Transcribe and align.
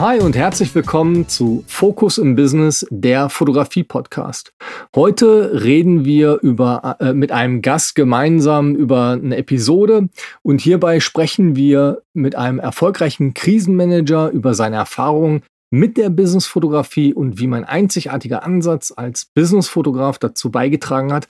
Hi 0.00 0.18
und 0.18 0.34
herzlich 0.34 0.74
willkommen 0.74 1.28
zu 1.28 1.62
Focus 1.66 2.16
im 2.16 2.34
Business, 2.34 2.86
der 2.88 3.28
Fotografie-Podcast. 3.28 4.50
Heute 4.96 5.62
reden 5.62 6.06
wir 6.06 6.38
über, 6.40 6.96
äh, 7.00 7.12
mit 7.12 7.32
einem 7.32 7.60
Gast 7.60 7.96
gemeinsam 7.96 8.74
über 8.74 9.10
eine 9.10 9.36
Episode 9.36 10.08
und 10.40 10.62
hierbei 10.62 11.00
sprechen 11.00 11.54
wir 11.54 12.00
mit 12.14 12.34
einem 12.34 12.60
erfolgreichen 12.60 13.34
Krisenmanager 13.34 14.30
über 14.30 14.54
seine 14.54 14.76
Erfahrungen 14.76 15.42
mit 15.70 15.98
der 15.98 16.08
Businessfotografie 16.08 17.12
und 17.12 17.38
wie 17.38 17.46
mein 17.46 17.64
einzigartiger 17.64 18.42
Ansatz 18.42 18.94
als 18.96 19.26
Businessfotograf 19.26 20.18
dazu 20.18 20.50
beigetragen 20.50 21.12
hat, 21.12 21.28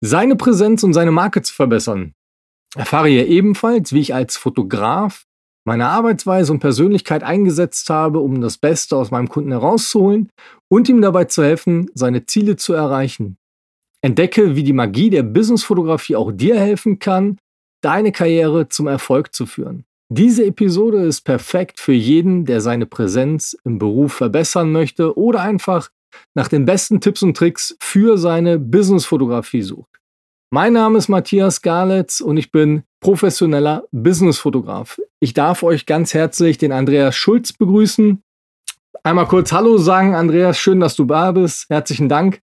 seine 0.00 0.36
Präsenz 0.36 0.82
und 0.84 0.94
seine 0.94 1.10
Marke 1.10 1.42
zu 1.42 1.52
verbessern. 1.52 2.14
Erfahre 2.74 3.08
hier 3.08 3.26
ebenfalls, 3.26 3.92
wie 3.92 4.00
ich 4.00 4.14
als 4.14 4.38
Fotograf 4.38 5.26
meine 5.66 5.88
Arbeitsweise 5.88 6.52
und 6.52 6.60
Persönlichkeit 6.60 7.24
eingesetzt 7.24 7.90
habe, 7.90 8.20
um 8.20 8.40
das 8.40 8.56
Beste 8.56 8.96
aus 8.96 9.10
meinem 9.10 9.28
Kunden 9.28 9.50
herauszuholen 9.50 10.30
und 10.68 10.88
ihm 10.88 11.02
dabei 11.02 11.24
zu 11.24 11.42
helfen, 11.42 11.90
seine 11.92 12.24
Ziele 12.24 12.56
zu 12.56 12.72
erreichen. 12.72 13.36
Entdecke, 14.00 14.54
wie 14.54 14.62
die 14.62 14.72
Magie 14.72 15.10
der 15.10 15.24
Businessfotografie 15.24 16.14
auch 16.14 16.30
dir 16.30 16.58
helfen 16.58 17.00
kann, 17.00 17.38
deine 17.82 18.12
Karriere 18.12 18.68
zum 18.68 18.86
Erfolg 18.86 19.34
zu 19.34 19.44
führen. 19.44 19.84
Diese 20.08 20.46
Episode 20.46 21.02
ist 21.02 21.22
perfekt 21.22 21.80
für 21.80 21.92
jeden, 21.92 22.44
der 22.44 22.60
seine 22.60 22.86
Präsenz 22.86 23.56
im 23.64 23.78
Beruf 23.78 24.12
verbessern 24.12 24.70
möchte 24.70 25.18
oder 25.18 25.40
einfach 25.40 25.90
nach 26.36 26.46
den 26.46 26.64
besten 26.64 27.00
Tipps 27.00 27.22
und 27.22 27.36
Tricks 27.36 27.76
für 27.80 28.16
seine 28.16 28.60
Businessfotografie 28.60 29.62
sucht. 29.62 29.90
Mein 30.50 30.74
Name 30.74 30.98
ist 30.98 31.08
Matthias 31.08 31.60
Galitz 31.60 32.20
und 32.20 32.36
ich 32.36 32.52
bin 32.52 32.84
professioneller 33.00 33.84
Businessfotograf. 33.90 35.00
Ich 35.18 35.34
darf 35.34 35.62
euch 35.62 35.86
ganz 35.86 36.14
herzlich 36.14 36.56
den 36.56 36.72
Andreas 36.72 37.16
Schulz 37.16 37.52
begrüßen. 37.52 38.22
Einmal 39.02 39.26
kurz 39.26 39.52
Hallo 39.52 39.76
sagen, 39.78 40.14
Andreas, 40.14 40.58
schön, 40.58 40.80
dass 40.80 40.94
du 40.94 41.04
da 41.04 41.32
bist. 41.32 41.68
Herzlichen 41.68 42.08
Dank. 42.08 42.40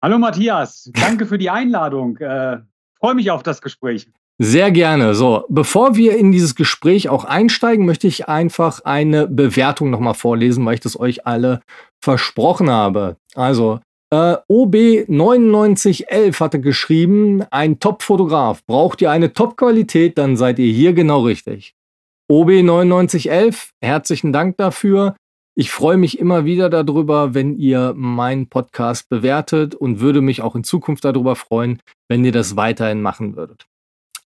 Hallo 0.00 0.18
Matthias, 0.18 0.90
danke 0.94 1.26
für 1.26 1.38
die 1.38 1.50
Einladung. 1.50 2.16
Äh, 2.18 2.58
Freue 2.98 3.14
mich 3.14 3.30
auf 3.30 3.42
das 3.42 3.60
Gespräch. 3.60 4.08
Sehr 4.38 4.70
gerne. 4.70 5.14
So, 5.14 5.44
bevor 5.48 5.96
wir 5.96 6.16
in 6.16 6.30
dieses 6.30 6.54
Gespräch 6.54 7.08
auch 7.08 7.24
einsteigen, 7.24 7.86
möchte 7.86 8.06
ich 8.06 8.28
einfach 8.28 8.80
eine 8.84 9.26
Bewertung 9.26 9.90
nochmal 9.90 10.14
vorlesen, 10.14 10.64
weil 10.66 10.74
ich 10.74 10.80
das 10.80 10.98
euch 10.98 11.26
alle 11.26 11.60
versprochen 12.00 12.70
habe. 12.70 13.16
Also, 13.34 13.80
äh, 14.10 14.36
OB9911 14.48 16.38
hatte 16.40 16.60
geschrieben, 16.60 17.42
ein 17.50 17.80
Top-Fotograf. 17.80 18.64
Braucht 18.66 19.02
ihr 19.02 19.10
eine 19.10 19.32
Top-Qualität, 19.32 20.18
dann 20.18 20.36
seid 20.36 20.58
ihr 20.58 20.72
hier 20.72 20.92
genau 20.92 21.22
richtig. 21.22 21.74
OB9911, 22.30 23.70
herzlichen 23.82 24.32
Dank 24.32 24.56
dafür. 24.56 25.16
Ich 25.58 25.70
freue 25.70 25.96
mich 25.96 26.18
immer 26.18 26.44
wieder 26.44 26.68
darüber, 26.68 27.34
wenn 27.34 27.56
ihr 27.58 27.94
meinen 27.96 28.48
Podcast 28.48 29.08
bewertet 29.08 29.74
und 29.74 30.00
würde 30.00 30.20
mich 30.20 30.42
auch 30.42 30.54
in 30.54 30.64
Zukunft 30.64 31.04
darüber 31.04 31.34
freuen, 31.34 31.80
wenn 32.08 32.24
ihr 32.24 32.32
das 32.32 32.56
weiterhin 32.56 33.00
machen 33.00 33.36
würdet. 33.36 33.66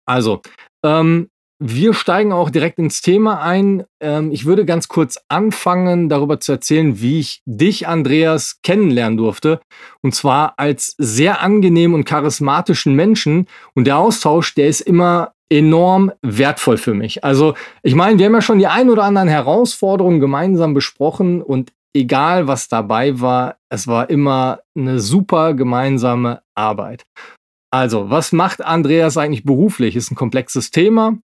Also, 0.05 0.41
ähm, 0.83 1.29
wir 1.61 1.93
steigen 1.93 2.31
auch 2.31 2.49
direkt 2.49 2.79
ins 2.79 3.01
Thema 3.01 3.41
ein. 3.41 3.83
Ähm, 3.99 4.31
ich 4.31 4.45
würde 4.45 4.65
ganz 4.65 4.87
kurz 4.87 5.19
anfangen, 5.27 6.07
darüber 6.07 6.39
zu 6.39 6.53
erzählen, 6.53 7.01
wie 7.01 7.19
ich 7.19 7.41
dich, 7.45 7.87
Andreas, 7.87 8.61
kennenlernen 8.63 9.17
durfte. 9.17 9.59
Und 10.01 10.15
zwar 10.15 10.53
als 10.57 10.95
sehr 10.97 11.41
angenehmen 11.41 11.95
und 11.95 12.05
charismatischen 12.05 12.95
Menschen. 12.95 13.47
Und 13.75 13.85
der 13.85 13.97
Austausch, 13.97 14.55
der 14.55 14.67
ist 14.67 14.81
immer 14.81 15.33
enorm 15.49 16.11
wertvoll 16.21 16.77
für 16.77 16.93
mich. 16.93 17.23
Also, 17.25 17.55
ich 17.83 17.95
meine, 17.95 18.17
wir 18.17 18.27
haben 18.27 18.35
ja 18.35 18.41
schon 18.41 18.59
die 18.59 18.67
ein 18.67 18.89
oder 18.89 19.03
anderen 19.03 19.27
Herausforderungen 19.27 20.19
gemeinsam 20.19 20.73
besprochen 20.73 21.41
und 21.41 21.73
egal 21.93 22.47
was 22.47 22.67
dabei 22.67 23.19
war, 23.19 23.57
es 23.69 23.87
war 23.87 24.09
immer 24.09 24.59
eine 24.77 24.99
super 24.99 25.55
gemeinsame 25.55 26.41
Arbeit. 26.55 27.03
Also, 27.71 28.09
was 28.09 28.31
macht 28.31 28.63
Andreas 28.63 29.17
eigentlich 29.17 29.43
beruflich? 29.43 29.95
Ist 29.95 30.11
ein 30.11 30.15
komplexes 30.15 30.71
Thema 30.71 31.17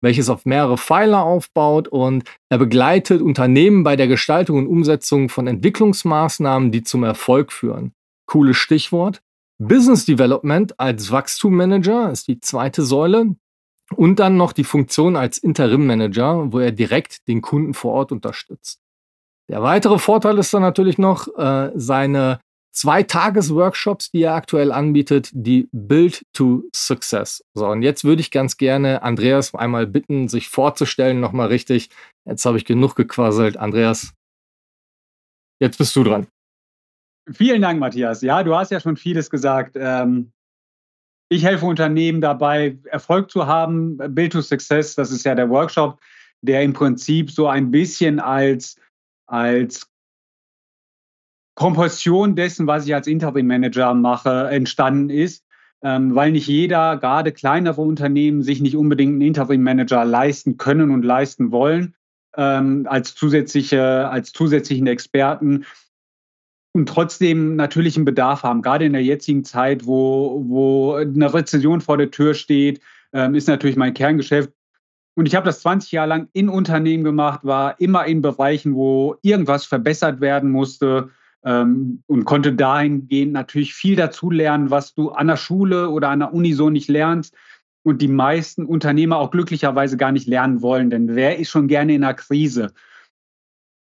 welches 0.00 0.28
auf 0.28 0.44
mehrere 0.44 0.78
Pfeiler 0.78 1.22
aufbaut 1.22 1.88
und 1.88 2.24
er 2.48 2.58
begleitet 2.58 3.22
Unternehmen 3.22 3.82
bei 3.82 3.96
der 3.96 4.08
Gestaltung 4.08 4.58
und 4.58 4.66
Umsetzung 4.66 5.28
von 5.28 5.46
Entwicklungsmaßnahmen, 5.46 6.72
die 6.72 6.82
zum 6.82 7.04
Erfolg 7.04 7.52
führen. 7.52 7.92
Cooles 8.26 8.56
Stichwort. 8.56 9.22
Business 9.58 10.04
Development 10.04 10.78
als 10.80 11.10
Wachstummanager 11.10 12.10
ist 12.10 12.28
die 12.28 12.40
zweite 12.40 12.82
Säule. 12.82 13.36
Und 13.94 14.18
dann 14.20 14.36
noch 14.36 14.52
die 14.52 14.64
Funktion 14.64 15.16
als 15.16 15.38
Interim 15.38 15.86
Manager, 15.86 16.50
wo 16.52 16.58
er 16.60 16.72
direkt 16.72 17.28
den 17.28 17.42
Kunden 17.42 17.74
vor 17.74 17.92
Ort 17.92 18.10
unterstützt. 18.10 18.80
Der 19.50 19.62
weitere 19.62 19.98
Vorteil 19.98 20.38
ist 20.38 20.54
dann 20.54 20.62
natürlich 20.62 20.98
noch 20.98 21.28
äh, 21.36 21.72
seine 21.74 22.40
zwei 22.72 23.02
Tages-Workshops, 23.02 24.10
die 24.10 24.22
er 24.22 24.34
aktuell 24.34 24.72
anbietet, 24.72 25.30
die 25.32 25.68
Build 25.72 26.24
to 26.32 26.64
Success. 26.74 27.44
So, 27.54 27.66
und 27.68 27.82
jetzt 27.82 28.04
würde 28.04 28.20
ich 28.20 28.30
ganz 28.30 28.56
gerne 28.56 29.02
Andreas 29.02 29.54
einmal 29.54 29.86
bitten, 29.86 30.28
sich 30.28 30.48
vorzustellen, 30.48 31.20
nochmal 31.20 31.48
richtig. 31.48 31.90
Jetzt 32.24 32.44
habe 32.44 32.56
ich 32.56 32.64
genug 32.64 32.94
gequasselt. 32.96 33.56
Andreas, 33.56 34.14
jetzt 35.60 35.78
bist 35.78 35.94
du 35.96 36.04
dran. 36.04 36.26
Vielen 37.30 37.62
Dank, 37.62 37.78
Matthias. 37.78 38.22
Ja, 38.22 38.42
du 38.42 38.56
hast 38.56 38.70
ja 38.70 38.80
schon 38.80 38.96
vieles 38.96 39.30
gesagt. 39.30 39.76
Ähm, 39.76 40.32
ich 41.30 41.44
helfe 41.44 41.66
Unternehmen 41.66 42.20
dabei, 42.20 42.78
Erfolg 42.84 43.30
zu 43.30 43.46
haben. 43.46 43.96
Build 43.96 44.32
to 44.32 44.42
Success, 44.42 44.94
das 44.94 45.10
ist 45.10 45.24
ja 45.24 45.34
der 45.34 45.48
Workshop, 45.48 46.00
der 46.42 46.62
im 46.62 46.72
Prinzip 46.72 47.30
so 47.30 47.46
ein 47.46 47.70
bisschen 47.70 48.18
als, 48.18 48.76
als 49.26 49.91
Komposition 51.54 52.34
dessen, 52.34 52.66
was 52.66 52.86
ich 52.86 52.94
als 52.94 53.06
Interim-Manager 53.06 53.94
mache, 53.94 54.48
entstanden 54.50 55.10
ist, 55.10 55.44
ähm, 55.82 56.14
weil 56.14 56.32
nicht 56.32 56.46
jeder, 56.46 56.96
gerade 56.96 57.32
kleinere 57.32 57.80
Unternehmen, 57.80 58.42
sich 58.42 58.60
nicht 58.60 58.76
unbedingt 58.76 59.12
einen 59.12 59.22
Interim-Manager 59.22 60.04
leisten 60.04 60.56
können 60.56 60.90
und 60.90 61.04
leisten 61.04 61.50
wollen, 61.50 61.94
ähm, 62.36 62.86
als, 62.88 63.14
zusätzliche, 63.14 64.08
als 64.08 64.32
zusätzlichen 64.32 64.86
Experten 64.86 65.64
und 66.72 66.88
trotzdem 66.88 67.56
natürlich 67.56 67.96
einen 67.96 68.06
Bedarf 68.06 68.44
haben. 68.44 68.62
Gerade 68.62 68.86
in 68.86 68.94
der 68.94 69.02
jetzigen 69.02 69.44
Zeit, 69.44 69.86
wo, 69.86 70.42
wo 70.46 70.94
eine 70.94 71.34
Rezession 71.34 71.80
vor 71.82 71.98
der 71.98 72.10
Tür 72.10 72.32
steht, 72.34 72.80
ähm, 73.12 73.34
ist 73.34 73.48
natürlich 73.48 73.76
mein 73.76 73.92
Kerngeschäft. 73.92 74.50
Und 75.14 75.26
ich 75.26 75.34
habe 75.34 75.44
das 75.44 75.60
20 75.60 75.92
Jahre 75.92 76.08
lang 76.08 76.28
in 76.32 76.48
Unternehmen 76.48 77.04
gemacht, 77.04 77.40
war 77.44 77.78
immer 77.78 78.06
in 78.06 78.22
Bereichen, 78.22 78.74
wo 78.74 79.16
irgendwas 79.20 79.66
verbessert 79.66 80.22
werden 80.22 80.50
musste 80.50 81.10
ähm, 81.44 82.02
und 82.06 82.24
konnte 82.24 82.52
dahingehend 82.52 83.32
natürlich 83.32 83.74
viel 83.74 83.96
dazu 83.96 84.30
lernen, 84.30 84.70
was 84.70 84.94
du 84.94 85.10
an 85.10 85.28
der 85.28 85.36
Schule 85.36 85.90
oder 85.90 86.10
an 86.10 86.20
der 86.20 86.32
Uni 86.32 86.52
so 86.52 86.70
nicht 86.70 86.88
lernst 86.88 87.34
und 87.84 88.00
die 88.00 88.08
meisten 88.08 88.64
Unternehmer 88.64 89.16
auch 89.16 89.30
glücklicherweise 89.30 89.96
gar 89.96 90.12
nicht 90.12 90.28
lernen 90.28 90.62
wollen, 90.62 90.90
denn 90.90 91.14
wer 91.14 91.38
ist 91.38 91.50
schon 91.50 91.68
gerne 91.68 91.94
in 91.94 92.04
einer 92.04 92.14
Krise? 92.14 92.72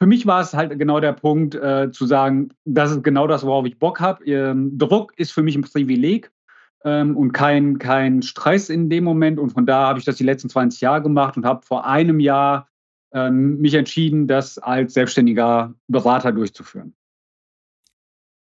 Für 0.02 0.08
mich 0.08 0.26
war 0.26 0.42
es 0.42 0.56
halt 0.56 0.78
genau 0.80 1.00
der 1.00 1.14
Punkt, 1.14 1.54
äh, 1.54 1.92
zu 1.92 2.08
sagen, 2.08 2.50
das 2.66 2.90
ist 2.90 3.04
genau 3.04 3.28
das, 3.28 3.46
worauf 3.46 3.68
ich 3.68 3.78
Bock 3.78 4.00
habe. 4.00 4.26
Ähm, 4.26 4.76
Druck 4.80 5.14
ist 5.18 5.32
für 5.32 5.44
mich 5.44 5.56
ein 5.56 5.62
Privileg 5.62 6.32
ähm, 6.84 7.16
und 7.16 7.34
kein, 7.34 7.78
kein 7.78 8.24
Stress 8.24 8.70
in 8.70 8.90
dem 8.90 9.04
Moment. 9.04 9.38
Und 9.38 9.52
von 9.52 9.68
da 9.68 9.90
habe 9.90 10.00
ich 10.00 10.06
das 10.06 10.16
die 10.16 10.24
letzten 10.24 10.50
20 10.50 10.82
Jahre 10.82 11.04
gemacht 11.04 11.38
und 11.38 11.46
habe 11.46 11.64
vor 11.64 11.86
einem 11.86 12.20
Jahr 12.20 12.68
ähm, 13.14 13.60
mich 13.60 13.76
entschieden, 13.76 14.26
das 14.26 14.58
als 14.58 14.96
selbstständiger 14.96 15.76
Berater 15.88 16.32
durchzuführen. 16.32 16.96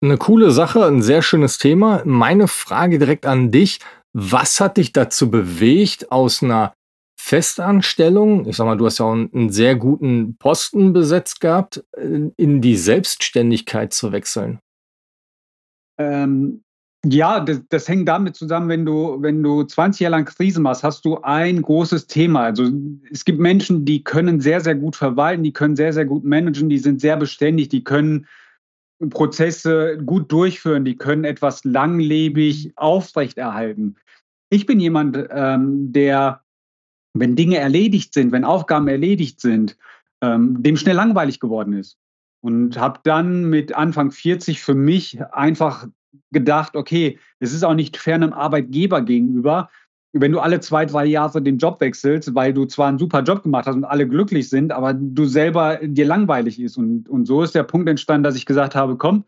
Eine 0.04 0.18
coole 0.18 0.50
Sache, 0.50 0.84
ein 0.84 1.00
sehr 1.00 1.22
schönes 1.22 1.56
Thema. 1.56 2.02
Meine 2.04 2.46
Frage 2.46 2.98
direkt 2.98 3.24
an 3.24 3.50
dich. 3.50 3.80
Was 4.12 4.60
hat 4.60 4.76
dich 4.76 4.92
dazu 4.92 5.30
bewegt, 5.30 6.12
aus 6.12 6.42
einer 6.42 6.74
Festanstellung, 7.18 8.46
ich 8.46 8.56
sag 8.56 8.66
mal, 8.66 8.76
du 8.76 8.84
hast 8.84 8.98
ja 8.98 9.06
auch 9.06 9.12
einen 9.12 9.48
sehr 9.48 9.76
guten 9.76 10.36
Posten 10.36 10.92
besetzt 10.92 11.40
gehabt, 11.40 11.82
in 11.96 12.60
die 12.60 12.76
Selbstständigkeit 12.76 13.94
zu 13.94 14.12
wechseln? 14.12 14.58
Ähm, 15.96 16.62
ja, 17.06 17.40
das, 17.40 17.62
das, 17.70 17.88
hängt 17.88 18.06
damit 18.06 18.36
zusammen, 18.36 18.68
wenn 18.68 18.84
du, 18.84 19.22
wenn 19.22 19.42
du 19.42 19.62
20 19.62 20.00
Jahre 20.00 20.16
lang 20.16 20.26
Krise 20.26 20.60
machst, 20.60 20.82
hast 20.82 21.06
du 21.06 21.22
ein 21.22 21.62
großes 21.62 22.08
Thema. 22.08 22.42
Also 22.42 22.70
es 23.10 23.24
gibt 23.24 23.40
Menschen, 23.40 23.86
die 23.86 24.04
können 24.04 24.42
sehr, 24.42 24.60
sehr 24.60 24.74
gut 24.74 24.96
verwalten, 24.96 25.44
die 25.44 25.54
können 25.54 25.76
sehr, 25.76 25.94
sehr 25.94 26.04
gut 26.04 26.24
managen, 26.24 26.68
die 26.68 26.76
sind 26.78 27.00
sehr 27.00 27.16
beständig, 27.16 27.70
die 27.70 27.84
können 27.84 28.26
Prozesse 29.10 29.98
gut 30.04 30.30
durchführen, 30.30 30.84
die 30.84 30.96
können 30.96 31.24
etwas 31.24 31.64
langlebig 31.64 32.72
aufrechterhalten. 32.76 33.96
Ich 34.50 34.66
bin 34.66 34.80
jemand, 34.80 35.18
ähm, 35.30 35.92
der, 35.92 36.42
wenn 37.14 37.36
Dinge 37.36 37.58
erledigt 37.58 38.14
sind, 38.14 38.32
wenn 38.32 38.44
Aufgaben 38.44 38.88
erledigt 38.88 39.40
sind, 39.40 39.76
ähm, 40.22 40.62
dem 40.62 40.76
schnell 40.76 40.96
langweilig 40.96 41.40
geworden 41.40 41.72
ist. 41.72 41.98
Und 42.42 42.78
habe 42.78 43.00
dann 43.04 43.48
mit 43.48 43.74
Anfang 43.74 44.10
40 44.10 44.60
für 44.60 44.74
mich 44.74 45.22
einfach 45.32 45.86
gedacht, 46.30 46.76
okay, 46.76 47.18
es 47.40 47.52
ist 47.52 47.64
auch 47.64 47.74
nicht 47.74 47.96
fair 47.96 48.16
einem 48.16 48.32
Arbeitgeber 48.32 49.02
gegenüber, 49.02 49.70
wenn 50.14 50.32
du 50.32 50.38
alle 50.38 50.60
zwei, 50.60 50.86
drei 50.86 51.04
Jahre 51.04 51.42
den 51.42 51.58
Job 51.58 51.80
wechselst, 51.80 52.34
weil 52.34 52.54
du 52.54 52.66
zwar 52.66 52.88
einen 52.88 52.98
super 52.98 53.22
Job 53.22 53.42
gemacht 53.42 53.66
hast 53.66 53.74
und 53.74 53.84
alle 53.84 54.08
glücklich 54.08 54.48
sind, 54.48 54.72
aber 54.72 54.94
du 54.94 55.24
selber 55.24 55.80
dir 55.82 56.06
langweilig 56.06 56.60
ist. 56.60 56.76
Und, 56.76 57.08
und 57.08 57.26
so 57.26 57.42
ist 57.42 57.54
der 57.54 57.64
Punkt 57.64 57.88
entstanden, 57.88 58.22
dass 58.22 58.36
ich 58.36 58.46
gesagt 58.46 58.76
habe, 58.76 58.96
komm, 58.96 59.24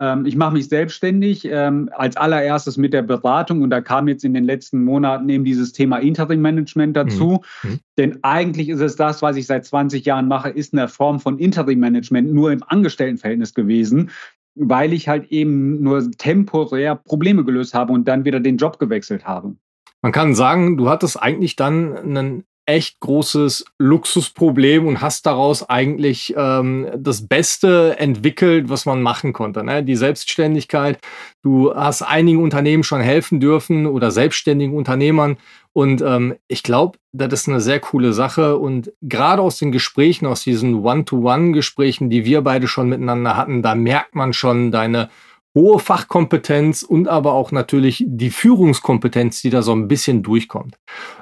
ähm, 0.00 0.24
ich 0.24 0.36
mache 0.36 0.54
mich 0.54 0.68
selbstständig, 0.68 1.44
ähm, 1.44 1.90
als 1.92 2.16
allererstes 2.16 2.78
mit 2.78 2.94
der 2.94 3.02
Beratung 3.02 3.60
und 3.60 3.68
da 3.68 3.82
kam 3.82 4.08
jetzt 4.08 4.24
in 4.24 4.32
den 4.32 4.44
letzten 4.44 4.82
Monaten 4.82 5.28
eben 5.28 5.44
dieses 5.44 5.72
Thema 5.72 5.98
Interim-Management 5.98 6.96
dazu. 6.96 7.42
Mhm. 7.62 7.70
mhm. 7.70 7.78
Denn 7.98 8.18
eigentlich 8.22 8.70
ist 8.70 8.80
es 8.80 8.96
das, 8.96 9.20
was 9.20 9.36
ich 9.36 9.46
seit 9.46 9.66
20 9.66 10.06
Jahren 10.06 10.26
mache, 10.26 10.48
ist 10.48 10.72
eine 10.72 10.88
Form 10.88 11.20
von 11.20 11.38
Interim-Management 11.38 12.32
nur 12.32 12.50
im 12.50 12.62
Angestelltenverhältnis 12.66 13.54
gewesen 13.54 14.10
weil 14.56 14.92
ich 14.92 15.08
halt 15.08 15.30
eben 15.30 15.80
nur 15.80 16.10
temporär 16.10 16.96
Probleme 16.96 17.44
gelöst 17.44 17.72
habe 17.72 17.92
und 17.92 18.08
dann 18.08 18.24
wieder 18.24 18.40
den 18.40 18.56
Job 18.56 18.78
gewechselt 18.78 19.24
habe. 19.24 19.54
Man 20.02 20.12
kann 20.12 20.34
sagen, 20.34 20.76
du 20.76 20.88
hattest 20.88 21.22
eigentlich 21.22 21.56
dann 21.56 21.96
einen 21.96 22.44
echt 22.70 23.00
großes 23.00 23.64
Luxusproblem 23.78 24.86
und 24.86 25.00
hast 25.00 25.26
daraus 25.26 25.68
eigentlich 25.68 26.34
ähm, 26.36 26.88
das 26.96 27.26
Beste 27.26 27.96
entwickelt, 27.98 28.68
was 28.68 28.86
man 28.86 29.02
machen 29.02 29.32
konnte. 29.32 29.64
Ne? 29.64 29.82
Die 29.82 29.96
Selbstständigkeit. 29.96 30.98
Du 31.42 31.74
hast 31.74 32.02
einigen 32.02 32.40
Unternehmen 32.40 32.84
schon 32.84 33.00
helfen 33.00 33.40
dürfen 33.40 33.86
oder 33.86 34.10
selbstständigen 34.12 34.76
Unternehmern. 34.76 35.36
Und 35.72 36.00
ähm, 36.02 36.36
ich 36.46 36.62
glaube, 36.62 36.98
das 37.12 37.32
ist 37.32 37.48
eine 37.48 37.60
sehr 37.60 37.80
coole 37.80 38.12
Sache. 38.12 38.56
Und 38.56 38.92
gerade 39.02 39.42
aus 39.42 39.58
den 39.58 39.72
Gesprächen, 39.72 40.26
aus 40.26 40.44
diesen 40.44 40.76
One-to-One-Gesprächen, 40.76 42.08
die 42.08 42.24
wir 42.24 42.42
beide 42.42 42.68
schon 42.68 42.88
miteinander 42.88 43.36
hatten, 43.36 43.62
da 43.62 43.74
merkt 43.74 44.14
man 44.14 44.32
schon 44.32 44.70
deine 44.70 45.10
hohe 45.56 45.80
Fachkompetenz 45.80 46.82
und 46.82 47.08
aber 47.08 47.32
auch 47.32 47.50
natürlich 47.50 48.04
die 48.06 48.30
Führungskompetenz, 48.30 49.42
die 49.42 49.50
da 49.50 49.62
so 49.62 49.72
ein 49.72 49.88
bisschen 49.88 50.22
durchkommt. 50.22 50.78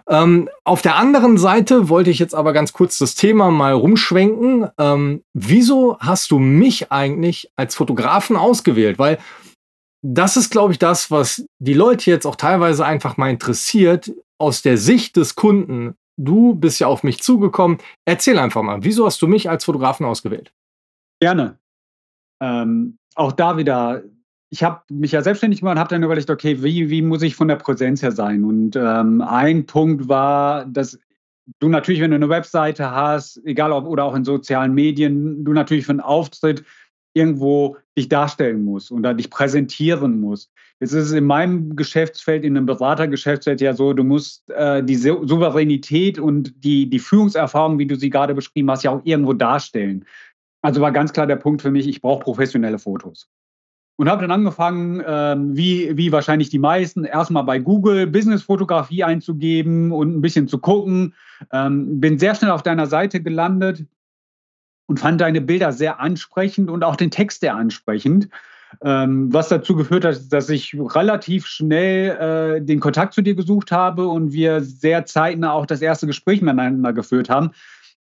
Ähm, 0.08 0.50
auf 0.64 0.82
der 0.82 0.96
anderen 0.96 1.38
Seite 1.38 1.88
wollte 1.88 2.10
ich 2.10 2.18
jetzt 2.18 2.34
aber 2.34 2.52
ganz 2.52 2.72
kurz 2.72 2.98
das 2.98 3.14
Thema 3.14 3.50
mal 3.50 3.72
rumschwenken. 3.72 4.68
Ähm, 4.78 5.22
wieso 5.32 5.98
hast 5.98 6.30
du 6.30 6.38
mich 6.38 6.92
eigentlich 6.92 7.50
als 7.56 7.74
Fotografen 7.74 8.36
ausgewählt? 8.36 8.98
Weil 8.98 9.18
das 10.02 10.36
ist, 10.36 10.50
glaube 10.50 10.72
ich, 10.72 10.78
das, 10.78 11.10
was 11.10 11.44
die 11.58 11.74
Leute 11.74 12.10
jetzt 12.10 12.26
auch 12.26 12.36
teilweise 12.36 12.84
einfach 12.84 13.16
mal 13.16 13.30
interessiert 13.30 14.12
aus 14.38 14.62
der 14.62 14.76
Sicht 14.76 15.16
des 15.16 15.34
Kunden. 15.34 15.96
Du 16.20 16.54
bist 16.54 16.80
ja 16.80 16.86
auf 16.86 17.02
mich 17.02 17.22
zugekommen. 17.22 17.78
Erzähl 18.04 18.38
einfach 18.38 18.62
mal, 18.62 18.84
wieso 18.84 19.06
hast 19.06 19.22
du 19.22 19.26
mich 19.26 19.48
als 19.48 19.64
Fotografen 19.64 20.04
ausgewählt? 20.04 20.52
Gerne. 21.20 21.58
Ähm, 22.40 22.98
auch 23.14 23.32
da 23.32 23.56
wieder 23.56 24.02
ich 24.50 24.62
habe 24.62 24.82
mich 24.90 25.12
ja 25.12 25.22
selbstständig 25.22 25.60
gemacht 25.60 25.74
und 25.74 25.80
habe 25.80 25.90
dann 25.90 26.02
überlegt, 26.02 26.30
okay, 26.30 26.62
wie, 26.62 26.88
wie 26.88 27.02
muss 27.02 27.22
ich 27.22 27.36
von 27.36 27.48
der 27.48 27.56
Präsenz 27.56 28.02
her 28.02 28.12
sein? 28.12 28.44
Und 28.44 28.76
ähm, 28.76 29.20
ein 29.20 29.66
Punkt 29.66 30.08
war, 30.08 30.64
dass 30.64 30.98
du 31.60 31.68
natürlich, 31.68 32.00
wenn 32.00 32.10
du 32.10 32.16
eine 32.16 32.28
Webseite 32.28 32.90
hast, 32.90 33.40
egal 33.44 33.72
ob 33.72 33.86
oder 33.86 34.04
auch 34.04 34.14
in 34.14 34.24
sozialen 34.24 34.74
Medien, 34.74 35.44
du 35.44 35.52
natürlich 35.52 35.86
für 35.86 35.92
einen 35.92 36.00
Auftritt 36.00 36.64
irgendwo 37.14 37.76
dich 37.96 38.08
darstellen 38.08 38.64
musst 38.64 38.90
oder 38.90 39.12
dich 39.12 39.30
präsentieren 39.30 40.20
musst. 40.20 40.50
Jetzt 40.80 40.92
ist 40.92 41.06
es 41.06 41.12
in 41.12 41.24
meinem 41.24 41.74
Geschäftsfeld, 41.74 42.44
in 42.44 42.56
einem 42.56 42.66
Beratergeschäftsfeld 42.66 43.60
ja 43.60 43.74
so, 43.74 43.92
du 43.92 44.04
musst 44.04 44.48
äh, 44.50 44.82
die 44.84 44.94
Souveränität 44.94 46.18
und 46.18 46.64
die, 46.64 46.88
die 46.88 47.00
Führungserfahrung, 47.00 47.78
wie 47.78 47.86
du 47.86 47.96
sie 47.96 48.10
gerade 48.10 48.34
beschrieben 48.34 48.70
hast, 48.70 48.84
ja 48.84 48.92
auch 48.92 49.00
irgendwo 49.04 49.32
darstellen. 49.32 50.04
Also 50.62 50.80
war 50.80 50.92
ganz 50.92 51.12
klar 51.12 51.26
der 51.26 51.36
Punkt 51.36 51.62
für 51.62 51.70
mich, 51.70 51.88
ich 51.88 52.00
brauche 52.00 52.22
professionelle 52.22 52.78
Fotos 52.78 53.28
und 53.98 54.08
habe 54.08 54.22
dann 54.22 54.30
angefangen, 54.30 55.02
ähm, 55.04 55.56
wie, 55.56 55.96
wie 55.96 56.12
wahrscheinlich 56.12 56.50
die 56.50 56.60
meisten, 56.60 57.04
erstmal 57.04 57.42
bei 57.42 57.58
Google 57.58 58.06
Business-Fotografie 58.06 59.02
einzugeben 59.02 59.90
und 59.90 60.16
ein 60.16 60.20
bisschen 60.20 60.46
zu 60.46 60.58
gucken. 60.58 61.14
Ähm, 61.52 62.00
bin 62.00 62.16
sehr 62.16 62.36
schnell 62.36 62.52
auf 62.52 62.62
deiner 62.62 62.86
Seite 62.86 63.20
gelandet 63.20 63.84
und 64.86 65.00
fand 65.00 65.20
deine 65.20 65.40
Bilder 65.40 65.72
sehr 65.72 65.98
ansprechend 65.98 66.70
und 66.70 66.84
auch 66.84 66.94
den 66.94 67.10
Text 67.10 67.40
sehr 67.40 67.56
ansprechend. 67.56 68.28
Ähm, 68.82 69.32
was 69.32 69.48
dazu 69.48 69.74
geführt 69.74 70.04
hat, 70.04 70.32
dass 70.32 70.48
ich 70.48 70.76
relativ 70.78 71.46
schnell 71.46 72.58
äh, 72.58 72.64
den 72.64 72.78
Kontakt 72.78 73.14
zu 73.14 73.22
dir 73.22 73.34
gesucht 73.34 73.72
habe 73.72 74.06
und 74.06 74.32
wir 74.32 74.60
sehr 74.60 75.06
zeitnah 75.06 75.52
auch 75.52 75.66
das 75.66 75.82
erste 75.82 76.06
Gespräch 76.06 76.40
miteinander 76.40 76.92
geführt 76.92 77.30
haben 77.30 77.50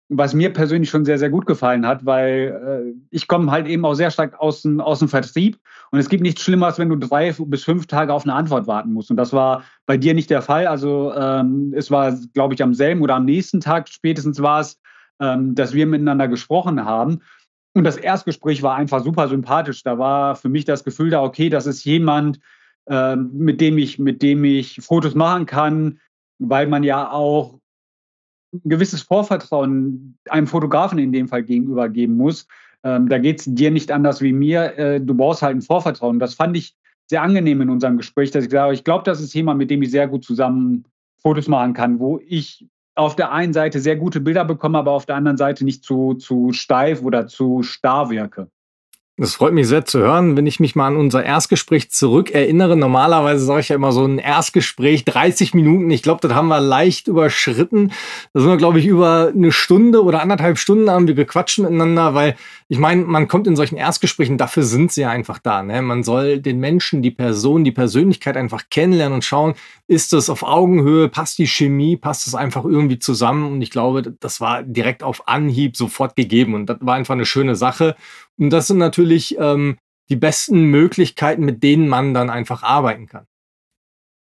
was 0.08 0.34
mir 0.34 0.52
persönlich 0.52 0.90
schon 0.90 1.04
sehr, 1.04 1.18
sehr 1.18 1.30
gut 1.30 1.46
gefallen 1.46 1.86
hat, 1.86 2.04
weil 2.04 2.84
äh, 2.86 3.06
ich 3.10 3.26
komme 3.26 3.50
halt 3.50 3.66
eben 3.66 3.84
auch 3.84 3.94
sehr 3.94 4.10
stark 4.10 4.38
aus 4.38 4.62
dem, 4.62 4.80
aus 4.80 4.98
dem 4.98 5.08
Vertrieb 5.08 5.58
und 5.90 5.98
es 5.98 6.08
gibt 6.08 6.22
nichts 6.22 6.42
Schlimmeres, 6.42 6.78
wenn 6.78 6.88
du 6.88 6.96
drei 6.96 7.32
bis 7.32 7.64
fünf 7.64 7.86
Tage 7.86 8.12
auf 8.12 8.24
eine 8.24 8.34
Antwort 8.34 8.66
warten 8.66 8.92
musst. 8.92 9.10
Und 9.10 9.16
das 9.16 9.32
war 9.32 9.64
bei 9.86 9.96
dir 9.96 10.12
nicht 10.12 10.28
der 10.28 10.42
Fall. 10.42 10.66
Also 10.66 11.12
ähm, 11.14 11.72
es 11.76 11.90
war, 11.90 12.12
glaube 12.34 12.54
ich, 12.54 12.62
am 12.62 12.74
selben 12.74 13.00
oder 13.00 13.14
am 13.14 13.24
nächsten 13.24 13.60
Tag 13.60 13.88
spätestens 13.88 14.42
war 14.42 14.60
es, 14.60 14.80
ähm, 15.20 15.54
dass 15.54 15.72
wir 15.72 15.86
miteinander 15.86 16.28
gesprochen 16.28 16.84
haben. 16.84 17.20
Und 17.74 17.84
das 17.84 17.96
Erstgespräch 17.96 18.62
war 18.62 18.76
einfach 18.76 19.02
super 19.02 19.28
sympathisch. 19.28 19.82
Da 19.82 19.98
war 19.98 20.36
für 20.36 20.48
mich 20.48 20.64
das 20.64 20.84
Gefühl 20.84 21.10
da, 21.10 21.22
okay, 21.22 21.48
das 21.48 21.66
ist 21.66 21.84
jemand, 21.84 22.40
äh, 22.86 23.16
mit 23.16 23.60
dem 23.60 23.78
ich, 23.78 23.98
mit 23.98 24.20
dem 24.20 24.44
ich 24.44 24.80
Fotos 24.82 25.14
machen 25.14 25.46
kann, 25.46 26.00
weil 26.38 26.66
man 26.66 26.82
ja 26.82 27.10
auch 27.10 27.58
ein 28.54 28.68
gewisses 28.68 29.02
Vorvertrauen 29.02 30.16
einem 30.30 30.46
Fotografen 30.46 30.98
in 30.98 31.12
dem 31.12 31.28
Fall 31.28 31.42
gegenüber 31.42 31.88
geben 31.88 32.16
muss. 32.16 32.46
Ähm, 32.82 33.08
da 33.08 33.18
geht 33.18 33.40
es 33.40 33.46
dir 33.46 33.70
nicht 33.70 33.90
anders 33.90 34.20
wie 34.20 34.32
mir. 34.32 34.78
Äh, 34.78 35.00
du 35.00 35.14
brauchst 35.14 35.42
halt 35.42 35.56
ein 35.56 35.62
Vorvertrauen. 35.62 36.18
Das 36.18 36.34
fand 36.34 36.56
ich 36.56 36.74
sehr 37.06 37.22
angenehm 37.22 37.60
in 37.60 37.70
unserem 37.70 37.96
Gespräch, 37.96 38.30
dass 38.30 38.44
ich 38.44 38.50
sage, 38.50 38.74
ich 38.74 38.84
glaube, 38.84 39.04
das 39.04 39.20
ist 39.20 39.34
jemand, 39.34 39.58
mit 39.58 39.70
dem 39.70 39.82
ich 39.82 39.90
sehr 39.90 40.08
gut 40.08 40.24
zusammen 40.24 40.84
Fotos 41.18 41.48
machen 41.48 41.74
kann, 41.74 41.98
wo 41.98 42.20
ich 42.26 42.66
auf 42.94 43.16
der 43.16 43.32
einen 43.32 43.52
Seite 43.52 43.80
sehr 43.80 43.96
gute 43.96 44.20
Bilder 44.20 44.44
bekomme, 44.44 44.78
aber 44.78 44.92
auf 44.92 45.06
der 45.06 45.16
anderen 45.16 45.36
Seite 45.36 45.64
nicht 45.64 45.84
zu, 45.84 46.14
zu 46.14 46.52
steif 46.52 47.02
oder 47.02 47.26
zu 47.26 47.62
starr 47.62 48.10
wirke. 48.10 48.48
Das 49.16 49.36
freut 49.36 49.54
mich 49.54 49.68
sehr 49.68 49.84
zu 49.84 50.00
hören, 50.00 50.36
wenn 50.36 50.44
ich 50.44 50.58
mich 50.58 50.74
mal 50.74 50.88
an 50.88 50.96
unser 50.96 51.22
Erstgespräch 51.22 51.88
zurückerinnere. 51.88 52.76
Normalerweise 52.76 53.44
sage 53.44 53.60
ich 53.60 53.68
ja 53.68 53.76
immer 53.76 53.92
so 53.92 54.04
ein 54.04 54.18
Erstgespräch, 54.18 55.04
30 55.04 55.54
Minuten. 55.54 55.88
Ich 55.92 56.02
glaube, 56.02 56.20
das 56.20 56.34
haben 56.36 56.48
wir 56.48 56.58
leicht 56.58 57.06
überschritten. 57.06 57.92
Da 58.32 58.40
sind 58.40 58.50
wir, 58.50 58.56
glaube 58.56 58.80
ich, 58.80 58.86
über 58.86 59.30
eine 59.32 59.52
Stunde 59.52 60.02
oder 60.02 60.20
anderthalb 60.20 60.58
Stunden 60.58 60.90
haben 60.90 61.06
wir 61.06 61.14
gequatscht 61.14 61.60
miteinander, 61.60 62.14
weil 62.14 62.34
ich 62.68 62.78
meine, 62.78 63.04
man 63.04 63.28
kommt 63.28 63.46
in 63.46 63.54
solchen 63.54 63.76
Erstgesprächen, 63.76 64.36
dafür 64.36 64.64
sind 64.64 64.90
sie 64.90 65.02
ja 65.02 65.10
einfach 65.10 65.38
da. 65.38 65.62
Ne? 65.62 65.80
Man 65.80 66.02
soll 66.02 66.40
den 66.40 66.58
Menschen, 66.58 67.00
die 67.00 67.12
Person, 67.12 67.62
die 67.62 67.70
Persönlichkeit 67.70 68.36
einfach 68.36 68.64
kennenlernen 68.68 69.14
und 69.14 69.24
schauen, 69.24 69.54
ist 69.86 70.12
das 70.12 70.28
auf 70.28 70.42
Augenhöhe, 70.42 71.08
passt 71.08 71.38
die 71.38 71.46
Chemie, 71.46 71.96
passt 71.96 72.26
es 72.26 72.34
einfach 72.34 72.64
irgendwie 72.64 72.98
zusammen. 72.98 73.52
Und 73.52 73.62
ich 73.62 73.70
glaube, 73.70 74.02
das 74.18 74.40
war 74.40 74.64
direkt 74.64 75.04
auf 75.04 75.28
Anhieb 75.28 75.76
sofort 75.76 76.16
gegeben. 76.16 76.54
Und 76.54 76.66
das 76.66 76.78
war 76.80 76.96
einfach 76.96 77.14
eine 77.14 77.26
schöne 77.26 77.54
Sache. 77.54 77.94
Und 78.38 78.50
das 78.50 78.66
sind 78.66 78.78
natürlich 78.78 79.36
ähm, 79.38 79.78
die 80.08 80.16
besten 80.16 80.64
Möglichkeiten, 80.64 81.44
mit 81.44 81.62
denen 81.62 81.88
man 81.88 82.14
dann 82.14 82.30
einfach 82.30 82.62
arbeiten 82.62 83.06
kann. 83.06 83.26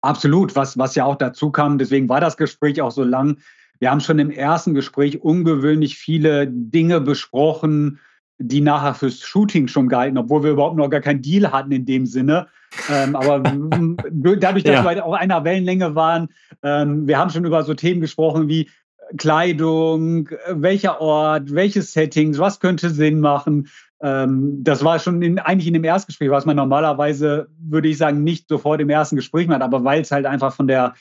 Absolut, 0.01 0.55
was, 0.55 0.77
was 0.77 0.95
ja 0.95 1.05
auch 1.05 1.15
dazu 1.15 1.51
kam, 1.51 1.77
deswegen 1.77 2.07
war 2.07 2.21
das 2.21 2.37
Gespräch 2.37 2.81
auch 2.81 2.91
so 2.91 3.03
lang. 3.03 3.39
Wir 3.79 3.91
haben 3.91 3.99
schon 3.99 4.19
im 4.19 4.31
ersten 4.31 4.73
Gespräch 4.73 5.21
ungewöhnlich 5.21 5.97
viele 5.97 6.47
Dinge 6.47 7.01
besprochen, 7.01 7.99
die 8.39 8.61
nachher 8.61 8.93
fürs 8.93 9.21
Shooting 9.21 9.67
schon 9.67 9.89
galten, 9.89 10.17
obwohl 10.17 10.43
wir 10.43 10.51
überhaupt 10.51 10.77
noch 10.77 10.89
gar 10.89 11.01
keinen 11.01 11.21
Deal 11.21 11.51
hatten 11.51 11.71
in 11.71 11.85
dem 11.85 12.05
Sinne. 12.05 12.47
Ähm, 12.89 13.15
aber 13.15 13.39
dadurch, 14.11 14.63
dass 14.63 14.83
ja. 14.83 14.89
wir 14.89 15.05
auf 15.05 15.13
einer 15.13 15.43
Wellenlänge 15.43 15.95
waren, 15.95 16.29
ähm, 16.63 17.07
wir 17.07 17.17
haben 17.17 17.31
schon 17.31 17.45
über 17.45 17.63
so 17.63 17.73
Themen 17.73 18.01
gesprochen 18.01 18.47
wie 18.47 18.69
Kleidung, 19.17 20.29
welcher 20.49 21.01
Ort, 21.01 21.53
welches 21.53 21.93
Settings, 21.93 22.37
was 22.39 22.59
könnte 22.59 22.89
Sinn 22.89 23.19
machen. 23.19 23.69
Ähm, 24.01 24.63
das 24.63 24.83
war 24.83 24.99
schon 24.99 25.21
in, 25.21 25.39
eigentlich 25.39 25.67
in 25.67 25.73
dem 25.73 25.83
Erstgespräch, 25.83 26.29
was 26.29 26.45
man 26.45 26.55
normalerweise, 26.55 27.47
würde 27.59 27.87
ich 27.87 27.97
sagen, 27.97 28.23
nicht 28.23 28.47
sofort 28.47 28.79
im 28.81 28.89
ersten 28.89 29.15
Gespräch 29.15 29.47
macht, 29.47 29.61
aber 29.61 29.83
weil 29.83 30.01
es 30.01 30.11
halt 30.11 30.25
einfach 30.25 30.53
von 30.53 30.67
der, 30.67 30.93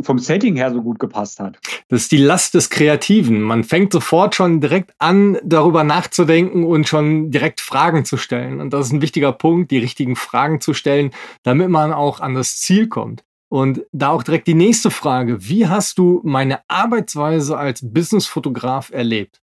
vom 0.00 0.18
Setting 0.18 0.56
her 0.56 0.72
so 0.72 0.82
gut 0.82 0.98
gepasst 0.98 1.40
hat. 1.40 1.58
Das 1.88 2.02
ist 2.02 2.12
die 2.12 2.18
Last 2.18 2.54
des 2.54 2.70
Kreativen. 2.70 3.40
Man 3.40 3.64
fängt 3.64 3.92
sofort 3.92 4.34
schon 4.34 4.60
direkt 4.60 4.92
an, 4.98 5.38
darüber 5.44 5.84
nachzudenken 5.84 6.64
und 6.64 6.88
schon 6.88 7.30
direkt 7.30 7.60
Fragen 7.60 8.04
zu 8.04 8.16
stellen. 8.16 8.60
Und 8.60 8.72
das 8.72 8.86
ist 8.86 8.92
ein 8.92 9.02
wichtiger 9.02 9.32
Punkt, 9.32 9.70
die 9.70 9.78
richtigen 9.78 10.16
Fragen 10.16 10.60
zu 10.60 10.74
stellen, 10.74 11.10
damit 11.42 11.70
man 11.70 11.92
auch 11.92 12.20
an 12.20 12.34
das 12.34 12.56
Ziel 12.56 12.88
kommt. 12.88 13.24
Und 13.48 13.82
da 13.92 14.08
auch 14.08 14.22
direkt 14.22 14.48
die 14.48 14.54
nächste 14.54 14.90
Frage. 14.90 15.48
Wie 15.48 15.68
hast 15.68 15.98
du 15.98 16.20
meine 16.24 16.60
Arbeitsweise 16.66 17.56
als 17.56 17.80
Businessfotograf 17.84 18.90
erlebt? 18.90 19.43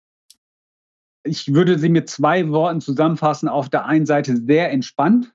Ich 1.26 1.52
würde 1.52 1.78
sie 1.78 1.88
mit 1.88 2.08
zwei 2.08 2.48
Worten 2.48 2.80
zusammenfassen. 2.80 3.48
Auf 3.48 3.68
der 3.68 3.86
einen 3.86 4.06
Seite 4.06 4.36
sehr 4.36 4.70
entspannt, 4.70 5.34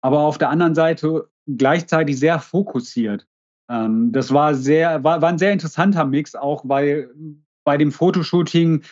aber 0.00 0.20
auf 0.20 0.38
der 0.38 0.50
anderen 0.50 0.74
Seite 0.74 1.28
gleichzeitig 1.46 2.18
sehr 2.18 2.38
fokussiert. 2.38 3.26
Ähm, 3.68 4.12
das 4.12 4.32
war, 4.32 4.54
sehr, 4.54 5.04
war, 5.04 5.22
war 5.22 5.28
ein 5.28 5.38
sehr 5.38 5.52
interessanter 5.52 6.04
Mix, 6.04 6.34
auch 6.34 6.64
weil 6.66 7.10
bei 7.64 7.76
dem 7.76 7.92
Fotoshooting 7.92 8.82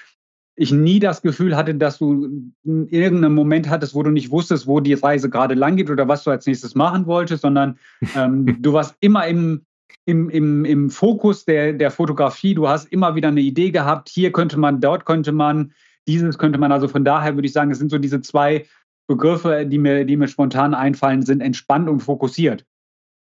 ich 0.55 0.73
nie 0.73 0.99
das 0.99 1.23
Gefühl 1.23 1.57
hatte, 1.57 1.75
dass 1.75 1.99
du 1.99 2.53
in 2.65 2.89
irgendeinem 2.89 3.35
Moment 3.35 3.69
hattest, 3.69 3.95
wo 3.95 4.03
du 4.03 4.11
nicht 4.11 4.31
wusstest, 4.31 4.67
wo 4.67 4.81
die 4.81 4.95
Reise 4.95 5.31
gerade 5.31 5.55
lang 5.55 5.77
geht 5.77 5.89
oder 5.89 6.09
was 6.09 6.25
du 6.25 6.31
als 6.31 6.47
nächstes 6.47 6.75
machen 6.75 7.07
wolltest, 7.07 7.43
sondern 7.43 7.79
ähm, 8.17 8.57
du 8.61 8.73
warst 8.73 8.97
immer 9.01 9.27
im, 9.27 9.65
im, 10.05 10.29
im, 10.31 10.65
im 10.65 10.91
Fokus 10.91 11.45
der, 11.45 11.75
der 11.75 11.93
Fotografie. 11.93 12.55
Du 12.55 12.69
hast 12.69 12.91
immer 12.93 13.15
wieder 13.15 13.29
eine 13.29 13.41
Idee 13.41 13.71
gehabt, 13.71 14.09
hier 14.09 14.33
könnte 14.33 14.59
man, 14.59 14.81
dort 14.81 15.05
könnte 15.05 15.31
man, 15.31 15.73
dieses 16.09 16.39
könnte 16.39 16.59
man. 16.59 16.73
Also 16.73 16.89
von 16.89 17.05
daher 17.05 17.37
würde 17.37 17.47
ich 17.47 17.53
sagen, 17.53 17.71
es 17.71 17.79
sind 17.79 17.91
so 17.91 17.99
diese 17.99 18.21
zwei 18.21 18.67
Begriffe, 19.07 19.65
die 19.67 19.79
mir, 19.79 20.05
die 20.05 20.17
mir 20.17 20.29
spontan 20.29 20.75
einfallen, 20.75 21.23
sind 21.23 21.41
entspannt 21.41 21.89
und 21.89 22.01
fokussiert. 22.01 22.65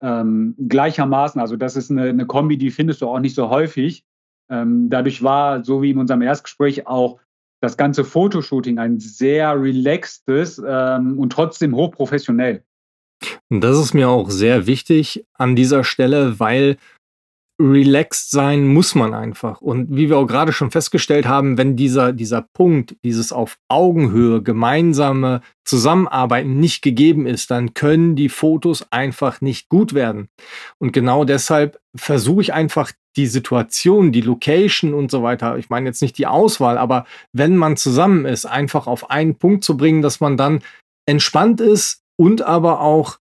Ähm, 0.02 0.56
gleichermaßen, 0.68 1.40
also 1.40 1.56
das 1.56 1.76
ist 1.76 1.92
eine, 1.92 2.04
eine 2.10 2.26
Kombi, 2.26 2.58
die 2.58 2.72
findest 2.72 3.02
du 3.02 3.08
auch 3.08 3.20
nicht 3.20 3.36
so 3.36 3.50
häufig. 3.50 4.04
Ähm, 4.50 4.90
dadurch 4.90 5.24
war, 5.24 5.64
so 5.64 5.82
wie 5.82 5.92
in 5.92 5.98
unserem 5.98 6.22
Erstgespräch, 6.22 6.88
auch 6.88 7.20
das 7.62 7.78
ganze 7.78 8.04
Fotoshooting 8.04 8.80
ein 8.80 9.00
sehr 9.00 9.60
relaxtes 9.60 10.62
ähm, 10.66 11.18
und 11.20 11.32
trotzdem 11.32 11.76
hochprofessionell. 11.76 12.64
Das 13.50 13.80
ist 13.80 13.94
mir 13.94 14.10
auch 14.10 14.30
sehr 14.30 14.68
wichtig 14.68 15.26
an 15.34 15.56
dieser 15.56 15.84
Stelle, 15.84 16.40
weil 16.40 16.78
relaxed 17.60 18.30
sein 18.30 18.68
muss 18.68 18.94
man 18.94 19.14
einfach. 19.14 19.62
Und 19.62 19.96
wie 19.96 20.10
wir 20.10 20.18
auch 20.18 20.28
gerade 20.28 20.54
schon 20.54 20.70
festgestellt 20.70 21.28
haben, 21.28 21.58
wenn 21.58 21.76
dieser, 21.76 22.14
dieser 22.14 22.42
Punkt, 22.42 22.96
dieses 23.04 23.32
auf 23.32 23.58
Augenhöhe 23.68 24.44
gemeinsame 24.44 25.42
Zusammenarbeiten 25.66 26.60
nicht 26.60 26.82
gegeben 26.82 27.26
ist, 27.26 27.50
dann 27.50 27.74
können 27.74 28.16
die 28.16 28.30
Fotos 28.30 28.92
einfach 28.92 29.42
nicht 29.42 29.70
gut 29.70 29.94
werden. 29.94 30.30
Und 30.78 30.94
genau 30.94 31.24
deshalb 31.24 31.80
versuche 31.96 32.42
ich 32.42 32.54
einfach 32.54 32.92
die 33.16 33.28
Situation, 33.28 34.12
die 34.12 34.22
Location 34.22 34.94
und 34.94 35.10
so 35.10 35.24
weiter, 35.24 35.58
ich 35.58 35.70
meine 35.70 35.90
jetzt 35.90 36.04
nicht 36.04 36.20
die 36.20 36.28
Auswahl, 36.28 36.78
aber 36.78 37.06
wenn 37.34 37.58
man 37.58 37.76
zusammen 37.76 38.26
ist, 38.26 38.46
einfach 38.46 38.86
auf 38.86 39.10
einen 39.10 39.36
Punkt 39.36 39.64
zu 39.64 39.76
bringen, 39.76 40.04
dass 40.04 40.20
man 40.20 40.38
dann 40.38 40.62
entspannt 41.08 41.60
ist 41.60 42.04
und 42.20 42.44
aber 42.44 42.82
auch 42.82 43.18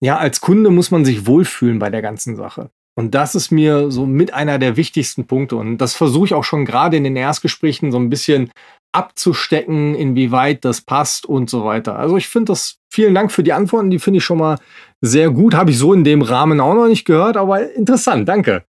ja, 0.00 0.18
als 0.18 0.40
Kunde 0.40 0.70
muss 0.70 0.90
man 0.90 1.04
sich 1.04 1.26
wohlfühlen 1.26 1.78
bei 1.78 1.88
der 1.88 2.02
ganzen 2.02 2.36
Sache. 2.36 2.70
Und 2.96 3.14
das 3.14 3.34
ist 3.34 3.50
mir 3.50 3.90
so 3.90 4.06
mit 4.06 4.32
einer 4.32 4.58
der 4.58 4.76
wichtigsten 4.76 5.26
Punkte. 5.26 5.56
Und 5.56 5.78
das 5.78 5.94
versuche 5.94 6.26
ich 6.26 6.34
auch 6.34 6.44
schon 6.44 6.64
gerade 6.64 6.96
in 6.96 7.04
den 7.04 7.16
Erstgesprächen 7.16 7.90
so 7.90 7.98
ein 7.98 8.08
bisschen 8.08 8.50
abzustecken, 8.92 9.94
inwieweit 9.96 10.64
das 10.64 10.80
passt 10.80 11.26
und 11.26 11.50
so 11.50 11.64
weiter. 11.64 11.98
Also 11.98 12.16
ich 12.16 12.28
finde 12.28 12.52
das, 12.52 12.76
vielen 12.92 13.14
Dank 13.14 13.32
für 13.32 13.42
die 13.42 13.52
Antworten, 13.52 13.90
die 13.90 13.98
finde 13.98 14.18
ich 14.18 14.24
schon 14.24 14.38
mal 14.38 14.58
sehr 15.00 15.30
gut. 15.30 15.54
Habe 15.54 15.72
ich 15.72 15.78
so 15.78 15.92
in 15.92 16.04
dem 16.04 16.22
Rahmen 16.22 16.60
auch 16.60 16.74
noch 16.74 16.86
nicht 16.86 17.04
gehört, 17.04 17.36
aber 17.36 17.72
interessant, 17.72 18.28
danke. 18.28 18.64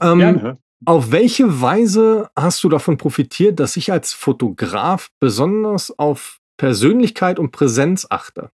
Ähm, 0.00 0.18
Gerne. 0.18 0.58
Auf 0.84 1.10
welche 1.10 1.60
Weise 1.60 2.30
hast 2.36 2.62
du 2.62 2.68
davon 2.68 2.98
profitiert, 2.98 3.58
dass 3.58 3.76
ich 3.76 3.90
als 3.90 4.12
Fotograf 4.12 5.08
besonders 5.18 5.98
auf 5.98 6.38
Persönlichkeit 6.56 7.38
und 7.38 7.50
Präsenz 7.50 8.06
achte? 8.08 8.50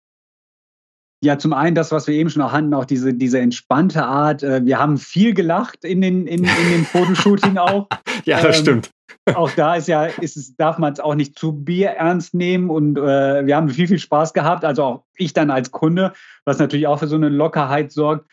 Ja, 1.22 1.38
zum 1.38 1.52
einen 1.52 1.76
das, 1.76 1.92
was 1.92 2.08
wir 2.08 2.16
eben 2.16 2.30
schon 2.30 2.42
auch 2.42 2.54
hatten, 2.54 2.74
auch 2.74 2.86
diese, 2.86 3.14
diese 3.14 3.40
entspannte 3.40 4.06
Art. 4.06 4.42
Äh, 4.42 4.66
wir 4.66 4.80
haben 4.80 4.98
viel 4.98 5.34
gelacht 5.34 5.84
in 5.84 6.02
den, 6.02 6.28
in, 6.28 6.46
in 6.46 6.72
den 6.72 6.86
Fotoshooting 6.86 7.58
auch. 7.58 7.88
ja, 8.26 8.42
das 8.42 8.60
ähm, 8.60 8.64
stimmt. 8.64 8.92
Auch 9.36 9.52
da 9.52 9.76
ist 9.76 9.88
ja, 9.88 10.06
ist 10.06 10.38
es, 10.38 10.56
darf 10.56 10.78
man 10.78 10.94
es 10.94 11.00
auch 11.00 11.16
nicht 11.16 11.38
zu 11.38 11.52
Bier 11.52 11.90
ernst 11.90 12.34
nehmen 12.34 12.70
und 12.70 12.98
äh, 12.98 13.46
wir 13.46 13.56
haben 13.56 13.70
viel, 13.70 13.88
viel 13.88 14.00
Spaß 14.00 14.34
gehabt. 14.34 14.64
Also 14.64 14.84
auch 14.84 15.04
ich 15.18 15.34
dann 15.34 15.52
als 15.52 15.72
Kunde, 15.72 16.14
was 16.46 16.58
natürlich 16.58 16.88
auch 16.88 17.00
für 17.00 17.08
so 17.08 17.16
eine 17.16 17.30
Lockerheit 17.30 17.92
sorgt. 17.92 18.30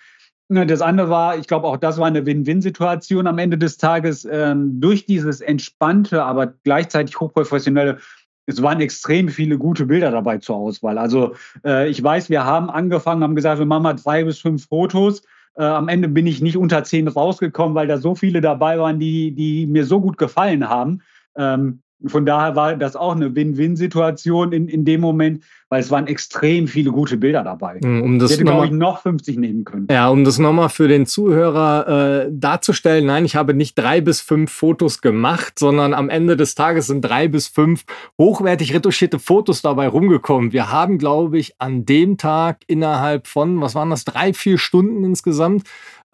Ne, 0.49 0.65
das 0.65 0.81
andere 0.81 1.11
war, 1.11 1.37
ich 1.37 1.49
glaube, 1.49 1.67
auch 1.67 1.77
das 1.77 1.99
war 1.99 2.07
eine 2.07 2.25
Win-Win-Situation 2.25 3.27
am 3.27 3.39
Ende 3.39 3.59
des 3.59 3.79
Tages. 3.79 4.27
Ähm, 4.31 4.81
durch 4.81 5.05
dieses 5.05 5.41
entspannte, 5.41 6.23
aber 6.23 6.55
gleichzeitig 6.63 7.19
hochprofessionelle 7.19 7.99
es 8.47 8.63
waren 8.63 8.81
extrem 8.81 9.29
viele 9.29 9.59
gute 9.59 9.87
Bilder 9.87 10.11
dabei 10.11 10.39
zur 10.39 10.57
Auswahl. 10.57 10.99
Also 10.99 11.35
äh, 11.65 11.89
ich 11.89 12.03
weiß, 12.03 12.31
wir 12.31 12.45
haben 12.45 12.71
angefangen, 12.71 13.23
haben 13.23 13.35
gesagt, 13.35 13.59
wir 13.59 13.67
machen 13.67 13.83
mal 13.83 13.95
drei 13.95 14.25
bis 14.25 14.39
fünf 14.39 14.67
Fotos. 14.69 15.23
Äh, 15.57 15.65
am 15.65 15.89
Ende 15.89 16.09
bin 16.09 16.27
ich 16.27 16.41
nicht 16.41 16.57
unter 16.57 16.85
zehn 16.85 17.09
rausgekommen, 17.09 17.75
weil 17.75 17.89
da 17.89 17.99
so 17.99 18.15
viele 18.15 18.41
dabei 18.41 18.79
waren, 18.79 19.01
die, 19.01 19.33
die 19.33 19.67
mir 19.67 19.85
so 19.85 20.01
gut 20.01 20.17
gefallen 20.17 20.69
haben. 20.69 21.03
Ähm, 21.37 21.83
von 22.05 22.27
daher 22.27 22.57
war 22.57 22.77
das 22.77 22.95
auch 22.95 23.17
eine 23.17 23.35
Win-Win-Situation 23.35 24.53
in, 24.53 24.69
in 24.69 24.85
dem 24.85 25.01
Moment, 25.01 25.43
weil 25.69 25.81
es 25.81 25.91
waren 25.91 26.07
extrem 26.07 26.69
viele 26.69 26.91
gute 26.91 27.17
Bilder 27.17 27.43
dabei. 27.43 27.81
Hm, 27.83 28.03
um 28.03 28.19
das 28.19 28.31
ich 28.31 28.37
hätte, 28.37 28.45
glaube 28.45 28.67
ich, 28.67 28.73
noch 28.73 29.01
50 29.03 29.39
nehmen 29.39 29.65
können. 29.65 29.89
Ja, 29.91 30.09
um 30.11 30.23
das 30.23 30.39
nochmal 30.39 30.69
für 30.69 30.89
den 30.89 31.07
Zuhörer 31.07 32.27
äh, 32.27 32.31
darzustellen, 32.31 33.07
nein, 33.07 33.25
ich 33.25 33.35
habe 33.35 33.55
nicht 33.55 33.77
drei 33.77 34.01
bis 34.01 34.21
fünf 34.21 34.53
Fotos 34.53 35.01
gemacht, 35.01 35.59
sondern 35.59 35.95
am 35.95 36.09
Ende 36.09 36.37
des 36.37 36.55
Tages 36.55 36.87
sind 36.87 37.01
drei 37.01 37.29
bis 37.29 37.49
fünf 37.49 37.85
hochwertig 38.21 38.75
retuschierte 38.75 39.19
Fotos 39.19 39.63
dabei 39.63 39.89
rumgekommen. 39.89 40.53
Wir 40.53 40.71
haben, 40.71 40.99
glaube 40.99 41.39
ich, 41.39 41.55
an 41.59 41.85
dem 41.87 42.19
Tag 42.19 42.59
innerhalb 42.67 43.27
von, 43.27 43.61
was 43.61 43.75
waren 43.75 43.91
das, 43.91 44.05
drei, 44.05 44.35
vier 44.35 44.59
Stunden 44.59 45.03
insgesamt, 45.03 45.65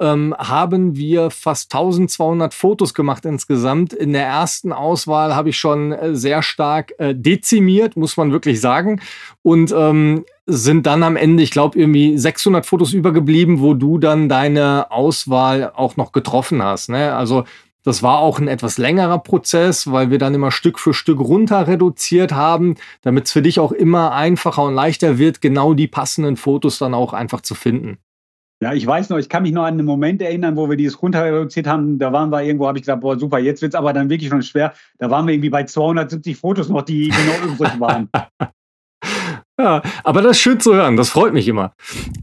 ähm, 0.01 0.35
haben 0.39 0.97
wir 0.97 1.31
fast 1.31 1.73
1200 1.75 2.55
Fotos 2.55 2.95
gemacht 2.95 3.25
insgesamt. 3.25 3.93
In 3.93 4.13
der 4.13 4.27
ersten 4.27 4.73
Auswahl 4.73 5.35
habe 5.35 5.51
ich 5.51 5.59
schon 5.59 5.93
äh, 5.93 6.15
sehr 6.15 6.43
stark 6.43 6.95
äh, 6.99 7.15
dezimiert, 7.15 7.97
muss 7.97 8.17
man 8.17 8.33
wirklich 8.33 8.61
sagen. 8.61 9.01
Und 9.43 9.73
ähm, 9.77 10.25
sind 10.47 10.87
dann 10.87 11.03
am 11.03 11.17
Ende, 11.17 11.43
ich 11.43 11.53
glaube, 11.53 11.79
irgendwie 11.79 12.19
600 12.19 12.67
Fotos 12.67 12.93
übergeblieben, 12.93 13.61
wo 13.61 13.75
du 13.75 13.99
dann 13.99 14.29
deine 14.29 14.91
Auswahl 14.91 15.73
auch 15.75 15.97
noch 15.97 16.13
getroffen 16.13 16.63
hast. 16.63 16.89
Ne? 16.89 17.15
Also 17.15 17.45
das 17.85 18.03
war 18.03 18.19
auch 18.19 18.39
ein 18.39 18.49
etwas 18.49 18.79
längerer 18.79 19.19
Prozess, 19.19 19.91
weil 19.91 20.11
wir 20.11 20.19
dann 20.19 20.35
immer 20.35 20.51
Stück 20.51 20.79
für 20.79 20.95
Stück 20.95 21.19
runter 21.19 21.67
reduziert 21.67 22.33
haben, 22.33 22.77
damit 23.03 23.27
es 23.27 23.33
für 23.33 23.43
dich 23.43 23.59
auch 23.59 23.73
immer 23.73 24.13
einfacher 24.13 24.63
und 24.63 24.75
leichter 24.75 25.19
wird, 25.19 25.41
genau 25.41 25.75
die 25.75 25.89
passenden 25.89 26.37
Fotos 26.37 26.79
dann 26.79 26.95
auch 26.95 27.13
einfach 27.13 27.41
zu 27.41 27.55
finden. 27.55 27.99
Ja, 28.63 28.73
ich 28.73 28.87
weiß 28.87 29.09
noch, 29.09 29.19
ich 29.19 29.29
kann 29.29 29.43
mich 29.43 29.51
noch 29.51 29.65
an 29.65 29.75
einen 29.75 29.85
Moment 29.85 30.23
erinnern, 30.23 30.57
wo 30.57 30.71
wir 30.71 30.77
dieses 30.77 31.03
runter 31.03 31.25
reduziert 31.25 31.67
haben. 31.67 31.99
Da 31.99 32.13
waren 32.13 32.31
wir 32.31 32.45
irgendwo, 32.45 32.69
habe 32.69 32.79
ich 32.79 32.83
gesagt, 32.83 33.01
boah, 33.01 33.19
super, 33.19 33.41
jetzt 33.41 33.61
wird 33.61 33.75
es 33.75 33.79
aber 33.79 33.93
dann 33.93 34.09
wirklich 34.09 34.31
schon 34.31 34.41
schwer. 34.41 34.73
Da 34.99 35.11
waren 35.11 35.27
wir 35.27 35.35
irgendwie 35.35 35.51
bei 35.51 35.65
270 35.65 36.37
Fotos 36.37 36.69
noch, 36.69 36.83
die 36.83 37.09
genau 37.09 37.53
übrig 37.53 37.81
waren. 37.81 38.09
ja, 39.59 39.83
aber 40.05 40.23
das 40.23 40.37
ist 40.37 40.43
schön 40.43 40.61
zu 40.61 40.75
hören, 40.75 40.97
das 40.97 41.11
freut 41.11 41.33
mich 41.33 41.49
immer. 41.49 41.75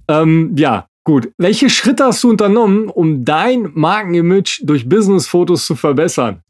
Ähm, 0.07 0.55
ja, 0.55 0.87
gut. 1.03 1.29
Welche 1.37 1.69
Schritte 1.69 2.05
hast 2.05 2.23
du 2.23 2.29
unternommen, 2.29 2.87
um 2.87 3.25
dein 3.25 3.71
Markenimage 3.73 4.61
durch 4.63 4.87
Business-Fotos 4.87 5.65
zu 5.65 5.75
verbessern? 5.75 6.41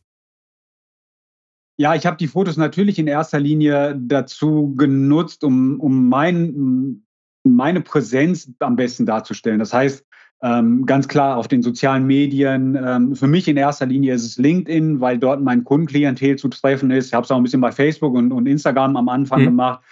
Ja, 1.77 1.96
ich 1.96 2.05
habe 2.05 2.17
die 2.17 2.27
Fotos 2.27 2.58
natürlich 2.58 3.00
in 3.00 3.08
erster 3.08 3.39
Linie 3.39 4.00
dazu 4.00 4.75
genutzt, 4.77 5.43
um, 5.43 5.79
um 5.79 6.10
mein 6.10 7.01
meine 7.43 7.81
Präsenz 7.81 8.51
am 8.60 8.75
besten 8.75 9.05
darzustellen. 9.05 9.60
Das 9.60 9.74
heißt, 9.74 10.05
ähm, 10.41 10.86
ganz 10.86 11.08
klar 11.08 11.38
auf 11.38 11.48
den 11.48 11.62
sozialen 11.62 12.05
Medien. 12.05 12.77
Ähm, 12.81 13.15
für 13.15 13.27
mich 13.27 13.48
in 13.48 13.58
erster 13.58 13.86
Linie 13.86 14.13
ist 14.13 14.25
es 14.25 14.38
LinkedIn, 14.38 15.01
weil 15.01 15.17
dort 15.17 15.41
mein 15.41 15.63
Kundenklientel 15.65 16.38
zu 16.38 16.48
treffen 16.48 16.91
ist. 16.91 17.08
Ich 17.08 17.13
habe 17.13 17.25
es 17.25 17.31
auch 17.31 17.38
ein 17.38 17.43
bisschen 17.43 17.62
bei 17.62 17.72
Facebook 17.72 18.15
und, 18.15 18.31
und 18.31 18.48
Instagram 18.48 18.96
am 18.96 19.10
Anfang 19.10 19.41
mhm. 19.41 19.46
gemacht. 19.46 19.84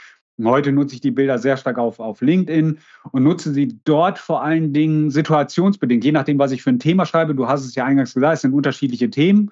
Heute 0.43 0.71
nutze 0.71 0.95
ich 0.95 1.01
die 1.01 1.11
Bilder 1.11 1.39
sehr 1.39 1.57
stark 1.57 1.79
auf, 1.79 1.99
auf 1.99 2.21
LinkedIn 2.21 2.77
und 3.11 3.23
nutze 3.23 3.53
sie 3.53 3.79
dort 3.85 4.19
vor 4.19 4.43
allen 4.43 4.71
Dingen 4.71 5.09
situationsbedingt, 5.09 6.05
je 6.05 6.11
nachdem, 6.11 6.37
was 6.37 6.51
ich 6.51 6.61
für 6.61 6.69
ein 6.69 6.79
Thema 6.79 7.07
schreibe. 7.07 7.33
Du 7.33 7.47
hast 7.47 7.65
es 7.65 7.73
ja 7.73 7.85
eingangs 7.85 8.13
gesagt, 8.13 8.35
es 8.35 8.41
sind 8.41 8.53
unterschiedliche 8.53 9.09
Themen. 9.09 9.51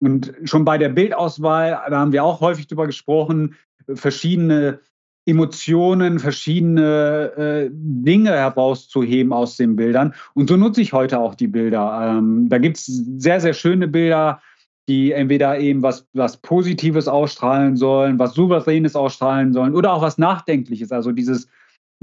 Und 0.00 0.32
schon 0.44 0.64
bei 0.64 0.78
der 0.78 0.90
Bildauswahl, 0.90 1.80
da 1.88 1.98
haben 1.98 2.12
wir 2.12 2.22
auch 2.22 2.40
häufig 2.40 2.66
drüber 2.66 2.86
gesprochen, 2.86 3.56
verschiedene 3.94 4.80
Emotionen, 5.28 6.18
verschiedene 6.18 7.32
äh, 7.36 7.70
Dinge 7.70 8.30
herauszuheben 8.30 9.32
aus 9.32 9.56
den 9.56 9.76
Bildern. 9.76 10.14
Und 10.34 10.48
so 10.48 10.56
nutze 10.56 10.80
ich 10.80 10.94
heute 10.94 11.20
auch 11.20 11.34
die 11.34 11.48
Bilder. 11.48 12.16
Ähm, 12.18 12.48
da 12.48 12.56
gibt 12.56 12.78
es 12.78 12.86
sehr, 12.86 13.40
sehr 13.40 13.52
schöne 13.52 13.88
Bilder, 13.88 14.40
die 14.88 15.12
entweder 15.12 15.58
eben 15.58 15.82
was, 15.82 16.06
was 16.14 16.38
Positives 16.38 17.08
ausstrahlen 17.08 17.76
sollen, 17.76 18.18
was 18.18 18.32
Souveränes 18.32 18.96
ausstrahlen 18.96 19.52
sollen 19.52 19.74
oder 19.74 19.92
auch 19.92 20.00
was 20.00 20.16
Nachdenkliches. 20.16 20.92
Also 20.92 21.12
dieses 21.12 21.46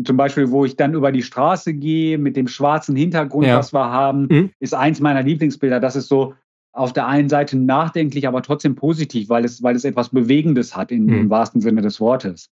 zum 0.03 0.17
Beispiel, 0.17 0.51
wo 0.51 0.65
ich 0.65 0.75
dann 0.75 0.93
über 0.93 1.11
die 1.11 1.23
Straße 1.23 1.73
gehe 1.73 2.19
mit 2.19 2.35
dem 2.35 2.47
schwarzen 2.47 2.95
Hintergrund, 2.95 3.47
ja. 3.47 3.57
was 3.57 3.73
wir 3.73 3.89
haben, 3.89 4.27
mhm. 4.29 4.51
ist 4.59 4.75
eins 4.75 4.99
meiner 4.99 5.23
Lieblingsbilder. 5.23 5.79
Das 5.79 5.95
ist 5.95 6.09
so 6.09 6.35
auf 6.73 6.93
der 6.93 7.07
einen 7.07 7.29
Seite 7.29 7.57
nachdenklich, 7.57 8.27
aber 8.27 8.41
trotzdem 8.43 8.75
positiv, 8.75 9.29
weil 9.29 9.45
es, 9.45 9.63
weil 9.63 9.75
es 9.75 9.85
etwas 9.85 10.09
Bewegendes 10.09 10.75
hat 10.75 10.91
in, 10.91 11.05
mhm. 11.05 11.13
im 11.13 11.29
wahrsten 11.29 11.61
Sinne 11.61 11.81
des 11.81 11.99
Wortes. 11.99 12.49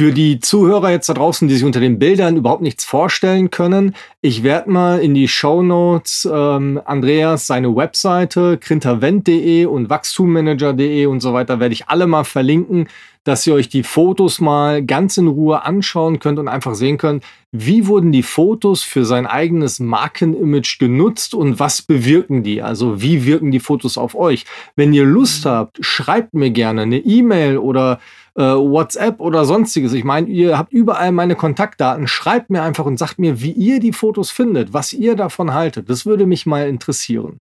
Für 0.00 0.12
die 0.12 0.40
Zuhörer 0.40 0.92
jetzt 0.92 1.10
da 1.10 1.12
draußen, 1.12 1.46
die 1.46 1.52
sich 1.52 1.62
unter 1.62 1.78
den 1.78 1.98
Bildern 1.98 2.38
überhaupt 2.38 2.62
nichts 2.62 2.86
vorstellen 2.86 3.50
können, 3.50 3.94
ich 4.22 4.42
werde 4.42 4.70
mal 4.70 4.98
in 4.98 5.12
die 5.12 5.28
Show 5.28 5.62
Notes 5.62 6.26
ähm, 6.32 6.80
Andreas 6.86 7.46
seine 7.46 7.76
Webseite, 7.76 8.56
krintervent.de 8.56 9.66
und 9.66 9.90
wachstummanager.de 9.90 11.04
und 11.04 11.20
so 11.20 11.34
weiter, 11.34 11.60
werde 11.60 11.74
ich 11.74 11.88
alle 11.88 12.06
mal 12.06 12.24
verlinken. 12.24 12.88
dass 13.24 13.46
ihr 13.46 13.52
euch 13.52 13.68
die 13.68 13.82
Fotos 13.82 14.40
mal 14.40 14.82
ganz 14.82 15.18
in 15.18 15.28
Ruhe 15.28 15.62
anschauen 15.62 16.20
könnt 16.20 16.38
und 16.38 16.48
einfach 16.48 16.74
sehen 16.74 16.96
könnt, 16.96 17.22
wie 17.52 17.86
wurden 17.86 18.12
die 18.12 18.22
Fotos 18.22 18.82
für 18.82 19.04
sein 19.04 19.26
eigenes 19.26 19.78
Markenimage 19.78 20.76
genutzt 20.78 21.34
und 21.34 21.58
was 21.58 21.82
bewirken 21.82 22.42
die? 22.42 22.62
Also 22.62 23.02
wie 23.02 23.26
wirken 23.26 23.50
die 23.50 23.60
Fotos 23.60 23.98
auf 23.98 24.14
euch? 24.14 24.46
Wenn 24.74 24.94
ihr 24.94 25.04
Lust 25.04 25.44
habt, 25.44 25.84
schreibt 25.84 26.32
mir 26.32 26.50
gerne 26.50 26.82
eine 26.82 26.98
E-Mail 26.98 27.58
oder 27.58 28.00
äh, 28.34 28.42
WhatsApp 28.42 29.20
oder 29.20 29.44
sonstiges. 29.44 29.92
Ich 29.92 30.04
meine, 30.04 30.28
ihr 30.28 30.58
habt 30.58 30.72
überall 30.72 31.12
meine 31.12 31.36
Kontaktdaten. 31.36 32.06
Schreibt 32.06 32.50
mir 32.50 32.62
einfach 32.62 32.86
und 32.86 32.98
sagt 32.98 33.18
mir, 33.18 33.40
wie 33.40 33.52
ihr 33.52 33.80
die 33.80 33.92
Fotos 33.92 34.30
findet, 34.30 34.72
was 34.72 34.92
ihr 34.92 35.16
davon 35.16 35.54
haltet. 35.54 35.88
Das 35.90 36.06
würde 36.06 36.26
mich 36.26 36.46
mal 36.46 36.68
interessieren. 36.68 37.38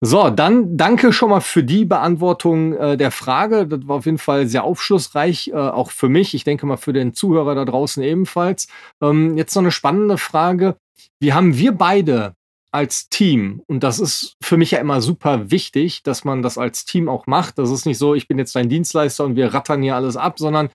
So, 0.00 0.30
dann 0.30 0.76
danke 0.76 1.12
schon 1.12 1.30
mal 1.30 1.40
für 1.40 1.64
die 1.64 1.84
Beantwortung 1.84 2.72
äh, 2.74 2.96
der 2.96 3.10
Frage. 3.10 3.66
Das 3.66 3.80
war 3.88 3.96
auf 3.96 4.06
jeden 4.06 4.18
Fall 4.18 4.46
sehr 4.46 4.62
aufschlussreich, 4.62 5.48
äh, 5.48 5.54
auch 5.54 5.90
für 5.90 6.08
mich. 6.08 6.34
Ich 6.34 6.44
denke 6.44 6.66
mal 6.66 6.76
für 6.76 6.92
den 6.92 7.14
Zuhörer 7.14 7.56
da 7.56 7.64
draußen 7.64 8.00
ebenfalls. 8.04 8.68
Ähm, 9.02 9.36
jetzt 9.36 9.56
noch 9.56 9.62
eine 9.62 9.72
spannende 9.72 10.16
Frage. 10.16 10.76
Wie 11.20 11.32
haben 11.32 11.58
wir 11.58 11.72
beide 11.72 12.34
als 12.70 13.08
Team, 13.08 13.62
und 13.66 13.82
das 13.82 13.98
ist 13.98 14.36
für 14.42 14.56
mich 14.56 14.72
ja 14.72 14.78
immer 14.78 15.00
super 15.00 15.50
wichtig, 15.50 16.02
dass 16.02 16.24
man 16.24 16.42
das 16.42 16.58
als 16.58 16.84
Team 16.84 17.08
auch 17.08 17.26
macht. 17.26 17.58
Das 17.58 17.70
ist 17.70 17.86
nicht 17.86 17.98
so, 17.98 18.14
ich 18.14 18.28
bin 18.28 18.38
jetzt 18.38 18.54
dein 18.54 18.68
Dienstleister 18.68 19.24
und 19.24 19.36
wir 19.36 19.54
rattern 19.54 19.82
hier 19.82 19.96
alles 19.96 20.16
ab, 20.16 20.38
sondern 20.38 20.68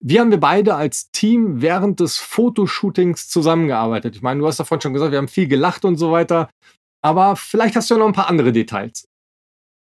wie 0.00 0.20
haben 0.20 0.30
wir 0.30 0.40
beide 0.40 0.74
als 0.74 1.10
Team 1.10 1.62
während 1.62 2.00
des 2.00 2.18
Fotoshootings 2.18 3.28
zusammengearbeitet? 3.28 4.16
Ich 4.16 4.22
meine, 4.22 4.40
du 4.40 4.46
hast 4.46 4.60
davon 4.60 4.80
schon 4.80 4.92
gesagt, 4.92 5.12
wir 5.12 5.18
haben 5.18 5.28
viel 5.28 5.48
gelacht 5.48 5.84
und 5.84 5.96
so 5.96 6.12
weiter. 6.12 6.50
Aber 7.02 7.36
vielleicht 7.36 7.76
hast 7.76 7.90
du 7.90 7.94
ja 7.94 8.00
noch 8.00 8.06
ein 8.06 8.12
paar 8.12 8.28
andere 8.28 8.52
Details. 8.52 9.06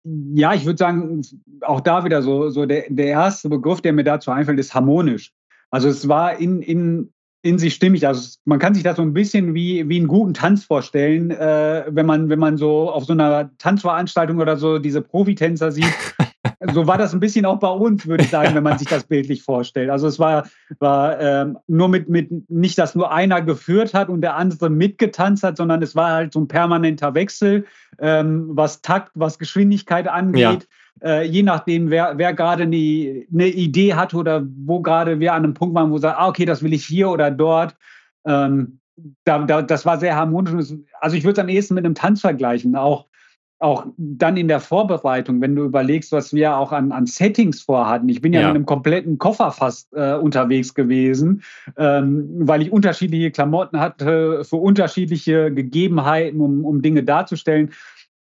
Ja, 0.05 0.53
ich 0.53 0.67
würde 0.67 0.79
sagen, 0.79 1.23
auch 1.61 1.81
da 1.81 2.05
wieder 2.05 2.23
so, 2.23 2.51
so 2.51 2.67
der, 2.67 2.87
der 2.89 3.07
erste 3.07 3.49
Begriff, 3.49 3.81
der 3.81 3.93
mir 3.93 4.05
dazu 4.05 4.31
einfällt, 4.31 4.59
ist 4.59 4.75
harmonisch. 4.75 5.33
Also 5.71 5.89
es 5.89 6.09
war 6.09 6.37
in, 6.37 6.61
in, 6.61 7.13
in 7.43 7.59
sich 7.59 7.75
stimmig. 7.75 8.07
Also 8.07 8.39
man 8.45 8.59
kann 8.59 8.75
sich 8.75 8.85
das 8.85 8.97
so 8.97 9.03
ein 9.03 9.13
bisschen 9.13 9.53
wie, 9.55 9.89
wie 9.89 9.99
einen 9.99 10.07
guten 10.07 10.33
Tanz 10.33 10.65
vorstellen, 10.65 11.31
äh, 11.33 11.85
wenn, 11.89 12.07
man, 12.07 12.29
wenn 12.29 12.39
man 12.39 12.57
so 12.57 12.91
auf 12.91 13.05
so 13.05 13.13
einer 13.13 13.51
Tanzveranstaltung 13.59 14.39
oder 14.39 14.57
so 14.57 14.79
diese 14.79 15.03
Profitänzer 15.03 15.73
sieht. 15.73 15.93
so 16.73 16.87
war 16.87 16.99
das 16.99 17.13
ein 17.13 17.21
bisschen 17.21 17.45
auch 17.45 17.59
bei 17.59 17.69
uns, 17.69 18.07
würde 18.07 18.23
ich 18.23 18.31
sagen, 18.31 18.55
wenn 18.55 18.63
man 18.63 18.79
sich 18.79 18.89
das 18.89 19.05
bildlich 19.05 19.43
vorstellt. 19.43 19.91
Also 19.91 20.07
es 20.07 20.21
war, 20.21 20.47
war 20.79 21.21
ähm, 21.21 21.59
nur 21.67 21.89
mit, 21.89 22.09
mit, 22.09 22.49
nicht, 22.49 22.79
dass 22.79 22.95
nur 22.95 23.13
einer 23.13 23.43
geführt 23.43 23.93
hat 23.93 24.09
und 24.09 24.21
der 24.21 24.37
andere 24.37 24.71
mitgetanzt 24.71 25.43
hat, 25.43 25.57
sondern 25.57 25.83
es 25.83 25.97
war 25.97 26.13
halt 26.13 26.33
so 26.33 26.41
ein 26.41 26.49
permanenter 26.49 27.15
Wechsel, 27.15 27.67
ähm, 27.99 28.51
was 28.53 28.83
Takt, 28.83 29.11
was 29.15 29.41
Geschwindigkeit 29.41 30.07
angeht. 30.07 30.41
Ja 30.41 30.59
äh, 31.03 31.27
je 31.27 31.43
nachdem, 31.43 31.91
wer, 31.91 32.19
wer 32.19 32.33
gerade 32.35 32.65
eine, 32.65 33.25
eine 33.33 33.49
Idee 33.49 33.95
hat 33.95 34.15
oder 34.15 34.47
wo 34.65 34.81
gerade 34.81 35.21
wir 35.21 35.33
an 35.33 35.45
einem 35.45 35.55
Punkt 35.55 35.75
waren, 35.75 35.91
wo 35.91 35.99
sagt, 35.99 36.19
ah, 36.19 36.29
okay, 36.29 36.45
das 36.45 36.63
will 36.63 36.73
ich 36.73 36.85
hier 36.85 37.11
oder 37.11 37.31
dort. 37.31 37.77
Ähm, 38.27 38.79
da, 39.25 39.39
da, 39.41 39.63
das 39.63 39.87
war 39.87 39.99
sehr 39.99 40.17
harmonisch. 40.17 40.75
Also 41.01 41.17
ich 41.17 41.25
würde 41.25 41.33
es 41.33 41.39
am 41.39 41.49
ehesten 41.49 41.75
mit 41.75 41.85
einem 41.85 41.95
Tanz 41.95 42.21
vergleichen. 42.21 42.77
Auch, 42.77 43.07
auch 43.59 43.87
dann 43.97 44.37
in 44.37 44.49
der 44.49 44.61
Vorbereitung, 44.61 45.41
wenn 45.41 45.55
du 45.57 45.65
überlegst, 45.65 46.13
was 46.13 46.35
wir 46.35 46.57
auch 46.57 46.73
an, 46.73 46.93
an 46.93 47.07
Settings 47.07 47.63
vorhatten. 47.63 48.09
Ich 48.09 48.21
bin 48.21 48.33
ja, 48.33 48.41
ja. 48.41 48.49
mit 48.49 48.57
einem 48.57 48.67
kompletten 48.67 49.19
Koffer 49.19 49.51
fast 49.53 49.93
äh, 49.95 50.15
unterwegs 50.15 50.75
gewesen, 50.75 51.43
ähm, 51.77 52.29
weil 52.41 52.63
ich 52.63 52.73
unterschiedliche 52.73 53.31
Klamotten 53.31 53.81
hatte 53.81 54.45
für 54.45 54.57
unterschiedliche 54.57 55.53
Gegebenheiten, 55.53 56.41
um, 56.41 56.65
um 56.65 56.83
Dinge 56.83 57.03
darzustellen. 57.03 57.71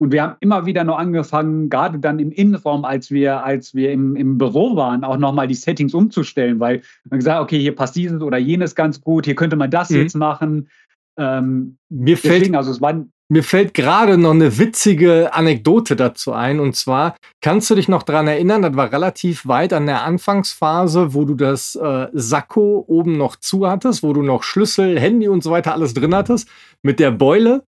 Und 0.00 0.12
wir 0.12 0.22
haben 0.22 0.36
immer 0.40 0.64
wieder 0.64 0.82
noch 0.82 0.96
angefangen, 0.96 1.68
gerade 1.68 1.98
dann 1.98 2.18
im 2.18 2.32
Innenraum, 2.32 2.86
als 2.86 3.10
wir, 3.10 3.44
als 3.44 3.74
wir 3.74 3.92
im, 3.92 4.16
im 4.16 4.38
Büro 4.38 4.74
waren, 4.74 5.04
auch 5.04 5.18
nochmal 5.18 5.46
die 5.46 5.54
Settings 5.54 5.92
umzustellen, 5.92 6.58
weil 6.58 6.80
man 7.10 7.18
gesagt 7.18 7.42
okay, 7.42 7.60
hier 7.60 7.74
passt 7.74 7.96
dieses 7.96 8.22
oder 8.22 8.38
jenes 8.38 8.74
ganz 8.74 9.02
gut, 9.02 9.26
hier 9.26 9.34
könnte 9.34 9.56
man 9.56 9.70
das 9.70 9.90
mhm. 9.90 9.96
jetzt 9.98 10.16
machen. 10.16 10.70
Ähm, 11.18 11.76
mir 11.90 12.14
deswegen, 12.14 12.44
fällt, 12.44 12.56
also 12.56 12.70
es 12.70 12.80
war, 12.80 13.04
mir 13.28 13.44
fällt 13.44 13.74
gerade 13.74 14.16
noch 14.16 14.32
eine 14.32 14.58
witzige 14.58 15.34
Anekdote 15.34 15.94
dazu 15.94 16.32
ein. 16.32 16.58
Und 16.58 16.74
zwar, 16.76 17.14
kannst 17.40 17.68
du 17.68 17.76
dich 17.76 17.86
noch 17.86 18.02
daran 18.02 18.26
erinnern, 18.26 18.62
das 18.62 18.74
war 18.74 18.90
relativ 18.90 19.46
weit 19.46 19.72
an 19.72 19.86
der 19.86 20.02
Anfangsphase, 20.02 21.14
wo 21.14 21.24
du 21.26 21.34
das 21.34 21.76
äh, 21.76 22.08
Sakko 22.12 22.84
oben 22.88 23.18
noch 23.18 23.36
zu 23.36 23.68
hattest, 23.68 24.02
wo 24.02 24.14
du 24.14 24.22
noch 24.22 24.42
Schlüssel, 24.42 24.98
Handy 24.98 25.28
und 25.28 25.44
so 25.44 25.50
weiter 25.50 25.74
alles 25.74 25.94
drin 25.94 26.14
hattest, 26.14 26.48
mit 26.82 26.98
der 26.98 27.12
Beule. 27.12 27.62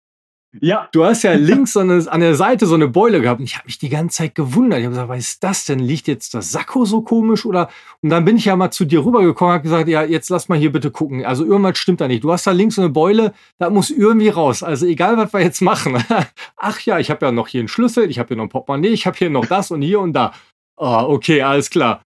Ja. 0.60 0.90
Du 0.92 1.06
hast 1.06 1.24
ja 1.24 1.32
links 1.32 1.78
an 1.78 2.20
der 2.20 2.36
Seite 2.36 2.66
so 2.66 2.76
eine 2.76 2.90
Beule 2.90 3.22
gehabt 3.22 3.40
und 3.40 3.46
ich 3.46 3.56
habe 3.56 3.68
mich 3.68 3.78
die 3.78 3.88
ganze 3.88 4.18
Zeit 4.18 4.36
gewundert. 4.36 4.80
Ich 4.80 4.86
habe 4.86 4.94
gesagt, 4.94 5.10
was 5.10 5.20
ist 5.20 5.44
das 5.44 5.66
denn? 5.66 5.80
Liegt 5.80 6.08
jetzt 6.08 6.34
das 6.34 6.52
Sakko 6.52 6.84
so 6.84 7.02
komisch 7.02 7.46
oder? 7.46 7.70
Und 8.02 8.10
dann 8.10 8.26
bin 8.26 8.36
ich 8.36 8.46
ja 8.46 8.56
mal 8.58 8.70
zu 8.70 8.84
dir 8.84 9.06
rübergekommen 9.06 9.52
und 9.52 9.60
habe 9.60 9.64
gesagt, 9.64 9.88
ja, 9.88 10.04
jetzt 10.04 10.30
lass 10.30 10.50
mal 10.50 10.58
hier 10.58 10.72
bitte 10.72 10.92
gucken. 10.92 11.26
Also 11.26 11.46
irgendwas 11.46 11.78
stimmt 11.78 12.02
da 12.02 12.08
nicht. 12.10 12.26
Du 12.26 12.32
hast 12.34 12.46
da 12.46 12.52
links 12.52 12.76
so 12.76 12.82
eine 12.82 12.90
Beule, 12.90 13.34
da 13.60 13.70
muss 13.70 13.92
irgendwie 13.92 14.28
raus. 14.28 14.62
Also 14.62 14.86
egal, 14.88 15.16
was 15.16 15.32
wir 15.32 15.40
jetzt 15.40 15.62
machen. 15.62 16.04
Ach 16.58 16.80
ja, 16.82 17.00
ich 17.00 17.10
habe 17.10 17.26
ja 17.26 17.32
noch 17.32 17.48
hier 17.48 17.62
einen 17.62 17.70
Schlüssel, 17.70 18.10
ich 18.10 18.20
habe 18.20 18.28
hier 18.28 18.38
noch 18.38 18.44
ein 18.44 18.50
Portemonnaie, 18.50 18.90
ich 18.90 19.08
habe 19.08 19.18
hier 19.18 19.30
noch 19.30 19.46
das 19.46 19.72
und 19.72 19.82
hier 19.82 20.02
und 20.02 20.12
da. 20.12 20.34
Oh, 20.76 21.06
okay, 21.08 21.42
alles 21.42 21.70
klar. 21.70 22.02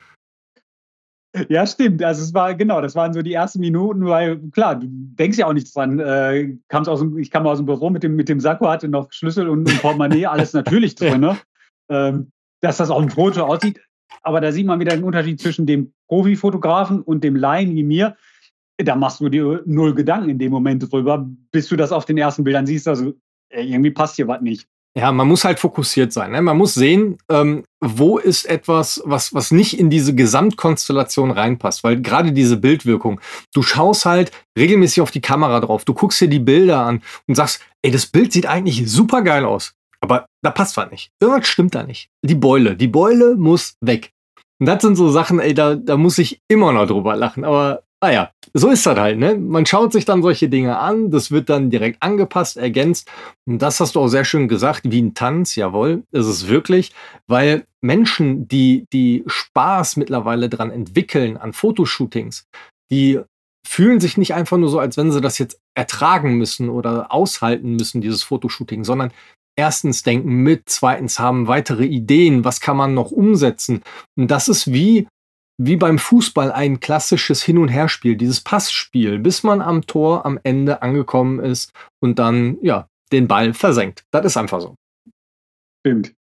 Ja, 1.50 1.66
stimmt. 1.66 2.04
Also 2.04 2.22
es 2.24 2.34
war 2.34 2.56
genau, 2.56 2.82
das 2.82 2.96
waren 2.96 3.14
so 3.14 3.22
die 3.22 3.34
ersten 3.34 3.60
Minuten, 3.60 4.06
weil 4.06 4.40
klar, 4.52 4.76
du 4.76 4.88
denkst 4.90 5.38
ja 5.38 5.48
auch 5.48 5.54
nichts 5.54 5.74
dran. 5.74 6.00
Äh, 6.00 6.56
kam's 6.70 6.88
aus 6.88 7.00
dem, 7.00 7.18
ich 7.18 7.32
kam 7.32 7.46
aus 7.48 7.58
dem 7.58 7.66
Büro 7.66 7.90
mit 7.90 8.04
dem, 8.04 8.16
mit 8.16 8.30
dem 8.30 8.40
Sakko, 8.40 8.70
hatte 8.70 8.88
noch 8.88 9.12
Schlüssel 9.12 9.50
und 9.50 9.70
ein 9.70 9.78
Portemonnaie, 9.80 10.26
alles 10.28 10.54
natürlich 10.54 10.96
drin. 10.96 11.22
Ne? 11.22 11.38
Ähm, 11.90 12.32
dass 12.62 12.78
das 12.78 12.90
auf 12.90 13.02
dem 13.02 13.10
Foto 13.10 13.44
aussieht. 13.44 13.82
Aber 14.24 14.42
da 14.42 14.52
sieht 14.52 14.66
man 14.66 14.80
wieder 14.80 14.96
den 14.96 15.04
Unterschied 15.04 15.40
zwischen 15.40 15.66
dem 15.66 15.94
Profifotografen 16.08 17.02
und 17.02 17.24
dem 17.24 17.36
Laien 17.36 17.76
wie 17.76 17.84
mir. 17.84 18.16
Da 18.78 18.96
machst 18.96 19.20
du 19.20 19.30
dir 19.30 19.62
null 19.66 19.94
Gedanken 19.94 20.30
in 20.30 20.40
dem 20.40 20.52
Moment 20.52 20.92
drüber, 20.92 21.30
bis 21.52 21.68
du 21.68 21.76
das 21.76 21.92
auf 21.92 22.06
den 22.06 22.18
ersten 22.18 22.44
Bildern 22.44 22.66
siehst. 22.66 22.88
Also 22.88 23.14
irgendwie 23.50 23.92
passt 23.92 24.16
hier 24.16 24.28
was 24.28 24.42
nicht. 24.42 24.68
Ja, 24.98 25.12
man 25.12 25.28
muss 25.28 25.44
halt 25.44 25.60
fokussiert 25.60 26.14
sein. 26.14 26.32
Ne? 26.32 26.42
Man 26.42 26.58
muss 26.58 26.74
sehen, 26.74 27.18
ähm, 27.30 27.66
wo 27.84 28.18
ist 28.18 28.46
etwas, 28.46 29.02
was, 29.04 29.34
was 29.34 29.52
nicht 29.52 29.78
in 29.78 29.90
diese 29.90 30.16
Gesamtkonstellation 30.16 31.32
reinpasst. 31.32 31.84
Weil 31.84 32.02
gerade 32.02 32.32
diese 32.32 32.56
Bildwirkung, 32.56 33.20
du 33.54 33.62
schaust 33.62 34.06
halt 34.06 34.32
regelmäßig 34.58 35.02
auf 35.02 35.12
die 35.12 35.22
Kamera 35.22 35.60
drauf, 35.60 35.84
du 35.84 35.94
guckst 35.94 36.22
dir 36.22 36.30
die 36.30 36.40
Bilder 36.40 36.80
an 36.86 37.02
und 37.28 37.36
sagst, 37.36 37.62
ey, 37.82 37.92
das 37.92 38.06
Bild 38.06 38.32
sieht 38.32 38.46
eigentlich 38.46 38.90
super 38.90 39.22
geil 39.22 39.44
aus. 39.44 39.74
Aber 40.00 40.28
da 40.42 40.52
passt 40.52 40.78
was 40.78 40.90
nicht. 40.92 41.12
Irgendwas 41.22 41.48
stimmt 41.48 41.76
da 41.76 41.84
nicht. 41.84 42.10
Die 42.24 42.36
Beule, 42.36 42.78
die 42.78 42.88
Beule 42.88 43.36
muss 43.36 43.76
weg. 43.82 44.12
Und 44.60 44.68
das 44.68 44.82
sind 44.82 44.96
so 44.96 45.10
Sachen, 45.10 45.40
ey, 45.40 45.54
da, 45.54 45.76
da 45.76 45.98
muss 45.98 46.18
ich 46.20 46.40
immer 46.48 46.72
noch 46.72 46.88
drüber 46.88 47.18
lachen. 47.18 47.44
Aber 47.44 47.84
naja, 48.02 48.32
so 48.58 48.70
ist 48.70 48.86
das 48.86 48.98
halt, 48.98 49.20
ne? 49.20 49.36
Man 49.36 49.66
schaut 49.66 49.92
sich 49.92 50.06
dann 50.06 50.22
solche 50.22 50.48
Dinge 50.48 50.80
an, 50.80 51.12
das 51.12 51.30
wird 51.30 51.50
dann 51.50 51.70
direkt 51.70 52.02
angepasst, 52.02 52.56
ergänzt. 52.56 53.12
Und 53.46 53.62
das 53.62 53.82
hast 53.82 53.96
du 53.96 54.00
auch 54.00 54.08
sehr 54.08 54.24
schön 54.24 54.48
gesagt, 54.48 54.84
wie 54.86 55.02
ein 55.02 55.14
Tanz, 55.14 55.56
jawohl, 55.56 56.04
ist 56.12 56.28
es 56.28 56.48
wirklich, 56.48 56.94
weil 57.28 57.66
Menschen, 57.82 58.48
die, 58.48 58.86
die 58.94 59.26
Spaß 59.28 59.98
mittlerweile 59.98 60.48
dran 60.48 60.72
entwickeln 60.72 61.36
an 61.36 61.52
Fotoshootings, 61.52 62.46
die 62.90 63.20
fühlen 63.68 64.00
sich 64.00 64.18
nicht 64.18 64.34
einfach 64.34 64.58
nur 64.58 64.70
so, 64.70 64.80
als 64.80 64.96
wenn 64.96 65.12
sie 65.12 65.20
das 65.20 65.38
jetzt 65.38 65.60
ertragen 65.76 66.38
müssen 66.38 66.70
oder 66.70 67.12
aushalten 67.12 67.76
müssen, 67.76 68.00
dieses 68.00 68.24
Fotoshooting, 68.24 68.86
sondern 68.86 69.12
erstens 69.58 70.04
denken 70.04 70.44
mit, 70.44 70.64
zweitens 70.68 71.20
haben 71.20 71.48
weitere 71.48 71.86
Ideen, 71.86 72.46
was 72.46 72.62
kann 72.62 72.78
man 72.78 72.94
noch 72.94 73.12
umsetzen. 73.12 73.82
Und 74.18 74.32
das 74.32 74.48
ist 74.48 74.72
wie 74.72 75.08
wie 75.58 75.78
beim 75.78 76.00
Fußball 76.00 76.52
ein 76.52 76.80
klassisches 76.80 77.44
Hin- 77.44 77.58
und 77.58 77.70
Herspiel, 77.70 78.16
dieses 78.16 78.42
Passspiel, 78.42 79.20
bis 79.20 79.44
man 79.44 79.62
am 79.62 79.86
Tor 79.86 80.26
am 80.26 80.40
Ende 80.44 80.82
angekommen 80.82 81.40
ist 81.40 81.72
und 82.02 82.20
dann, 82.20 82.58
ja, 82.62 82.88
den 83.12 83.28
Ball 83.28 83.54
versenkt. 83.54 84.04
Das 84.12 84.26
ist 84.26 84.38
einfach 84.38 84.62
so. 84.62 84.76
Stimmt. 85.86 86.14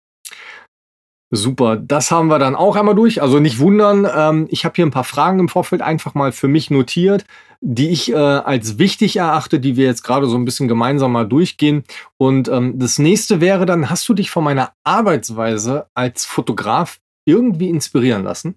Super, 1.35 1.77
das 1.77 2.11
haben 2.11 2.29
wir 2.29 2.39
dann 2.39 2.55
auch 2.55 2.77
einmal 2.77 2.95
durch. 2.95 3.23
Also 3.23 3.41
nicht 3.41 3.59
wundern, 3.59 4.07
ähm, 4.15 4.49
ich 4.51 4.67
habe 4.67 4.75
hier 4.77 4.85
ein 4.85 4.91
paar 4.91 5.03
Fragen 5.03 5.39
im 5.39 5.49
Vorfeld 5.49 5.81
einfach 5.81 6.15
mal 6.15 6.31
für 6.31 6.47
mich 6.47 6.71
notiert, 6.71 7.25
die 7.63 7.89
ich 7.89 8.13
äh, 8.13 8.17
als 8.17 8.79
wichtig 8.79 9.17
erachte, 9.17 9.59
die 9.59 9.77
wir 9.77 9.87
jetzt 9.87 10.03
gerade 10.03 10.27
so 10.27 10.37
ein 10.37 10.45
bisschen 10.45 10.69
gemeinsam 10.69 11.13
mal 11.13 11.27
durchgehen. 11.27 11.85
Und 12.19 12.49
ähm, 12.49 12.79
das 12.79 12.99
nächste 12.99 13.41
wäre 13.41 13.65
dann, 13.65 13.89
hast 13.89 14.07
du 14.11 14.15
dich 14.15 14.31
von 14.31 14.45
meiner 14.45 14.73
Arbeitsweise 14.85 15.87
als 15.95 16.27
Fotograf 16.27 16.99
irgendwie 17.25 17.71
inspirieren 17.71 18.25
lassen? 18.25 18.57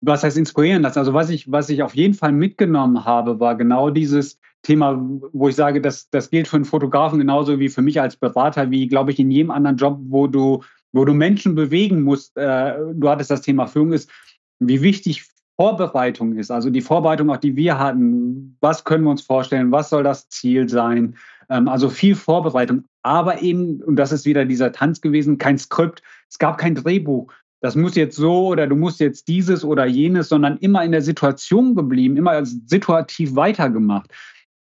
Was 0.00 0.22
heißt 0.22 0.36
inspirieren 0.36 0.82
lassen? 0.82 0.98
Also 0.98 1.14
was 1.14 1.30
ich, 1.30 1.50
was 1.50 1.68
ich 1.68 1.82
auf 1.82 1.94
jeden 1.94 2.14
Fall 2.14 2.32
mitgenommen 2.32 3.04
habe, 3.04 3.40
war 3.40 3.56
genau 3.56 3.90
dieses 3.90 4.38
Thema, 4.62 5.00
wo 5.32 5.48
ich 5.48 5.56
sage, 5.56 5.80
das, 5.80 6.10
das 6.10 6.30
gilt 6.30 6.48
für 6.48 6.56
einen 6.56 6.64
Fotografen 6.64 7.18
genauso 7.18 7.58
wie 7.58 7.68
für 7.68 7.82
mich 7.82 8.00
als 8.00 8.16
Berater, 8.16 8.70
wie 8.70 8.88
glaube 8.88 9.12
ich 9.12 9.18
in 9.18 9.30
jedem 9.30 9.50
anderen 9.50 9.76
Job, 9.76 9.98
wo 10.02 10.26
du, 10.26 10.62
wo 10.92 11.04
du 11.04 11.14
Menschen 11.14 11.54
bewegen 11.54 12.02
musst. 12.02 12.36
Äh, 12.36 12.74
du 12.94 13.08
hattest 13.08 13.30
das 13.30 13.42
Thema 13.42 13.66
Führung 13.66 13.92
ist, 13.92 14.10
wie 14.58 14.82
wichtig 14.82 15.24
Vorbereitung 15.56 16.36
ist. 16.36 16.50
Also 16.50 16.70
die 16.70 16.80
Vorbereitung 16.80 17.30
auch, 17.30 17.36
die 17.36 17.56
wir 17.56 17.78
hatten. 17.78 18.56
Was 18.60 18.84
können 18.84 19.04
wir 19.04 19.10
uns 19.10 19.22
vorstellen? 19.22 19.72
Was 19.72 19.90
soll 19.90 20.04
das 20.04 20.28
Ziel 20.28 20.68
sein? 20.68 21.16
Ähm, 21.50 21.66
also 21.68 21.88
viel 21.88 22.14
Vorbereitung. 22.14 22.84
aber 23.02 23.42
eben, 23.42 23.82
und 23.82 23.96
das 23.96 24.12
ist 24.12 24.26
wieder 24.26 24.44
dieser 24.44 24.72
Tanz 24.72 25.00
gewesen, 25.00 25.38
kein 25.38 25.58
Skript, 25.58 26.02
es 26.28 26.38
gab 26.38 26.58
kein 26.58 26.74
Drehbuch. 26.74 27.32
Das 27.60 27.74
muss 27.74 27.96
jetzt 27.96 28.16
so 28.16 28.48
oder 28.48 28.66
du 28.66 28.76
musst 28.76 29.00
jetzt 29.00 29.26
dieses 29.28 29.64
oder 29.64 29.86
jenes, 29.86 30.28
sondern 30.28 30.58
immer 30.58 30.84
in 30.84 30.92
der 30.92 31.02
Situation 31.02 31.74
geblieben, 31.74 32.16
immer 32.16 32.44
situativ 32.44 33.34
weitergemacht. 33.34 34.10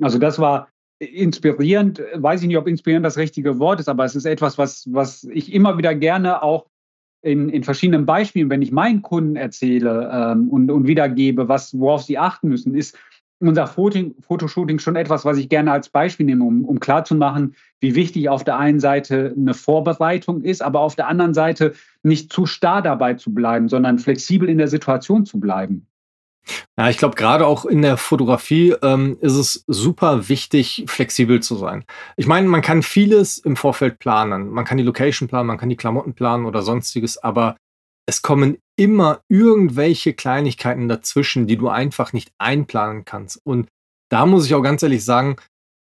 Also 0.02 0.18
das 0.18 0.40
war 0.40 0.70
inspirierend, 1.00 2.02
weiß 2.14 2.42
ich 2.42 2.48
nicht, 2.48 2.58
ob 2.58 2.68
inspirierend 2.68 3.06
das 3.06 3.18
richtige 3.18 3.60
Wort 3.60 3.80
ist, 3.80 3.90
aber 3.90 4.06
es 4.06 4.16
ist 4.16 4.26
etwas, 4.26 4.58
was, 4.58 4.88
was 4.92 5.26
ich 5.26 5.54
immer 5.54 5.78
wieder 5.78 5.94
gerne 5.94 6.42
auch 6.42 6.68
in, 7.22 7.50
in 7.50 7.64
verschiedenen 7.64 8.06
Beispielen, 8.06 8.50
wenn 8.50 8.62
ich 8.62 8.72
meinen 8.72 9.02
Kunden 9.02 9.36
erzähle 9.36 10.10
ähm, 10.14 10.48
und, 10.48 10.72
und 10.72 10.88
wiedergebe, 10.88 11.50
was, 11.50 11.78
worauf 11.78 12.04
sie 12.04 12.18
achten 12.18 12.50
müssen, 12.50 12.76
ist 12.76 12.98
unser 13.48 13.68
Fotoshooting 13.68 14.80
schon 14.80 14.96
etwas, 14.96 15.26
was 15.26 15.38
ich 15.38 15.50
gerne 15.50 15.72
als 15.72 15.90
Beispiel 15.90 16.26
nehme, 16.26 16.44
um, 16.44 16.66
um 16.66 16.80
klarzumachen, 16.80 17.56
wie 17.80 17.96
wichtig 17.96 18.30
auf 18.30 18.44
der 18.44 18.58
einen 18.58 18.80
Seite 18.80 19.34
eine 19.36 19.54
Vorbereitung 19.54 20.42
ist, 20.42 20.62
aber 20.62 20.80
auf 20.80 20.96
der 20.96 21.08
anderen 21.08 21.34
Seite 21.34 21.74
nicht 22.04 22.32
zu 22.32 22.46
starr 22.46 22.82
dabei 22.82 23.16
zu 23.16 23.34
bleiben, 23.34 23.70
sondern 23.70 24.00
flexibel 24.00 24.50
in 24.50 24.58
der 24.58 24.68
Situation 24.68 25.26
zu 25.26 25.40
bleiben. 25.40 25.88
Ja, 26.78 26.90
ich 26.90 26.98
glaube, 26.98 27.16
gerade 27.16 27.48
auch 27.48 27.66
in 27.66 27.82
der 27.82 27.98
Fotografie 27.98 28.76
ähm, 28.82 29.18
ist 29.22 29.36
es 29.36 29.64
super 29.68 30.30
wichtig, 30.30 30.86
flexibel 30.88 31.40
zu 31.40 31.56
sein. 31.56 31.86
Ich 32.18 32.28
meine, 32.28 32.48
man 32.48 32.62
kann 32.62 32.84
vieles 32.84 33.38
im 33.38 33.56
Vorfeld 33.56 33.98
planen. 33.98 34.50
Man 34.50 34.66
kann 34.66 34.78
die 34.78 34.84
Location 34.84 35.28
planen, 35.28 35.48
man 35.48 35.58
kann 35.58 35.70
die 35.70 35.76
Klamotten 35.76 36.14
planen 36.14 36.46
oder 36.46 36.62
sonstiges, 36.62 37.18
aber 37.18 37.56
es 38.08 38.22
kommen 38.22 38.58
immer 38.78 39.22
irgendwelche 39.30 40.14
Kleinigkeiten 40.14 40.88
dazwischen, 40.88 41.48
die 41.48 41.58
du 41.58 41.70
einfach 41.70 42.14
nicht 42.14 42.32
einplanen 42.38 43.06
kannst. 43.06 43.40
Und 43.44 43.68
da 44.10 44.26
muss 44.26 44.46
ich 44.46 44.54
auch 44.54 44.62
ganz 44.62 44.84
ehrlich 44.84 45.04
sagen, 45.04 45.38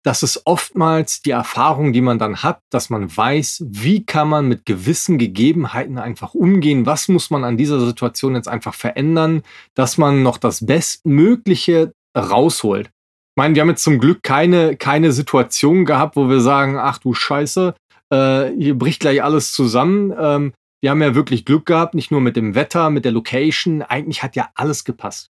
das 0.05 0.23
ist 0.23 0.43
oftmals 0.45 1.23
die 1.23 1.31
Erfahrung, 1.31 1.95
die 1.95 2.03
man 2.03 2.19
dann 2.19 2.43
hat, 2.43 2.61
dass 2.71 2.91
man 2.91 3.17
weiß, 3.17 3.65
wie 3.67 4.05
kann 4.05 4.29
man 4.29 4.47
mit 4.47 4.67
gewissen 4.67 5.17
Gegebenheiten 5.17 5.99
einfach 5.99 6.35
umgehen, 6.35 6.85
was 6.85 7.09
muss 7.09 7.31
man 7.31 7.43
an 7.43 7.57
dieser 7.57 7.81
Situation 7.81 8.35
jetzt 8.35 8.49
einfach 8.49 8.75
verändern, 8.75 9.43
dass 9.75 9.97
man 9.97 10.23
noch 10.23 10.37
das 10.37 10.67
Bestmögliche 10.67 11.95
rausholt. 12.17 12.89
Ich 12.89 13.37
meine, 13.37 13.55
wir 13.55 13.63
haben 13.63 13.71
jetzt 13.71 13.83
zum 13.83 13.99
Glück 13.99 14.23
keine, 14.23 14.77
keine 14.77 15.11
Situation 15.11 15.87
gehabt, 15.87 16.17
wo 16.17 16.29
wir 16.29 16.41
sagen, 16.41 16.77
ach 16.79 16.99
du 16.99 17.15
Scheiße, 17.15 17.75
äh, 18.11 18.51
hier 18.59 18.79
bricht 18.79 19.01
gleich 19.01 19.23
alles 19.23 19.53
zusammen. 19.53 20.13
Ähm, 20.17 20.53
wir 20.85 20.91
haben 20.91 21.01
ja 21.01 21.15
wirklich 21.15 21.47
Glück 21.47 21.65
gehabt, 21.65 21.95
nicht 21.95 22.11
nur 22.11 22.21
mit 22.21 22.37
dem 22.37 22.55
Wetter, 22.55 22.91
mit 22.91 23.07
der 23.07 23.13
Location. 23.13 23.81
Eigentlich 23.81 24.23
hat 24.23 24.37
ja 24.37 24.51
alles 24.55 24.85
gepasst. 24.85 25.31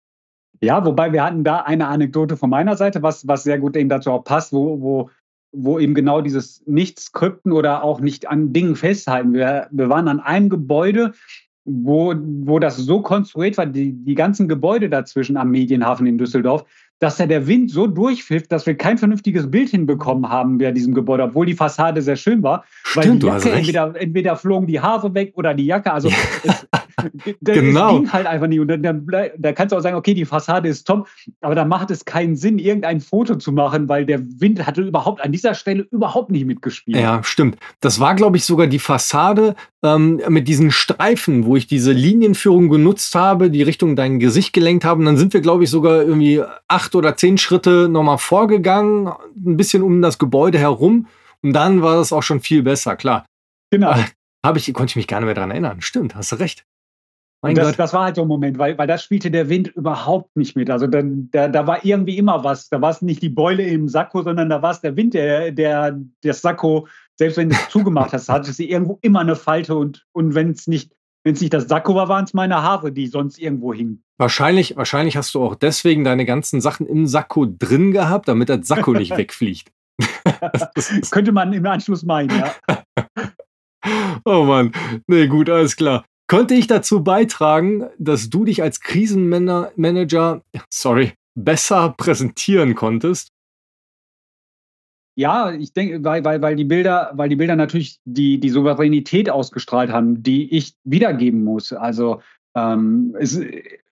Ja, 0.60 0.84
wobei 0.84 1.10
wir 1.10 1.24
hatten 1.24 1.42
da 1.42 1.60
eine 1.60 1.86
Anekdote 1.86 2.36
von 2.36 2.50
meiner 2.50 2.76
Seite, 2.76 3.02
was, 3.02 3.26
was 3.26 3.44
sehr 3.44 3.58
gut 3.58 3.74
eben 3.74 3.88
dazu 3.88 4.10
auch 4.10 4.24
passt, 4.24 4.52
wo, 4.52 4.82
wo, 4.82 5.10
wo 5.52 5.78
eben 5.78 5.94
genau 5.94 6.20
dieses 6.20 6.62
Nicht-Skripten 6.66 7.52
oder 7.52 7.82
auch 7.82 8.00
nicht 8.00 8.28
an 8.28 8.52
Dingen 8.52 8.76
festhalten. 8.76 9.32
Wir, 9.32 9.68
wir 9.70 9.88
waren 9.88 10.08
an 10.08 10.20
einem 10.20 10.50
Gebäude, 10.50 11.14
wo, 11.64 12.14
wo 12.14 12.58
das 12.58 12.76
so 12.76 13.00
konstruiert 13.00 13.56
war, 13.56 13.64
die, 13.64 13.94
die 13.94 14.14
ganzen 14.14 14.48
Gebäude 14.48 14.90
dazwischen 14.90 15.38
am 15.38 15.50
Medienhafen 15.50 16.06
in 16.06 16.18
Düsseldorf, 16.18 16.66
dass 16.98 17.16
da 17.16 17.26
der 17.26 17.46
Wind 17.46 17.70
so 17.70 17.86
durchpfifft, 17.86 18.50
dass 18.50 18.66
wir 18.66 18.76
kein 18.76 18.98
vernünftiges 18.98 19.50
Bild 19.50 19.70
hinbekommen 19.70 20.28
haben 20.28 20.58
bei 20.58 20.72
diesem 20.72 20.94
Gebäude, 20.94 21.24
obwohl 21.24 21.46
die 21.46 21.54
Fassade 21.54 22.02
sehr 22.02 22.16
schön 22.16 22.42
war. 22.42 22.64
Stimmt, 22.82 23.06
weil 23.06 23.18
die 23.18 23.26
Jacke, 23.26 23.52
entweder, 23.52 23.94
entweder 24.00 24.36
flogen 24.36 24.66
die 24.66 24.80
Haare 24.80 25.14
weg 25.14 25.32
oder 25.36 25.54
die 25.54 25.66
Jacke. 25.66 25.92
Also 25.92 26.10
es, 26.42 26.66
das 27.40 27.54
genau. 27.54 27.98
ging 27.98 28.12
halt 28.12 28.26
einfach 28.26 28.46
nicht. 28.46 28.60
Und 28.60 28.68
dann, 28.68 28.82
dann, 28.82 29.06
da 29.38 29.52
kannst 29.52 29.72
du 29.72 29.76
auch 29.76 29.80
sagen, 29.80 29.96
okay, 29.96 30.14
die 30.14 30.24
Fassade 30.24 30.68
ist 30.68 30.86
top, 30.86 31.08
aber 31.40 31.54
da 31.54 31.64
macht 31.64 31.90
es 31.90 32.04
keinen 32.04 32.36
Sinn, 32.36 32.58
irgendein 32.58 33.00
Foto 33.00 33.36
zu 33.36 33.52
machen, 33.52 33.88
weil 33.88 34.06
der 34.06 34.20
Wind 34.40 34.66
hatte 34.66 34.82
überhaupt 34.82 35.20
an 35.20 35.32
dieser 35.32 35.54
Stelle 35.54 35.86
überhaupt 35.90 36.30
nicht 36.30 36.46
mitgespielt. 36.46 36.98
Ja, 36.98 37.22
stimmt. 37.22 37.58
Das 37.80 38.00
war, 38.00 38.14
glaube 38.14 38.36
ich, 38.36 38.44
sogar 38.44 38.66
die 38.66 38.78
Fassade 38.78 39.54
ähm, 39.82 40.20
mit 40.28 40.48
diesen 40.48 40.70
Streifen, 40.70 41.44
wo 41.44 41.56
ich 41.56 41.66
diese 41.66 41.92
Linienführung 41.92 42.68
genutzt 42.68 43.14
habe, 43.14 43.50
die 43.50 43.62
Richtung 43.62 43.96
dein 43.96 44.18
Gesicht 44.18 44.52
gelenkt 44.52 44.84
haben. 44.84 45.04
Dann 45.04 45.16
sind 45.16 45.32
wir, 45.32 45.40
glaube 45.40 45.64
ich, 45.64 45.70
sogar 45.70 46.02
irgendwie 46.02 46.42
acht 46.66 46.94
oder 46.94 47.16
zehn 47.16 47.38
Schritte 47.38 47.88
nochmal 47.88 48.18
vorgegangen, 48.18 49.08
ein 49.36 49.56
bisschen 49.56 49.82
um 49.82 50.02
das 50.02 50.18
Gebäude 50.18 50.58
herum. 50.58 51.06
Und 51.42 51.52
dann 51.52 51.82
war 51.82 51.96
das 51.96 52.12
auch 52.12 52.22
schon 52.22 52.40
viel 52.40 52.62
besser, 52.62 52.96
klar. 52.96 53.24
Genau. 53.70 53.92
Äh, 53.92 54.04
habe 54.44 54.58
ich, 54.58 54.72
konnte 54.72 54.90
ich 54.90 54.96
mich 54.96 55.06
gar 55.06 55.20
nicht 55.20 55.26
mehr 55.26 55.34
daran 55.34 55.50
erinnern. 55.50 55.80
Stimmt, 55.80 56.14
hast 56.14 56.32
du 56.32 56.36
recht. 56.36 56.64
Mein 57.40 57.54
das, 57.54 57.68
Gott. 57.68 57.78
das 57.78 57.92
war 57.92 58.04
halt 58.04 58.16
so 58.16 58.22
ein 58.22 58.28
Moment, 58.28 58.58
weil, 58.58 58.76
weil 58.78 58.88
das 58.88 59.04
spielte 59.04 59.30
der 59.30 59.48
Wind 59.48 59.68
überhaupt 59.68 60.36
nicht 60.36 60.56
mit. 60.56 60.70
Also 60.70 60.86
da, 60.88 61.02
da, 61.04 61.48
da 61.48 61.66
war 61.66 61.84
irgendwie 61.84 62.18
immer 62.18 62.42
was. 62.42 62.68
Da 62.68 62.80
war 62.80 62.90
es 62.90 63.00
nicht 63.00 63.22
die 63.22 63.28
Beule 63.28 63.62
im 63.62 63.88
Sakko, 63.88 64.22
sondern 64.22 64.48
da 64.48 64.60
war 64.60 64.72
es 64.72 64.80
der 64.80 64.96
Wind, 64.96 65.14
der, 65.14 65.52
der 65.52 66.00
das 66.22 66.40
Sakko, 66.40 66.88
selbst 67.16 67.36
wenn 67.36 67.50
du 67.50 67.54
es 67.54 67.68
zugemacht 67.68 68.12
hast, 68.12 68.28
hatte 68.28 68.52
sie 68.52 68.68
irgendwo 68.68 68.98
immer 69.02 69.20
eine 69.20 69.36
Falte 69.36 69.76
und, 69.76 70.04
und 70.12 70.34
wenn 70.34 70.50
es 70.50 70.66
nicht 70.66 70.92
wenn 71.24 71.34
es 71.34 71.40
nicht 71.40 71.52
das 71.52 71.68
Sakko 71.68 71.94
war, 71.94 72.08
waren 72.08 72.24
es 72.24 72.32
meine 72.32 72.62
Haare, 72.62 72.92
die 72.92 73.06
sonst 73.06 73.38
irgendwo 73.38 73.74
hingen. 73.74 74.02
Wahrscheinlich, 74.18 74.76
wahrscheinlich 74.76 75.16
hast 75.16 75.34
du 75.34 75.42
auch 75.42 75.54
deswegen 75.54 76.04
deine 76.04 76.24
ganzen 76.24 76.60
Sachen 76.60 76.86
im 76.86 77.06
Sakko 77.06 77.46
drin 77.46 77.92
gehabt, 77.92 78.28
damit 78.28 78.48
das 78.48 78.66
Sakko 78.66 78.92
nicht 78.92 79.10
wegfliegt. 79.16 79.70
das 80.74 81.10
könnte 81.10 81.32
man 81.32 81.52
im 81.52 81.66
Anschluss 81.66 82.02
meinen, 82.04 82.30
ja. 82.30 82.54
oh 84.24 84.44
Mann. 84.44 84.72
Nee, 85.06 85.26
gut, 85.26 85.50
alles 85.50 85.76
klar. 85.76 86.04
Konnte 86.28 86.54
ich 86.54 86.66
dazu 86.66 87.02
beitragen, 87.02 87.86
dass 87.98 88.28
du 88.28 88.44
dich 88.44 88.62
als 88.62 88.80
Krisenmanager, 88.80 90.42
sorry, 90.68 91.14
besser 91.34 91.94
präsentieren 91.96 92.74
konntest? 92.74 93.32
Ja, 95.16 95.50
ich 95.50 95.72
denke, 95.72 96.04
weil, 96.04 96.22
weil, 96.24 96.42
weil 96.42 96.54
die 96.54 96.64
Bilder, 96.64 97.10
weil 97.14 97.30
die 97.30 97.36
Bilder 97.36 97.56
natürlich 97.56 97.98
die, 98.04 98.38
die 98.38 98.50
Souveränität 98.50 99.30
ausgestrahlt 99.30 99.90
haben, 99.90 100.22
die 100.22 100.54
ich 100.54 100.74
wiedergeben 100.84 101.42
muss. 101.42 101.72
Also 101.72 102.20
ähm, 102.54 103.16
es, 103.18 103.40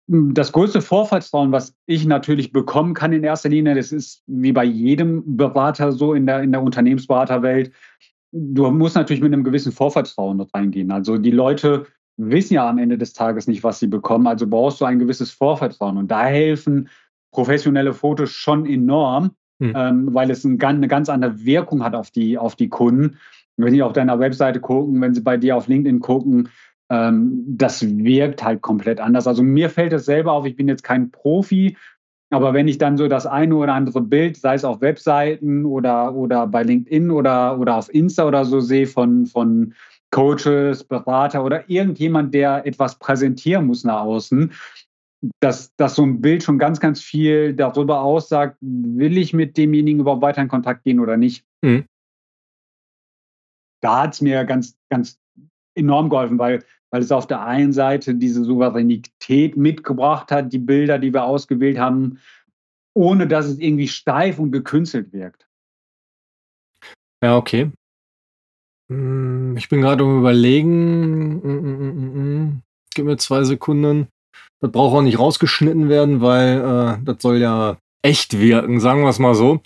das 0.06 0.52
größte 0.52 0.82
Vorvertrauen, 0.82 1.50
was 1.50 1.74
ich 1.86 2.06
natürlich 2.06 2.52
bekommen 2.52 2.94
kann 2.94 3.12
in 3.12 3.24
erster 3.24 3.48
Linie, 3.48 3.74
das 3.74 3.90
ist 3.92 4.22
wie 4.26 4.52
bei 4.52 4.64
jedem 4.64 5.36
Berater 5.36 5.90
so 5.90 6.14
in 6.14 6.26
der, 6.26 6.42
in 6.42 6.52
der 6.52 6.62
Unternehmensberaterwelt. 6.62 7.72
Du 8.30 8.70
musst 8.70 8.94
natürlich 8.94 9.22
mit 9.22 9.32
einem 9.32 9.42
gewissen 9.42 9.72
Vorvertrauen 9.72 10.40
reingehen. 10.52 10.92
Also 10.92 11.18
die 11.18 11.30
Leute 11.30 11.86
wissen 12.16 12.54
ja 12.54 12.68
am 12.68 12.78
Ende 12.78 12.98
des 12.98 13.12
Tages 13.12 13.46
nicht, 13.46 13.62
was 13.64 13.78
sie 13.78 13.88
bekommen. 13.88 14.26
Also 14.26 14.46
brauchst 14.46 14.80
du 14.80 14.84
ein 14.84 14.98
gewisses 14.98 15.30
Vorvertrauen. 15.30 15.98
Und 15.98 16.10
da 16.10 16.24
helfen 16.24 16.88
professionelle 17.30 17.92
Fotos 17.92 18.30
schon 18.30 18.66
enorm 18.66 19.32
hm. 19.60 19.72
ähm, 19.74 20.14
weil 20.14 20.30
es 20.30 20.44
ein, 20.44 20.60
eine 20.60 20.88
ganz 20.88 21.08
andere 21.08 21.44
Wirkung 21.44 21.82
hat 21.82 21.94
auf 21.94 22.10
die, 22.10 22.38
auf 22.38 22.56
die 22.56 22.68
Kunden. 22.68 23.18
wenn 23.56 23.72
sie 23.72 23.82
auf 23.82 23.94
deiner 23.94 24.18
Webseite 24.18 24.60
gucken, 24.60 25.00
wenn 25.00 25.14
sie 25.14 25.22
bei 25.22 25.38
dir 25.38 25.56
auf 25.56 25.66
LinkedIn 25.66 26.00
gucken, 26.00 26.50
ähm, 26.90 27.42
das 27.48 27.82
wirkt 27.82 28.44
halt 28.44 28.60
komplett 28.60 29.00
anders. 29.00 29.26
Also 29.26 29.42
mir 29.42 29.70
fällt 29.70 29.94
es 29.94 30.04
selber 30.04 30.32
auf, 30.32 30.44
ich 30.44 30.56
bin 30.56 30.68
jetzt 30.68 30.82
kein 30.82 31.10
Profi, 31.10 31.76
aber 32.30 32.52
wenn 32.52 32.68
ich 32.68 32.76
dann 32.76 32.98
so 32.98 33.08
das 33.08 33.26
eine 33.26 33.56
oder 33.56 33.72
andere 33.72 34.02
Bild, 34.02 34.36
sei 34.36 34.54
es 34.54 34.64
auf 34.64 34.80
Webseiten 34.82 35.64
oder, 35.64 36.14
oder 36.14 36.46
bei 36.46 36.62
LinkedIn 36.62 37.10
oder, 37.10 37.58
oder 37.58 37.76
auf 37.76 37.92
Insta 37.92 38.26
oder 38.26 38.44
so 38.44 38.60
sehe 38.60 38.86
von, 38.86 39.26
von 39.26 39.72
Coaches, 40.10 40.84
Berater 40.84 41.44
oder 41.44 41.68
irgendjemand, 41.68 42.34
der 42.34 42.66
etwas 42.66 42.98
präsentieren 42.98 43.66
muss 43.66 43.84
nach 43.84 44.00
außen, 44.02 44.52
dass, 45.40 45.74
dass 45.76 45.94
so 45.94 46.02
ein 46.04 46.20
Bild 46.20 46.42
schon 46.42 46.58
ganz, 46.58 46.80
ganz 46.80 47.00
viel 47.00 47.54
darüber 47.54 48.02
aussagt, 48.02 48.56
will 48.60 49.16
ich 49.16 49.32
mit 49.32 49.56
demjenigen 49.56 50.00
überhaupt 50.00 50.22
weiter 50.22 50.42
in 50.42 50.48
Kontakt 50.48 50.84
gehen 50.84 51.00
oder 51.00 51.16
nicht. 51.16 51.44
Mhm. 51.62 51.84
Da 53.82 54.02
hat 54.02 54.14
es 54.14 54.20
mir 54.20 54.44
ganz, 54.44 54.76
ganz 54.88 55.18
enorm 55.74 56.08
geholfen, 56.08 56.38
weil, 56.38 56.64
weil 56.90 57.02
es 57.02 57.12
auf 57.12 57.26
der 57.26 57.42
einen 57.42 57.72
Seite 57.72 58.14
diese 58.14 58.44
Souveränität 58.44 59.56
mitgebracht 59.56 60.30
hat, 60.30 60.52
die 60.52 60.58
Bilder, 60.58 60.98
die 60.98 61.12
wir 61.12 61.24
ausgewählt 61.24 61.78
haben, 61.78 62.18
ohne 62.94 63.26
dass 63.26 63.46
es 63.46 63.58
irgendwie 63.58 63.88
steif 63.88 64.38
und 64.38 64.52
gekünstelt 64.52 65.12
wirkt. 65.12 65.46
Ja, 67.22 67.36
okay. 67.36 67.70
Hm, 68.90 69.56
ich 69.56 69.68
bin 69.68 69.80
gerade 69.80 70.04
um 70.04 70.18
überlegen. 70.18 71.42
Hm, 71.42 71.62
hm, 71.62 72.62
Gib 72.94 73.04
mir 73.04 73.16
zwei 73.16 73.44
Sekunden. 73.44 74.08
Das 74.60 74.72
braucht 74.72 74.94
auch 74.94 75.02
nicht 75.02 75.18
rausgeschnitten 75.18 75.88
werden, 75.88 76.20
weil 76.20 76.60
äh, 76.60 77.04
das 77.04 77.20
soll 77.20 77.38
ja 77.38 77.78
echt 78.02 78.38
wirken, 78.38 78.80
sagen 78.80 79.02
wir 79.02 79.10
es 79.10 79.18
mal 79.18 79.34
so. 79.34 79.60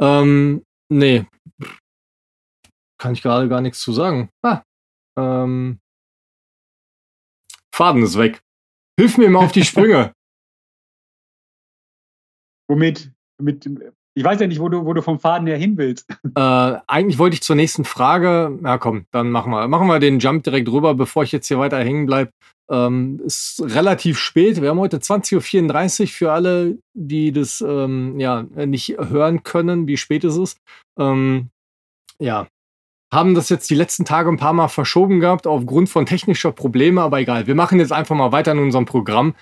Ähm, 0.00 0.64
nee. 0.88 1.26
Kann 2.98 3.12
ich 3.12 3.22
gerade 3.22 3.48
gar 3.48 3.60
nichts 3.60 3.80
zu 3.80 3.92
sagen. 3.92 4.30
Ah, 4.42 4.62
ähm, 5.18 5.80
Faden 7.74 8.02
ist 8.02 8.18
weg. 8.18 8.40
Hilf 8.98 9.18
mir 9.18 9.30
mal 9.30 9.44
auf 9.44 9.52
die 9.52 9.64
Sprünge. 9.64 10.12
Womit? 12.68 13.12
Mit, 13.40 13.64
ich 14.18 14.24
weiß 14.24 14.40
ja 14.40 14.48
nicht, 14.48 14.60
wo 14.60 14.68
du, 14.68 14.84
wo 14.84 14.92
du 14.92 15.00
vom 15.00 15.20
Faden 15.20 15.46
her 15.46 15.56
hin 15.56 15.76
willst. 15.76 16.06
Äh, 16.34 16.76
eigentlich 16.86 17.18
wollte 17.18 17.34
ich 17.34 17.42
zur 17.42 17.56
nächsten 17.56 17.84
Frage. 17.84 18.56
Ja, 18.62 18.78
komm, 18.78 19.06
dann 19.10 19.30
machen 19.30 19.50
wir, 19.50 19.66
machen 19.66 19.88
wir 19.88 19.98
den 19.98 20.20
Jump 20.20 20.44
direkt 20.44 20.68
rüber, 20.68 20.94
bevor 20.94 21.24
ich 21.24 21.32
jetzt 21.32 21.48
hier 21.48 21.58
weiter 21.58 21.78
hängen 21.78 22.06
bleibe. 22.06 22.30
Ähm, 22.70 23.20
ist 23.24 23.60
relativ 23.64 24.18
spät. 24.18 24.60
Wir 24.60 24.70
haben 24.70 24.78
heute 24.78 24.98
20.34 24.98 26.02
Uhr 26.02 26.08
für 26.08 26.32
alle, 26.32 26.78
die 26.94 27.32
das 27.32 27.64
ähm, 27.66 28.20
ja, 28.20 28.42
nicht 28.42 28.98
hören 28.98 29.42
können, 29.42 29.88
wie 29.88 29.96
spät 29.96 30.22
es 30.22 30.36
ist. 30.36 30.58
Ähm, 30.98 31.48
ja, 32.20 32.46
haben 33.12 33.34
das 33.34 33.48
jetzt 33.48 33.70
die 33.70 33.74
letzten 33.74 34.04
Tage 34.04 34.28
ein 34.28 34.36
paar 34.36 34.52
Mal 34.52 34.68
verschoben 34.68 35.18
gehabt 35.20 35.46
aufgrund 35.46 35.88
von 35.88 36.06
technischer 36.06 36.52
Probleme, 36.52 37.00
aber 37.00 37.20
egal. 37.20 37.46
Wir 37.46 37.54
machen 37.54 37.80
jetzt 37.80 37.92
einfach 37.92 38.14
mal 38.14 38.32
weiter 38.32 38.52
in 38.52 38.58
unserem 38.58 38.84
Programm. 38.84 39.34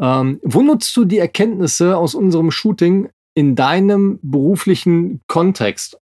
Ähm, 0.00 0.40
wo 0.42 0.62
nutzt 0.62 0.96
du 0.96 1.04
die 1.04 1.18
Erkenntnisse 1.18 1.96
aus 1.96 2.14
unserem 2.14 2.50
Shooting 2.50 3.08
in 3.34 3.56
deinem 3.56 4.18
beruflichen 4.22 5.20
Kontext? 5.26 5.98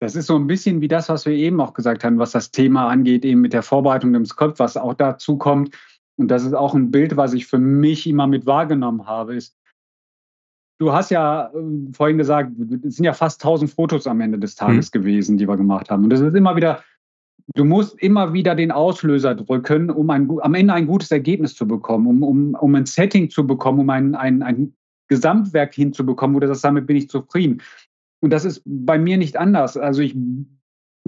Das 0.00 0.16
ist 0.16 0.26
so 0.26 0.36
ein 0.36 0.46
bisschen 0.46 0.80
wie 0.80 0.88
das, 0.88 1.10
was 1.10 1.26
wir 1.26 1.34
eben 1.34 1.60
auch 1.60 1.74
gesagt 1.74 2.04
haben, 2.04 2.18
was 2.18 2.32
das 2.32 2.50
Thema 2.50 2.88
angeht, 2.88 3.24
eben 3.24 3.42
mit 3.42 3.52
der 3.52 3.62
Vorbereitung 3.62 4.14
im 4.14 4.24
Skript, 4.24 4.58
was 4.58 4.76
auch 4.76 4.94
dazu 4.94 5.36
kommt. 5.36 5.76
Und 6.16 6.28
das 6.28 6.44
ist 6.44 6.54
auch 6.54 6.74
ein 6.74 6.90
Bild, 6.90 7.16
was 7.16 7.34
ich 7.34 7.46
für 7.46 7.58
mich 7.58 8.06
immer 8.06 8.26
mit 8.26 8.46
wahrgenommen 8.46 9.06
habe, 9.06 9.34
ist, 9.34 9.56
du 10.78 10.92
hast 10.92 11.10
ja 11.10 11.50
äh, 11.54 11.92
vorhin 11.92 12.18
gesagt, 12.18 12.52
es 12.82 12.96
sind 12.96 13.04
ja 13.04 13.12
fast 13.12 13.44
1000 13.44 13.70
Fotos 13.70 14.06
am 14.06 14.20
Ende 14.20 14.38
des 14.38 14.54
Tages 14.54 14.92
mhm. 14.92 14.98
gewesen, 14.98 15.36
die 15.36 15.46
wir 15.46 15.56
gemacht 15.56 15.90
haben. 15.90 16.04
Und 16.04 16.10
das 16.10 16.20
ist 16.20 16.34
immer 16.34 16.56
wieder, 16.56 16.82
du 17.54 17.64
musst 17.64 17.98
immer 18.02 18.32
wieder 18.32 18.54
den 18.54 18.72
Auslöser 18.72 19.34
drücken, 19.34 19.90
um 19.90 20.08
ein, 20.08 20.30
am 20.40 20.54
Ende 20.54 20.72
ein 20.72 20.86
gutes 20.86 21.10
Ergebnis 21.10 21.54
zu 21.54 21.68
bekommen, 21.68 22.06
um, 22.06 22.22
um, 22.22 22.54
um 22.54 22.74
ein 22.74 22.86
Setting 22.86 23.28
zu 23.28 23.46
bekommen, 23.46 23.80
um 23.80 23.90
ein, 23.90 24.14
ein, 24.14 24.42
ein 24.42 24.74
Gesamtwerk 25.10 25.74
hinzubekommen, 25.74 26.34
wo 26.34 26.40
du 26.40 26.46
sagst, 26.46 26.64
damit 26.64 26.86
bin 26.86 26.96
ich 26.96 27.10
zufrieden. 27.10 27.60
Und 28.22 28.30
das 28.30 28.44
ist 28.44 28.62
bei 28.64 28.98
mir 28.98 29.18
nicht 29.18 29.36
anders. 29.36 29.76
Also 29.76 30.02
ich, 30.02 30.16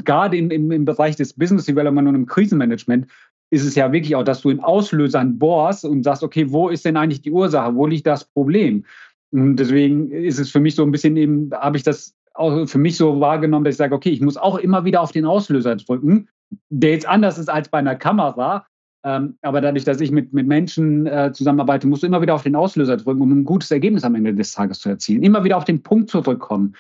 gerade 0.04 0.36
im, 0.36 0.50
im, 0.50 0.70
im 0.72 0.84
Bereich 0.84 1.16
des 1.16 1.32
Business 1.32 1.66
Development 1.66 2.08
und 2.08 2.14
im 2.16 2.26
Krisenmanagement, 2.26 3.06
ist 3.50 3.64
es 3.64 3.74
ja 3.74 3.92
wirklich 3.92 4.16
auch, 4.16 4.24
dass 4.24 4.40
du 4.40 4.50
in 4.50 4.60
Auslösern 4.60 5.38
bohrst 5.38 5.84
und 5.84 6.02
sagst, 6.02 6.22
okay, 6.22 6.50
wo 6.50 6.68
ist 6.68 6.84
denn 6.84 6.96
eigentlich 6.96 7.20
die 7.20 7.30
Ursache? 7.30 7.74
Wo 7.74 7.86
liegt 7.86 8.06
das 8.06 8.24
Problem? 8.24 8.84
Und 9.30 9.56
deswegen 9.56 10.10
ist 10.10 10.38
es 10.38 10.50
für 10.50 10.60
mich 10.60 10.74
so 10.74 10.82
ein 10.82 10.90
bisschen 10.90 11.16
eben, 11.16 11.50
habe 11.52 11.76
ich 11.76 11.82
das 11.82 12.14
auch 12.34 12.66
für 12.66 12.78
mich 12.78 12.96
so 12.96 13.20
wahrgenommen, 13.20 13.64
dass 13.64 13.74
ich 13.74 13.78
sage, 13.78 13.94
okay, 13.94 14.08
ich 14.08 14.22
muss 14.22 14.38
auch 14.38 14.56
immer 14.58 14.84
wieder 14.84 15.02
auf 15.02 15.12
den 15.12 15.26
Auslöser 15.26 15.76
drücken, 15.76 16.28
der 16.70 16.92
jetzt 16.92 17.06
anders 17.06 17.38
ist 17.38 17.50
als 17.50 17.68
bei 17.68 17.78
einer 17.78 17.94
Kamera. 17.94 18.66
Ähm, 19.04 19.36
aber 19.42 19.60
dadurch, 19.60 19.84
dass 19.84 20.00
ich 20.00 20.10
mit, 20.10 20.32
mit 20.32 20.46
Menschen 20.46 21.06
äh, 21.06 21.32
zusammenarbeite, 21.32 21.86
musst 21.86 22.02
du 22.02 22.06
immer 22.06 22.22
wieder 22.22 22.34
auf 22.34 22.44
den 22.44 22.54
Auslöser 22.54 22.96
drücken, 22.96 23.20
um 23.20 23.32
ein 23.32 23.44
gutes 23.44 23.70
Ergebnis 23.70 24.04
am 24.04 24.14
Ende 24.14 24.34
des 24.34 24.52
Tages 24.52 24.78
zu 24.78 24.88
erzielen. 24.88 25.22
Immer 25.22 25.42
wieder 25.44 25.56
auf 25.56 25.64
den 25.64 25.82
Punkt 25.82 26.10
zurückkommen. 26.10 26.74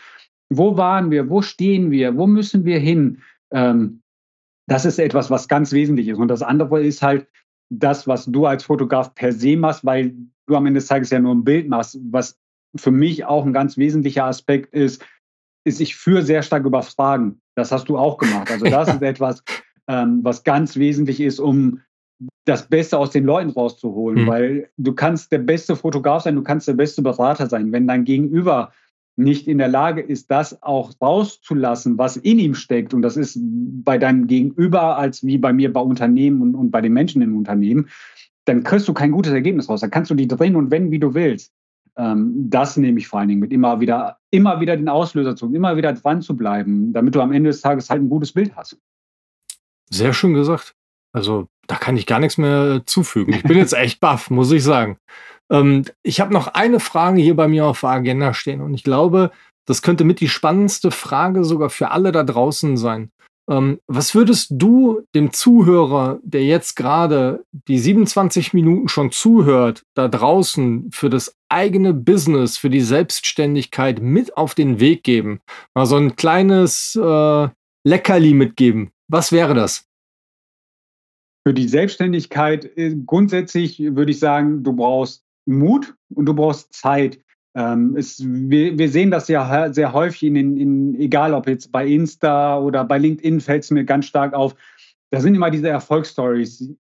Wo 0.48 0.76
waren 0.76 1.10
wir? 1.10 1.28
Wo 1.28 1.42
stehen 1.42 1.90
wir? 1.90 2.16
Wo 2.16 2.26
müssen 2.26 2.64
wir 2.64 2.78
hin? 2.78 3.22
Ähm, 3.52 4.02
das 4.68 4.84
ist 4.84 4.98
etwas, 4.98 5.30
was 5.30 5.48
ganz 5.48 5.72
wesentlich 5.72 6.08
ist. 6.08 6.18
Und 6.18 6.28
das 6.28 6.42
andere 6.42 6.84
ist 6.84 7.02
halt 7.02 7.26
das, 7.70 8.06
was 8.06 8.26
du 8.26 8.46
als 8.46 8.64
Fotograf 8.64 9.14
per 9.14 9.32
se 9.32 9.56
machst, 9.56 9.84
weil 9.84 10.14
du 10.46 10.56
am 10.56 10.66
Ende 10.66 10.78
des 10.78 10.88
Tages 10.88 11.10
ja 11.10 11.18
nur 11.18 11.34
ein 11.34 11.44
Bild 11.44 11.68
machst. 11.68 11.98
Was 12.10 12.38
für 12.76 12.90
mich 12.90 13.24
auch 13.24 13.44
ein 13.44 13.52
ganz 13.52 13.76
wesentlicher 13.76 14.26
Aspekt 14.26 14.72
ist, 14.74 15.04
ist, 15.64 15.80
ich 15.80 15.96
führe 15.96 16.22
sehr 16.22 16.42
stark 16.42 16.64
über 16.64 16.82
Fragen. 16.82 17.40
Das 17.54 17.72
hast 17.72 17.88
du 17.88 17.98
auch 17.98 18.18
gemacht. 18.18 18.50
Also 18.50 18.64
das 18.70 18.88
ist 18.88 19.02
etwas, 19.02 19.42
ähm, 19.88 20.20
was 20.22 20.44
ganz 20.44 20.76
wesentlich 20.76 21.20
ist, 21.20 21.40
um 21.40 21.80
das 22.44 22.68
Beste 22.68 22.98
aus 22.98 23.10
den 23.10 23.24
Leuten 23.24 23.50
rauszuholen, 23.50 24.24
mhm. 24.24 24.26
weil 24.26 24.70
du 24.76 24.92
kannst 24.94 25.32
der 25.32 25.38
beste 25.38 25.76
Fotograf 25.76 26.22
sein, 26.22 26.34
du 26.34 26.42
kannst 26.42 26.68
der 26.68 26.74
beste 26.74 27.02
Berater 27.02 27.46
sein. 27.46 27.72
Wenn 27.72 27.86
dein 27.86 28.04
Gegenüber 28.04 28.72
nicht 29.16 29.46
in 29.46 29.58
der 29.58 29.68
Lage 29.68 30.00
ist, 30.00 30.30
das 30.30 30.62
auch 30.62 30.92
rauszulassen, 31.00 31.98
was 31.98 32.16
in 32.16 32.38
ihm 32.38 32.54
steckt, 32.54 32.94
und 32.94 33.02
das 33.02 33.16
ist 33.16 33.38
bei 33.40 33.98
deinem 33.98 34.26
Gegenüber 34.26 34.96
als 34.96 35.24
wie 35.24 35.38
bei 35.38 35.52
mir 35.52 35.72
bei 35.72 35.80
Unternehmen 35.80 36.40
und, 36.40 36.54
und 36.54 36.70
bei 36.70 36.80
den 36.80 36.92
Menschen 36.92 37.22
in 37.22 37.36
Unternehmen, 37.36 37.88
dann 38.44 38.64
kriegst 38.64 38.88
du 38.88 38.92
kein 38.92 39.12
gutes 39.12 39.32
Ergebnis 39.32 39.68
raus. 39.68 39.80
Dann 39.80 39.90
kannst 39.90 40.10
du 40.10 40.14
die 40.14 40.26
drehen 40.26 40.56
und 40.56 40.70
wenden, 40.70 40.90
wie 40.90 40.98
du 40.98 41.14
willst. 41.14 41.52
Ähm, 41.96 42.50
das 42.50 42.76
nehme 42.76 42.98
ich 42.98 43.06
vor 43.06 43.20
allen 43.20 43.28
Dingen 43.28 43.40
mit, 43.40 43.52
immer 43.52 43.80
wieder, 43.80 44.18
immer 44.30 44.60
wieder 44.60 44.76
den 44.76 44.88
Auslöser 44.88 45.36
zu, 45.36 45.52
immer 45.54 45.76
wieder 45.76 45.92
dran 45.92 46.22
zu 46.22 46.36
bleiben, 46.36 46.92
damit 46.92 47.14
du 47.14 47.20
am 47.20 47.32
Ende 47.32 47.50
des 47.50 47.60
Tages 47.60 47.90
halt 47.90 48.02
ein 48.02 48.08
gutes 48.08 48.32
Bild 48.32 48.56
hast. 48.56 48.78
Sehr 49.90 50.12
schön 50.12 50.34
gesagt. 50.34 50.74
Also 51.12 51.48
da 51.66 51.76
kann 51.76 51.96
ich 51.96 52.06
gar 52.06 52.18
nichts 52.18 52.38
mehr 52.38 52.82
zufügen. 52.86 53.34
Ich 53.34 53.42
bin 53.42 53.58
jetzt 53.58 53.74
echt 53.74 54.00
baff, 54.00 54.30
muss 54.30 54.52
ich 54.52 54.62
sagen. 54.62 54.98
Ähm, 55.50 55.84
ich 56.02 56.20
habe 56.20 56.32
noch 56.32 56.48
eine 56.48 56.80
Frage 56.80 57.20
hier 57.20 57.36
bei 57.36 57.48
mir 57.48 57.66
auf 57.66 57.80
der 57.80 57.90
Agenda 57.90 58.34
stehen 58.34 58.60
und 58.60 58.74
ich 58.74 58.84
glaube, 58.84 59.30
das 59.66 59.82
könnte 59.82 60.04
mit 60.04 60.20
die 60.20 60.28
spannendste 60.28 60.90
Frage 60.90 61.44
sogar 61.44 61.70
für 61.70 61.90
alle 61.90 62.12
da 62.12 62.24
draußen 62.24 62.76
sein. 62.76 63.10
Ähm, 63.50 63.80
was 63.86 64.14
würdest 64.14 64.48
du 64.52 65.02
dem 65.14 65.32
Zuhörer, 65.32 66.20
der 66.22 66.44
jetzt 66.44 66.76
gerade 66.76 67.44
die 67.68 67.78
27 67.78 68.54
Minuten 68.54 68.88
schon 68.88 69.10
zuhört, 69.10 69.82
da 69.94 70.08
draußen 70.08 70.90
für 70.92 71.10
das 71.10 71.36
eigene 71.48 71.92
Business, 71.92 72.56
für 72.56 72.70
die 72.70 72.80
Selbstständigkeit 72.80 74.00
mit 74.00 74.36
auf 74.36 74.54
den 74.54 74.78
Weg 74.80 75.02
geben? 75.02 75.40
Mal 75.74 75.86
so 75.86 75.96
ein 75.96 76.16
kleines 76.16 76.94
äh, 76.96 77.48
Leckerli 77.84 78.34
mitgeben. 78.34 78.90
Was 79.08 79.32
wäre 79.32 79.54
das? 79.54 79.84
Für 81.44 81.54
die 81.54 81.68
Selbstständigkeit 81.68 82.76
äh, 82.76 82.94
grundsätzlich 83.06 83.80
würde 83.80 84.12
ich 84.12 84.18
sagen, 84.18 84.62
du 84.62 84.72
brauchst 84.72 85.24
Mut 85.46 85.94
und 86.14 86.26
du 86.26 86.34
brauchst 86.34 86.72
Zeit. 86.72 87.18
Ähm, 87.54 87.96
es, 87.96 88.22
wir, 88.24 88.78
wir, 88.78 88.88
sehen 88.88 89.10
das 89.10 89.28
ja 89.28 89.72
sehr 89.72 89.92
häufig 89.92 90.22
in, 90.22 90.36
in, 90.36 90.56
in, 90.56 90.94
egal 91.00 91.34
ob 91.34 91.46
jetzt 91.46 91.70
bei 91.70 91.86
Insta 91.86 92.58
oder 92.58 92.84
bei 92.84 92.98
LinkedIn 92.98 93.40
fällt 93.40 93.64
es 93.64 93.70
mir 93.70 93.84
ganz 93.84 94.06
stark 94.06 94.32
auf. 94.34 94.54
Da 95.10 95.20
sind 95.20 95.34
immer 95.34 95.50
diese 95.50 95.68
Erfolgsstories, 95.68 96.72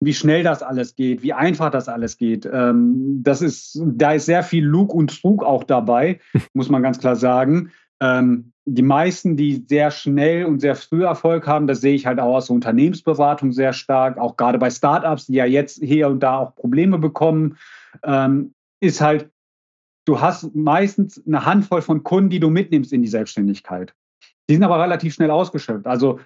wie 0.00 0.14
schnell 0.14 0.42
das 0.42 0.62
alles 0.62 0.94
geht, 0.96 1.22
wie 1.22 1.34
einfach 1.34 1.70
das 1.70 1.88
alles 1.88 2.16
geht. 2.16 2.48
Ähm, 2.50 3.20
das 3.22 3.42
ist, 3.42 3.78
da 3.84 4.12
ist 4.12 4.26
sehr 4.26 4.42
viel 4.42 4.64
Lug 4.64 4.94
und 4.94 5.20
Trug 5.20 5.44
auch 5.44 5.64
dabei, 5.64 6.20
muss 6.54 6.70
man 6.70 6.82
ganz 6.82 6.98
klar 6.98 7.16
sagen. 7.16 7.70
Ähm, 8.00 8.53
die 8.66 8.82
meisten, 8.82 9.36
die 9.36 9.64
sehr 9.68 9.90
schnell 9.90 10.46
und 10.46 10.60
sehr 10.60 10.74
früh 10.74 11.04
Erfolg 11.04 11.46
haben, 11.46 11.66
das 11.66 11.80
sehe 11.80 11.94
ich 11.94 12.06
halt 12.06 12.18
auch 12.18 12.34
aus 12.34 12.46
der 12.46 12.54
Unternehmensberatung 12.54 13.52
sehr 13.52 13.72
stark, 13.72 14.18
auch 14.18 14.36
gerade 14.36 14.58
bei 14.58 14.70
Startups, 14.70 15.26
die 15.26 15.34
ja 15.34 15.44
jetzt 15.44 15.82
hier 15.82 16.08
und 16.08 16.20
da 16.20 16.38
auch 16.38 16.54
Probleme 16.54 16.98
bekommen 16.98 17.58
ähm, 18.02 18.54
ist 18.80 19.00
halt, 19.00 19.30
du 20.06 20.20
hast 20.20 20.54
meistens 20.54 21.22
eine 21.26 21.44
Handvoll 21.44 21.82
von 21.82 22.02
Kunden, 22.02 22.30
die 22.30 22.40
du 22.40 22.50
mitnimmst 22.50 22.92
in 22.92 23.02
die 23.02 23.08
Selbstständigkeit. 23.08 23.94
Die 24.48 24.54
sind 24.54 24.62
aber 24.62 24.80
relativ 24.80 25.14
schnell 25.14 25.30
ausgeschöpft. 25.30 25.86
Also 25.86 26.20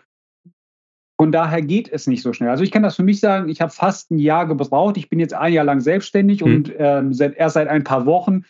von 1.20 1.32
daher 1.32 1.62
geht 1.62 1.88
es 1.92 2.06
nicht 2.06 2.22
so 2.22 2.32
schnell. 2.32 2.50
Also 2.50 2.62
ich 2.62 2.70
kann 2.70 2.84
das 2.84 2.96
für 2.96 3.02
mich 3.02 3.18
sagen, 3.20 3.48
ich 3.48 3.60
habe 3.60 3.72
fast 3.72 4.10
ein 4.10 4.18
Jahr 4.18 4.46
gebraucht. 4.46 4.96
Ich 4.96 5.08
bin 5.08 5.18
jetzt 5.18 5.34
ein 5.34 5.52
Jahr 5.52 5.64
lang 5.64 5.80
selbstständig 5.80 6.44
mhm. 6.44 6.54
und 6.54 6.72
ähm, 6.78 7.12
seit, 7.12 7.36
erst 7.36 7.54
seit 7.54 7.68
ein 7.68 7.84
paar 7.84 8.06
Wochen 8.06 8.44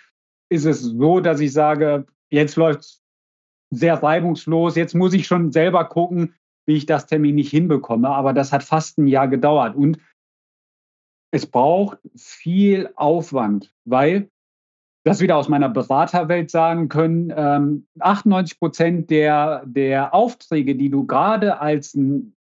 ist 0.51 0.67
es 0.67 0.83
so, 0.83 1.21
dass 1.21 1.41
ich 1.41 1.53
sage, 1.53 2.07
jetzt 2.31 2.57
läuft 2.57 2.81
es 2.81 3.03
sehr 3.71 4.03
reibungslos. 4.03 4.77
Jetzt 4.77 4.95
muss 4.95 5.15
ich 5.15 5.27
schon 5.27 5.53
selber 5.53 5.85
gucken, 5.85 6.35
wie 6.67 6.77
ich 6.77 6.87
das 6.87 7.07
Termin 7.07 7.35
nicht 7.35 7.51
hinbekomme. 7.51 8.09
Aber 8.09 8.33
das 8.33 8.53
hat 8.53 8.63
fast 8.63 8.99
ein 8.99 9.07
Jahr 9.07 9.29
gedauert. 9.29 9.77
Und 9.77 9.99
es 11.31 11.47
braucht 11.47 11.99
viel 12.17 12.91
Aufwand, 12.97 13.73
weil 13.85 14.31
das 15.05 15.21
wieder 15.21 15.37
aus 15.37 15.49
meiner 15.49 15.69
Beraterwelt 15.69 16.51
sagen 16.51 16.89
können, 16.89 17.33
ähm, 17.35 17.87
98 18.01 18.59
Prozent 18.59 19.11
der, 19.11 19.63
der 19.65 20.13
Aufträge, 20.15 20.75
die 20.75 20.91
du 20.91 21.07
gerade 21.07 21.61
als, 21.61 21.99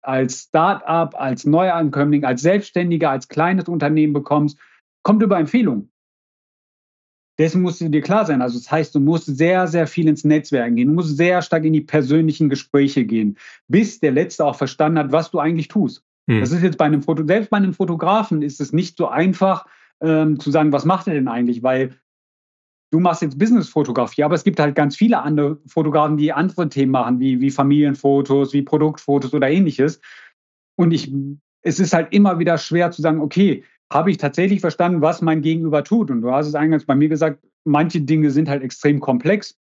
als 0.03 0.45
Start-up, 0.45 1.15
als 1.19 1.45
Neuankömmling, 1.45 2.25
als 2.25 2.43
Selbstständiger, 2.43 3.11
als 3.11 3.29
kleines 3.29 3.69
Unternehmen 3.69 4.13
bekommst, 4.13 4.59
kommt 5.03 5.23
über 5.23 5.39
Empfehlungen. 5.39 5.91
Dessen 7.39 7.63
musst 7.63 7.81
du 7.81 7.89
dir 7.89 8.01
klar 8.01 8.25
sein. 8.25 8.41
Also 8.41 8.59
das 8.59 8.71
heißt, 8.71 8.95
du 8.95 9.01
musst 9.01 9.27
sehr, 9.27 9.67
sehr 9.67 9.87
viel 9.87 10.09
ins 10.09 10.25
Netzwerk 10.25 10.75
gehen. 10.75 10.89
Du 10.89 10.95
musst 10.95 11.17
sehr 11.17 11.43
stark 11.43 11.65
in 11.65 11.73
die 11.73 11.83
persönlichen 11.83 12.49
Gespräche 12.49 13.05
gehen, 13.05 13.37
bis 13.69 14.01
der 14.01 14.13
Letzte 14.13 14.45
auch 14.45 14.57
verstanden 14.57 14.99
hat, 14.99 15.13
was 15.13 15.31
du 15.31 15.39
eigentlich 15.39 15.69
tust. 15.69 16.03
Hm. 16.29 16.41
Das 16.41 16.53
ist 16.53 16.63
jetzt 16.63 16.79
bei 16.79 16.87
einem 16.87 17.03
Foto, 17.03 17.25
selbst 17.27 17.51
bei 17.51 17.59
einem 17.59 17.75
Fotografen 17.75 18.43
ist 18.43 18.61
es 18.61 18.73
nicht 18.73 18.97
so 18.97 19.09
einfach 19.09 19.67
ähm, 20.01 20.41
zu 20.41 20.51
sagen, 20.51 20.73
was 20.73 20.85
macht 20.85 21.07
er 21.09 21.15
denn 21.15 21.29
eigentlich? 21.29 21.63
Weil 21.63 21.99
du 22.91 23.01
machst 23.01 23.23
jetzt 23.23 23.39
Businessfotografie, 23.39 24.23
aber 24.23 24.35
es 24.35 24.45
gibt 24.45 24.59
halt 24.59 24.75
ganz 24.75 24.97
viele 24.97 25.21
andere 25.23 25.59
Fotografen, 25.67 26.17
die 26.17 26.33
andere 26.33 26.69
Themen 26.69 26.93
machen, 26.93 27.21
wie, 27.21 27.41
wie 27.41 27.51
Familienfotos, 27.51 28.53
wie 28.53 28.63
Produktfotos 28.63 29.35
oder 29.35 29.51
ähnliches. 29.51 30.01
Und 30.77 30.93
ich, 30.93 31.13
es 31.63 31.81
ist 31.81 31.93
halt 31.93 32.13
immer 32.13 32.39
wieder 32.39 32.59
schwer 32.59 32.91
zu 32.91 33.03
sagen, 33.03 33.21
okay, 33.21 33.65
habe 33.93 34.11
ich 34.11 34.19
tatsächlich 34.19 34.61
verstanden, 34.61 35.01
was 35.01 35.23
mein 35.23 35.43
Gegenüber 35.43 35.85
tut? 35.85 36.11
Und 36.11 36.23
du 36.23 36.33
hast 36.33 36.47
es 36.47 36.55
eingangs 36.55 36.85
bei 36.85 36.95
mir 36.95 37.09
gesagt, 37.09 37.45
manche 37.65 38.01
Dinge 38.01 38.31
sind 38.31 38.49
halt 38.49 38.63
extrem 38.63 39.01
komplex. 39.01 39.57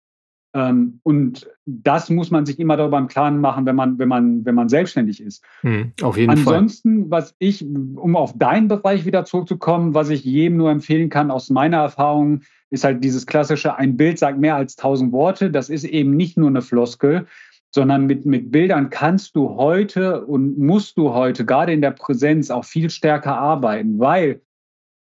Ähm, 0.56 1.02
und 1.04 1.50
das 1.66 2.10
muss 2.10 2.32
man 2.32 2.46
sich 2.46 2.60
immer 2.60 2.78
darüber 2.78 2.98
im 2.98 3.08
Klaren 3.08 3.42
machen, 3.42 3.66
wenn 3.66 3.76
man, 3.76 4.00
wenn 4.00 4.08
man, 4.08 4.46
wenn 4.46 4.56
man 4.56 4.70
selbstständig 4.70 5.22
ist. 5.22 5.44
Hm, 5.62 5.92
auf 6.02 6.18
jeden 6.18 6.30
Ansonsten, 6.30 6.46
Fall. 6.46 6.56
Ansonsten, 6.56 7.12
was 7.12 7.36
ich, 7.40 7.66
um 7.66 8.16
auf 8.16 8.38
deinen 8.38 8.70
Bereich 8.70 9.06
wieder 9.06 9.26
zurückzukommen, 9.26 9.94
was 9.94 10.10
ich 10.10 10.24
jedem 10.24 10.58
nur 10.58 10.72
empfehlen 10.72 11.10
kann 11.10 11.30
aus 11.30 11.50
meiner 11.50 11.78
Erfahrung, 11.78 12.42
ist 12.70 12.86
halt 12.86 13.04
dieses 13.04 13.26
klassische, 13.26 13.76
ein 13.76 13.98
Bild 13.98 14.18
sagt 14.18 14.40
mehr 14.40 14.56
als 14.56 14.76
tausend 14.76 15.12
Worte. 15.12 15.52
Das 15.52 15.70
ist 15.70 15.84
eben 15.84 16.16
nicht 16.16 16.38
nur 16.38 16.50
eine 16.50 16.62
Floskel, 16.62 17.28
sondern 17.76 18.06
mit, 18.06 18.26
mit 18.26 18.52
Bildern 18.52 18.90
kannst 18.90 19.36
du 19.36 19.50
heute 19.56 20.26
und 20.26 20.58
musst 20.58 20.98
du 20.98 21.14
heute, 21.14 21.46
gerade 21.46 21.74
in 21.74 21.82
der 21.82 21.92
Präsenz, 21.92 22.50
auch 22.50 22.64
viel 22.64 22.90
stärker 22.90 23.38
arbeiten, 23.38 24.00
weil 24.00 24.42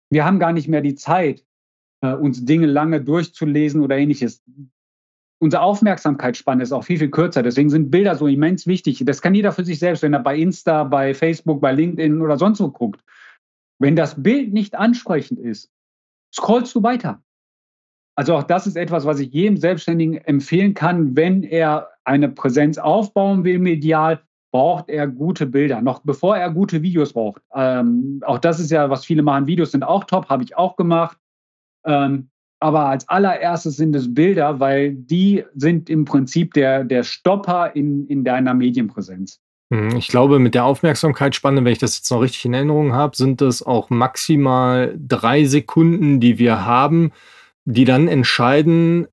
wir 0.09 0.25
haben 0.25 0.39
gar 0.39 0.51
nicht 0.51 0.67
mehr 0.67 0.81
die 0.81 0.95
Zeit, 0.95 1.45
äh, 2.01 2.13
uns 2.13 2.43
Dinge 2.43 2.65
lange 2.65 3.01
durchzulesen 3.01 3.81
oder 3.81 3.97
ähnliches 3.97 4.43
unsere 5.37 5.61
Aufmerksamkeitsspanne 5.61 6.63
ist 6.63 6.71
auch 6.71 6.83
viel, 6.83 6.97
viel 6.97 7.11
kürzer. 7.11 7.43
Deswegen 7.43 7.69
sind 7.69 7.91
Bilder 7.91 8.15
so 8.15 8.25
immens 8.25 8.65
wichtig. 8.65 9.03
Das 9.05 9.21
kann 9.21 9.35
jeder 9.35 9.51
für 9.51 9.65
sich 9.65 9.77
selbst, 9.77 10.01
wenn 10.01 10.13
er 10.13 10.21
bei 10.21 10.35
Insta, 10.35 10.85
bei 10.85 11.13
Facebook, 11.13 11.61
bei 11.61 11.71
LinkedIn 11.71 12.21
oder 12.21 12.37
sonst 12.37 12.61
wo 12.61 12.69
guckt. 12.69 13.01
Wenn 13.77 13.95
das 13.95 14.23
Bild 14.23 14.53
nicht 14.53 14.73
ansprechend 14.73 15.37
ist, 15.37 15.69
scrollst 16.33 16.73
du 16.73 16.81
weiter. 16.81 17.21
Also 18.17 18.35
auch 18.35 18.43
das 18.43 18.65
ist 18.65 18.77
etwas, 18.77 19.05
was 19.05 19.19
ich 19.19 19.33
jedem 19.33 19.57
Selbstständigen 19.57 20.17
empfehlen 20.17 20.73
kann, 20.73 21.15
wenn 21.15 21.43
er 21.43 21.94
eine 22.05 22.29
Präsenz 22.29 22.77
aufbauen 22.77 23.43
will 23.43 23.59
medial, 23.59 24.21
braucht 24.51 24.89
er 24.89 25.07
gute 25.07 25.45
Bilder, 25.45 25.81
noch 25.81 25.99
bevor 26.03 26.37
er 26.37 26.49
gute 26.49 26.81
Videos 26.81 27.11
braucht. 27.11 27.41
Ähm, 27.53 28.21
auch 28.25 28.39
das 28.39 28.59
ist 28.59 28.71
ja, 28.71 28.89
was 28.89 29.05
viele 29.05 29.21
machen. 29.21 29.47
Videos 29.47 29.71
sind 29.71 29.83
auch 29.83 30.05
top, 30.05 30.29
habe 30.29 30.43
ich 30.43 30.55
auch 30.55 30.77
gemacht. 30.77 31.17
Ähm, 31.85 32.29
aber 32.61 32.85
als 32.85 33.07
allererstes 33.09 33.75
sind 33.75 33.95
es 33.95 34.13
Bilder, 34.13 34.59
weil 34.59 34.93
die 34.93 35.43
sind 35.55 35.89
im 35.89 36.05
Prinzip 36.05 36.53
der, 36.53 36.83
der 36.85 37.03
Stopper 37.03 37.75
in, 37.75 38.07
in 38.07 38.23
deiner 38.23 38.53
Medienpräsenz. 38.53 39.41
Hm, 39.73 39.97
ich 39.97 40.07
glaube, 40.07 40.39
mit 40.39 40.55
der 40.55 40.65
Aufmerksamkeitsspanne, 40.65 41.65
wenn 41.65 41.73
ich 41.73 41.79
das 41.79 41.97
jetzt 41.97 42.09
noch 42.11 42.21
richtig 42.21 42.45
in 42.45 42.53
Erinnerung 42.53 42.93
habe, 42.93 43.15
sind 43.15 43.41
es 43.41 43.61
auch 43.61 43.89
maximal 43.89 44.95
drei 44.97 45.45
Sekunden, 45.45 46.19
die 46.19 46.39
wir 46.39 46.65
haben, 46.65 47.11
die 47.65 47.83
dann 47.83 48.07
entscheiden, 48.07 49.07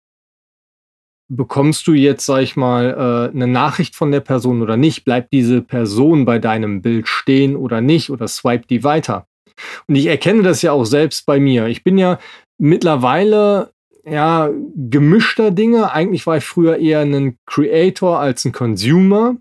bekommst 1.36 1.86
du 1.86 1.94
jetzt, 1.94 2.26
sag 2.26 2.42
ich 2.42 2.56
mal, 2.56 3.30
äh, 3.32 3.34
eine 3.34 3.46
Nachricht 3.46 3.96
von 3.96 4.10
der 4.10 4.20
Person 4.20 4.62
oder 4.62 4.76
nicht? 4.76 5.04
Bleibt 5.04 5.32
diese 5.32 5.62
Person 5.62 6.24
bei 6.24 6.38
deinem 6.38 6.82
Bild 6.82 7.08
stehen 7.08 7.56
oder 7.56 7.80
nicht? 7.80 8.10
Oder 8.10 8.28
swipe 8.28 8.66
die 8.66 8.84
weiter? 8.84 9.26
Und 9.86 9.96
ich 9.96 10.06
erkenne 10.06 10.42
das 10.42 10.62
ja 10.62 10.72
auch 10.72 10.84
selbst 10.84 11.26
bei 11.26 11.40
mir. 11.40 11.66
Ich 11.66 11.84
bin 11.84 11.98
ja 11.98 12.18
mittlerweile 12.58 13.71
ja 14.04 14.50
gemischter 14.74 15.50
Dinge. 15.50 15.92
Eigentlich 15.92 16.26
war 16.26 16.36
ich 16.36 16.44
früher 16.44 16.76
eher 16.78 17.00
ein 17.00 17.38
Creator 17.46 18.18
als 18.18 18.44
ein 18.44 18.52
Consumer. 18.52 19.36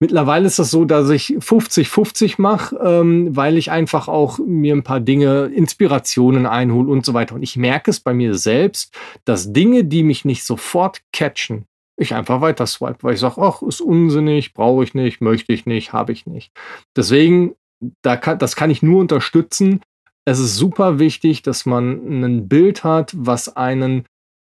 Mittlerweile 0.00 0.46
ist 0.46 0.58
das 0.58 0.70
so, 0.70 0.84
dass 0.84 1.08
ich 1.10 1.36
50-50 1.38 2.34
mache, 2.38 2.76
ähm, 2.76 3.34
weil 3.34 3.56
ich 3.56 3.70
einfach 3.70 4.08
auch 4.08 4.38
mir 4.38 4.74
ein 4.74 4.82
paar 4.82 5.00
Dinge, 5.00 5.46
Inspirationen 5.54 6.46
einhole 6.46 6.90
und 6.90 7.06
so 7.06 7.14
weiter. 7.14 7.34
Und 7.34 7.42
ich 7.42 7.56
merke 7.56 7.90
es 7.90 8.00
bei 8.00 8.12
mir 8.12 8.34
selbst, 8.34 8.94
dass 9.24 9.52
Dinge, 9.52 9.84
die 9.84 10.02
mich 10.02 10.24
nicht 10.24 10.44
sofort 10.44 11.00
catchen, 11.12 11.66
ich 11.96 12.14
einfach 12.14 12.40
weiter 12.40 12.66
swipe, 12.66 13.02
weil 13.02 13.14
ich 13.14 13.20
sage, 13.20 13.40
ach, 13.40 13.62
ist 13.62 13.80
unsinnig, 13.80 14.54
brauche 14.54 14.84
ich 14.84 14.94
nicht, 14.94 15.20
möchte 15.20 15.52
ich 15.52 15.66
nicht, 15.66 15.92
habe 15.92 16.12
ich 16.12 16.26
nicht. 16.26 16.52
Deswegen, 16.96 17.54
da 18.02 18.16
kann, 18.16 18.38
das 18.38 18.56
kann 18.56 18.70
ich 18.70 18.82
nur 18.82 19.00
unterstützen, 19.00 19.80
es 20.24 20.38
ist 20.38 20.56
super 20.56 20.98
wichtig, 20.98 21.42
dass 21.42 21.66
man 21.66 22.22
ein 22.22 22.48
Bild 22.48 22.84
hat, 22.84 23.12
was 23.16 23.56
einen 23.56 24.04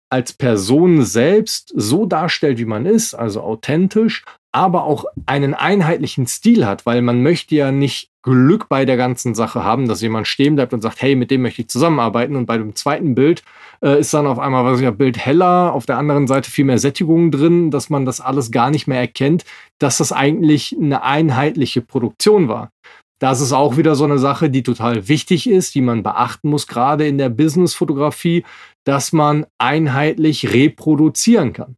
als 0.09 0.33
Person 0.33 1.03
selbst 1.03 1.73
so 1.75 2.05
darstellt, 2.05 2.57
wie 2.59 2.65
man 2.65 2.85
ist, 2.85 3.15
also 3.15 3.41
authentisch, 3.41 4.23
aber 4.53 4.85
auch 4.85 5.05
einen 5.25 5.53
einheitlichen 5.53 6.27
Stil 6.27 6.65
hat, 6.65 6.85
weil 6.85 7.01
man 7.01 7.23
möchte 7.23 7.55
ja 7.55 7.71
nicht 7.71 8.09
Glück 8.21 8.69
bei 8.69 8.85
der 8.85 8.97
ganzen 8.97 9.35
Sache 9.35 9.63
haben, 9.63 9.87
dass 9.87 10.01
jemand 10.01 10.27
stehen 10.27 10.55
bleibt 10.55 10.73
und 10.73 10.81
sagt, 10.81 11.01
hey, 11.01 11.15
mit 11.15 11.29
dem 11.29 11.41
möchte 11.41 11.61
ich 11.61 11.67
zusammenarbeiten. 11.67 12.35
Und 12.35 12.45
bei 12.45 12.57
dem 12.57 12.73
zweiten 12.73 13.13
Bild 13.13 13.43
äh, 13.83 13.99
ist 13.99 14.13
dann 14.13 14.25
auf 14.25 14.39
einmal, 14.39 14.63
was 14.65 14.79
ich 14.79 14.83
ja, 14.83 14.91
Bild 14.91 15.17
heller, 15.17 15.73
auf 15.73 15.85
der 15.85 15.97
anderen 15.97 16.25
Seite 16.25 16.49
viel 16.49 16.65
mehr 16.65 16.79
Sättigung 16.79 17.29
drin, 17.29 17.69
dass 17.69 17.89
man 17.89 18.05
das 18.05 18.21
alles 18.21 18.49
gar 18.49 18.71
nicht 18.71 18.87
mehr 18.87 18.99
erkennt, 18.99 19.43
dass 19.77 19.97
das 19.97 20.11
eigentlich 20.11 20.75
eine 20.79 21.03
einheitliche 21.03 21.81
Produktion 21.81 22.47
war. 22.47 22.71
Das 23.19 23.39
ist 23.39 23.53
auch 23.53 23.77
wieder 23.77 23.95
so 23.95 24.03
eine 24.03 24.17
Sache, 24.17 24.49
die 24.49 24.63
total 24.63 25.07
wichtig 25.07 25.47
ist, 25.47 25.75
die 25.75 25.81
man 25.81 26.03
beachten 26.03 26.49
muss, 26.49 26.67
gerade 26.67 27.07
in 27.07 27.17
der 27.17 27.29
Business-Fotografie, 27.29 28.43
dass 28.83 29.13
man 29.13 29.45
einheitlich 29.57 30.53
reproduzieren 30.53 31.53
kann. 31.53 31.77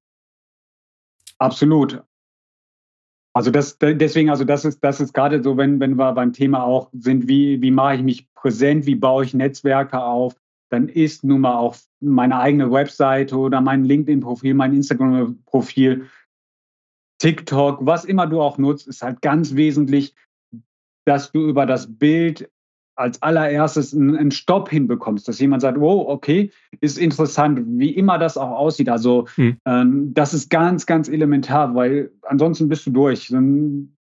Absolut. 1.37 2.01
Also 3.33 3.51
das, 3.51 3.77
deswegen, 3.77 4.31
also 4.31 4.43
das 4.43 4.65
ist, 4.65 4.83
das 4.83 4.99
ist 4.99 5.13
gerade 5.13 5.43
so, 5.43 5.57
wenn, 5.57 5.79
wenn 5.79 5.95
wir 5.95 6.11
beim 6.13 6.33
Thema 6.33 6.63
auch 6.63 6.89
sind, 6.93 7.27
wie, 7.27 7.61
wie 7.61 7.69
mache 7.69 7.95
ich 7.95 8.01
mich 8.01 8.33
präsent, 8.33 8.87
wie 8.87 8.95
baue 8.95 9.25
ich 9.25 9.35
Netzwerke 9.35 10.01
auf, 10.01 10.35
dann 10.69 10.89
ist 10.89 11.23
nun 11.23 11.41
mal 11.41 11.55
auch 11.55 11.75
meine 11.99 12.39
eigene 12.39 12.71
Webseite 12.71 13.37
oder 13.37 13.61
mein 13.61 13.83
LinkedIn-Profil, 13.83 14.55
mein 14.55 14.73
Instagram-Profil, 14.73 16.07
TikTok, 17.19 17.85
was 17.85 18.05
immer 18.05 18.27
du 18.27 18.41
auch 18.41 18.57
nutzt, 18.57 18.87
ist 18.87 19.01
halt 19.01 19.21
ganz 19.21 19.55
wesentlich, 19.55 20.15
dass 21.07 21.31
du 21.31 21.47
über 21.47 21.65
das 21.65 21.87
Bild 21.97 22.49
als 22.97 23.21
allererstes 23.21 23.93
einen 23.93 24.31
Stopp 24.31 24.69
hinbekommst, 24.69 25.27
dass 25.27 25.39
jemand 25.39 25.61
sagt, 25.61 25.79
wow, 25.79 26.07
okay, 26.07 26.51
ist 26.81 26.97
interessant, 26.97 27.61
wie 27.65 27.91
immer 27.91 28.17
das 28.17 28.37
auch 28.37 28.49
aussieht. 28.49 28.89
Also 28.89 29.27
mhm. 29.37 29.57
ähm, 29.65 30.13
das 30.13 30.33
ist 30.33 30.49
ganz, 30.49 30.85
ganz 30.85 31.07
elementar, 31.07 31.75
weil 31.75 32.11
ansonsten 32.23 32.67
bist 32.67 32.87
du 32.87 32.91
durch. 32.91 33.27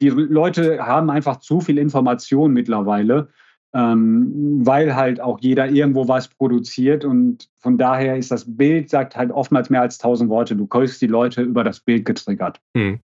Die 0.01 0.09
Leute 0.09 0.85
haben 0.85 1.09
einfach 1.09 1.37
zu 1.37 1.59
viel 1.59 1.77
Information 1.77 2.53
mittlerweile, 2.53 3.27
ähm, 3.73 4.61
weil 4.65 4.95
halt 4.95 5.19
auch 5.19 5.39
jeder 5.41 5.69
irgendwo 5.69 6.07
was 6.07 6.29
produziert 6.29 7.03
und 7.03 7.49
von 7.59 7.77
daher 7.77 8.17
ist 8.17 8.31
das 8.31 8.45
Bild, 8.47 8.89
sagt 8.89 9.17
halt 9.17 9.31
oftmals 9.31 9.69
mehr 9.69 9.81
als 9.81 9.97
tausend 9.97 10.29
Worte. 10.29 10.55
Du 10.55 10.65
kriegst 10.65 11.01
die 11.01 11.07
Leute 11.07 11.41
über 11.41 11.65
das 11.65 11.81
Bild 11.81 12.05
getriggert. 12.05 12.61
Mhm. 12.73 13.01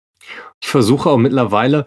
Ich 0.62 0.70
versuche 0.70 1.10
auch 1.10 1.18
mittlerweile 1.18 1.86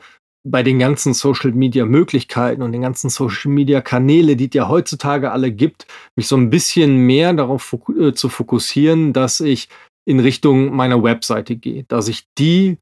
bei 0.48 0.62
den 0.62 0.78
ganzen 0.78 1.12
Social 1.12 1.52
Media 1.52 1.84
Möglichkeiten 1.84 2.62
und 2.62 2.72
den 2.72 2.82
ganzen 2.82 3.10
Social 3.10 3.50
Media 3.50 3.80
Kanäle, 3.80 4.36
die 4.36 4.46
es 4.46 4.54
ja 4.54 4.68
heutzutage 4.68 5.32
alle 5.32 5.50
gibt, 5.50 5.86
mich 6.14 6.28
so 6.28 6.36
ein 6.36 6.50
bisschen 6.50 6.98
mehr 7.06 7.32
darauf 7.32 7.76
äh, 7.98 8.12
zu 8.12 8.28
fokussieren, 8.28 9.12
dass 9.12 9.40
ich 9.40 9.68
in 10.04 10.20
Richtung 10.20 10.74
meiner 10.74 11.02
Webseite 11.02 11.56
gehe, 11.56 11.84
dass 11.84 12.06
ich 12.06 12.28
die 12.38 12.78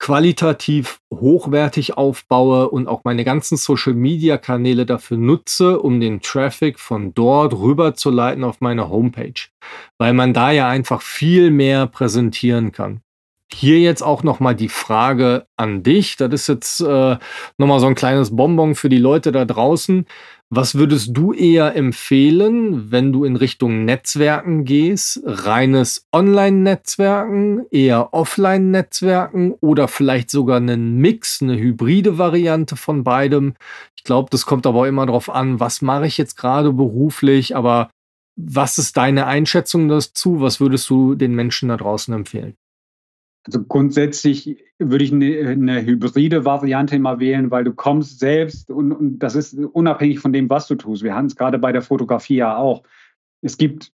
qualitativ 0.00 1.00
hochwertig 1.12 1.96
aufbaue 1.96 2.68
und 2.68 2.88
auch 2.88 3.04
meine 3.04 3.24
ganzen 3.24 3.56
Social 3.56 3.94
Media 3.94 4.36
Kanäle 4.36 4.84
dafür 4.84 5.16
nutze, 5.16 5.80
um 5.80 6.00
den 6.00 6.20
Traffic 6.20 6.80
von 6.80 7.14
dort 7.14 7.54
rüber 7.54 7.94
zu 7.94 8.10
leiten 8.10 8.42
auf 8.42 8.60
meine 8.60 8.90
Homepage, 8.90 9.40
weil 9.98 10.12
man 10.12 10.34
da 10.34 10.50
ja 10.50 10.68
einfach 10.68 11.00
viel 11.00 11.50
mehr 11.50 11.86
präsentieren 11.86 12.72
kann. 12.72 13.03
Hier 13.56 13.78
jetzt 13.78 14.02
auch 14.02 14.24
nochmal 14.24 14.56
die 14.56 14.68
Frage 14.68 15.46
an 15.56 15.84
dich. 15.84 16.16
Das 16.16 16.32
ist 16.32 16.48
jetzt 16.48 16.80
äh, 16.80 17.16
nochmal 17.56 17.78
so 17.78 17.86
ein 17.86 17.94
kleines 17.94 18.34
Bonbon 18.34 18.74
für 18.74 18.88
die 18.88 18.98
Leute 18.98 19.30
da 19.30 19.44
draußen. 19.44 20.06
Was 20.50 20.74
würdest 20.74 21.10
du 21.16 21.32
eher 21.32 21.76
empfehlen, 21.76 22.90
wenn 22.90 23.12
du 23.12 23.22
in 23.24 23.36
Richtung 23.36 23.84
Netzwerken 23.84 24.64
gehst? 24.64 25.20
Reines 25.24 26.08
Online-Netzwerken, 26.12 27.66
eher 27.70 28.12
Offline-Netzwerken 28.12 29.52
oder 29.60 29.86
vielleicht 29.86 30.30
sogar 30.30 30.56
einen 30.56 30.96
Mix, 30.96 31.40
eine 31.40 31.56
hybride 31.56 32.18
Variante 32.18 32.74
von 32.74 33.04
beidem? 33.04 33.54
Ich 33.96 34.02
glaube, 34.02 34.30
das 34.30 34.46
kommt 34.46 34.66
aber 34.66 34.80
auch 34.80 34.86
immer 34.86 35.06
darauf 35.06 35.30
an, 35.30 35.60
was 35.60 35.80
mache 35.80 36.06
ich 36.08 36.18
jetzt 36.18 36.36
gerade 36.36 36.72
beruflich, 36.72 37.54
aber 37.54 37.88
was 38.36 38.78
ist 38.78 38.96
deine 38.96 39.26
Einschätzung 39.26 39.88
dazu? 39.88 40.40
Was 40.40 40.58
würdest 40.58 40.90
du 40.90 41.14
den 41.14 41.36
Menschen 41.36 41.68
da 41.68 41.76
draußen 41.76 42.12
empfehlen? 42.12 42.56
Also 43.46 43.62
grundsätzlich 43.62 44.64
würde 44.78 45.04
ich 45.04 45.12
eine, 45.12 45.48
eine, 45.48 45.84
hybride 45.84 46.44
Variante 46.46 46.96
immer 46.96 47.20
wählen, 47.20 47.50
weil 47.50 47.64
du 47.64 47.74
kommst 47.74 48.18
selbst 48.18 48.70
und, 48.70 48.92
und 48.92 49.18
das 49.18 49.34
ist 49.34 49.54
unabhängig 49.54 50.18
von 50.18 50.32
dem, 50.32 50.48
was 50.48 50.66
du 50.66 50.76
tust. 50.76 51.02
Wir 51.02 51.14
haben 51.14 51.26
es 51.26 51.36
gerade 51.36 51.58
bei 51.58 51.70
der 51.70 51.82
Fotografie 51.82 52.36
ja 52.36 52.56
auch. 52.56 52.84
Es 53.42 53.58
gibt 53.58 53.92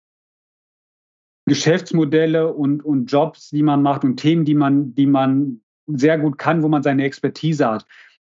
Geschäftsmodelle 1.45 2.53
und, 2.53 2.83
und 2.83 3.09
Jobs, 3.09 3.49
die 3.49 3.63
man 3.63 3.81
macht 3.81 4.03
und 4.03 4.17
Themen, 4.17 4.43
die 4.43 4.53
man, 4.53 4.93
die 4.95 5.05
man 5.05 5.61
sehr 5.87 6.19
gut 6.19 6.37
kann, 6.37 6.61
wo 6.61 6.67
man 6.67 6.83
seine 6.83 7.05
Expertise 7.05 7.65
hat. 7.67 7.85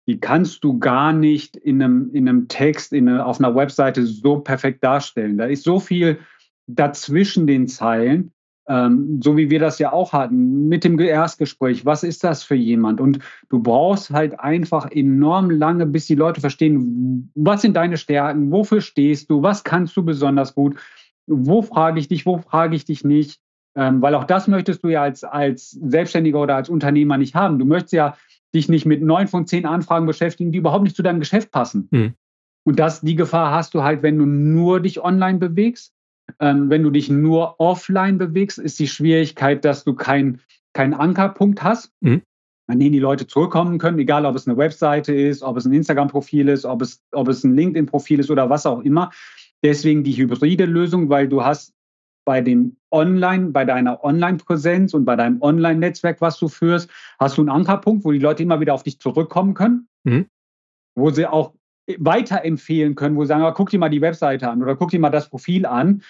Die 0.08 0.20
kannst 0.20 0.64
du 0.64 0.78
gar 0.78 1.14
nicht 1.14 1.58
in 1.58 1.82
einem, 1.82 2.12
in 2.14 2.30
einem 2.30 2.48
Text, 2.48 2.94
in 2.94 3.10
eine, 3.10 3.26
auf 3.26 3.40
einer 3.40 3.56
Webseite 3.56 4.06
so 4.06 4.40
perfekt 4.40 4.84
darstellen. 4.84 5.40
Da 5.40 5.46
ist 5.46 5.64
so 5.64 5.80
viel 5.80 6.20
dazwischen 6.68 7.48
den 7.48 7.68
Zeilen 7.68 8.32
ähm, 8.68 9.22
so 9.24 9.38
wie 9.38 9.50
wir 9.50 9.60
das 9.60 9.80
ja 9.80 9.94
auch 9.94 10.14
hatten, 10.14 10.68
mit 10.68 10.84
dem 10.84 11.00
Erstgespräch, 11.00 11.86
was 11.86 12.04
ist 12.04 12.24
das 12.24 12.44
für 12.44 12.56
jemand? 12.56 13.00
Und 13.00 13.20
du 13.50 13.62
brauchst 13.62 14.12
halt 14.12 14.40
einfach 14.40 14.92
enorm 14.92 15.50
lange, 15.50 15.86
bis 15.86 16.08
die 16.08 16.16
Leute 16.16 16.42
verstehen, 16.42 17.32
was 17.36 17.62
sind 17.62 17.76
deine 17.76 17.98
Stärken, 17.98 18.52
wofür 18.52 18.82
stehst 18.82 19.30
du, 19.30 19.42
was 19.42 19.64
kannst 19.64 19.96
du 19.96 20.04
besonders 20.04 20.54
gut, 20.54 20.76
wo 21.28 21.62
frage 21.62 22.00
ich 22.00 22.08
dich, 22.08 22.26
wo 22.26 22.38
frage 22.38 22.76
ich 22.76 22.86
dich 22.86 23.04
nicht. 23.04 23.40
Ähm, 23.76 24.02
weil 24.02 24.16
auch 24.16 24.24
das 24.24 24.48
möchtest 24.48 24.84
du 24.84 24.88
ja 24.88 25.04
als, 25.04 25.24
als 25.24 25.72
Selbstständiger 25.72 26.42
oder 26.42 26.56
als 26.56 26.68
Unternehmer 26.68 27.18
nicht 27.18 27.36
haben. 27.36 27.60
Du 27.60 27.66
möchtest 27.66 27.94
ja 27.94 28.18
dich 28.56 28.70
nicht 28.70 28.86
mit 28.86 29.04
neun 29.04 29.28
von 29.28 29.46
zehn 29.46 29.66
Anfragen 29.66 30.08
beschäftigen, 30.08 30.52
die 30.52 30.58
überhaupt 30.58 30.84
nicht 30.84 30.96
zu 30.96 31.04
deinem 31.04 31.20
Geschäft 31.20 31.52
passen. 31.52 31.88
Mhm. 31.92 32.14
Und 32.64 32.80
das, 32.80 33.02
die 33.02 33.16
Gefahr 33.16 33.54
hast 33.54 33.76
du 33.76 33.84
halt, 33.84 34.02
wenn 34.04 34.18
du 34.18 34.26
nur 34.26 34.82
dich 34.82 35.02
online 35.02 35.38
bewegst 35.38 35.94
ähm, 36.40 36.70
wenn 36.70 36.84
du 36.84 36.92
dich 36.92 37.10
nur 37.10 37.60
offline 37.60 38.18
bewegst, 38.18 38.60
ist 38.60 38.80
die 38.80 38.88
Schwierigkeit, 38.88 39.64
dass 39.66 39.84
du 39.84 39.94
keinen 39.94 40.42
kein 40.74 40.94
Ankerpunkt 40.94 41.64
hast, 41.64 41.92
mhm. 42.02 42.22
an 42.68 42.80
den 42.80 42.92
die 42.92 43.00
Leute 43.00 43.26
zurückkommen 43.26 43.80
können, 43.80 43.98
egal 43.98 44.26
ob 44.26 44.36
es 44.36 44.48
eine 44.48 44.58
Webseite 44.58 45.14
ist, 45.14 45.42
ob 45.42 45.58
es 45.58 45.66
ein 45.66 45.74
Instagram-Profil 45.74 46.50
ist, 46.50 46.66
ob 46.66 46.84
es, 46.84 47.04
ob 47.12 47.28
es 47.30 47.44
ein 47.44 47.56
LinkedIn-Profil 47.56 48.20
ist 48.20 48.30
oder 48.30 48.50
was 48.50 48.68
auch 48.68 48.82
immer. 48.82 49.12
Deswegen 49.64 50.04
die 50.04 50.16
hybride 50.16 50.66
Lösung, 50.66 51.10
weil 51.10 51.28
du 51.28 51.44
hast 51.44 51.74
bei 52.26 52.42
dem 52.42 52.78
Online, 52.92 53.50
bei 53.52 53.66
deiner 53.66 54.04
Online-Präsenz 54.04 54.94
und 54.94 55.06
bei 55.06 55.16
deinem 55.16 55.42
Online-Netzwerk, 55.42 56.22
was 56.22 56.38
du 56.38 56.48
führst, 56.48 56.92
hast 57.20 57.38
du 57.38 57.42
einen 57.42 57.50
Ankerpunkt, 57.50 58.06
wo 58.06 58.12
die 58.12 58.20
Leute 58.20 58.44
immer 58.44 58.60
wieder 58.60 58.76
auf 58.76 58.84
dich 58.84 59.00
zurückkommen 59.00 59.56
können, 59.56 59.88
mhm. 60.04 60.28
wo 60.94 61.10
sie 61.10 61.26
auch 61.26 61.54
weiterempfehlen 61.98 62.96
können, 62.96 63.16
wo 63.16 63.24
sie 63.24 63.30
sagen, 63.30 63.44
ah, 63.44 63.52
guck 63.52 63.70
dir 63.70 63.80
mal 63.80 63.90
die 63.90 64.02
Webseite 64.02 64.50
an 64.50 64.62
oder 64.62 64.76
guck 64.76 64.92
dir 64.92 65.00
mal 65.00 65.10
das 65.10 65.30
Profil 65.30 65.66
an. 65.66 66.02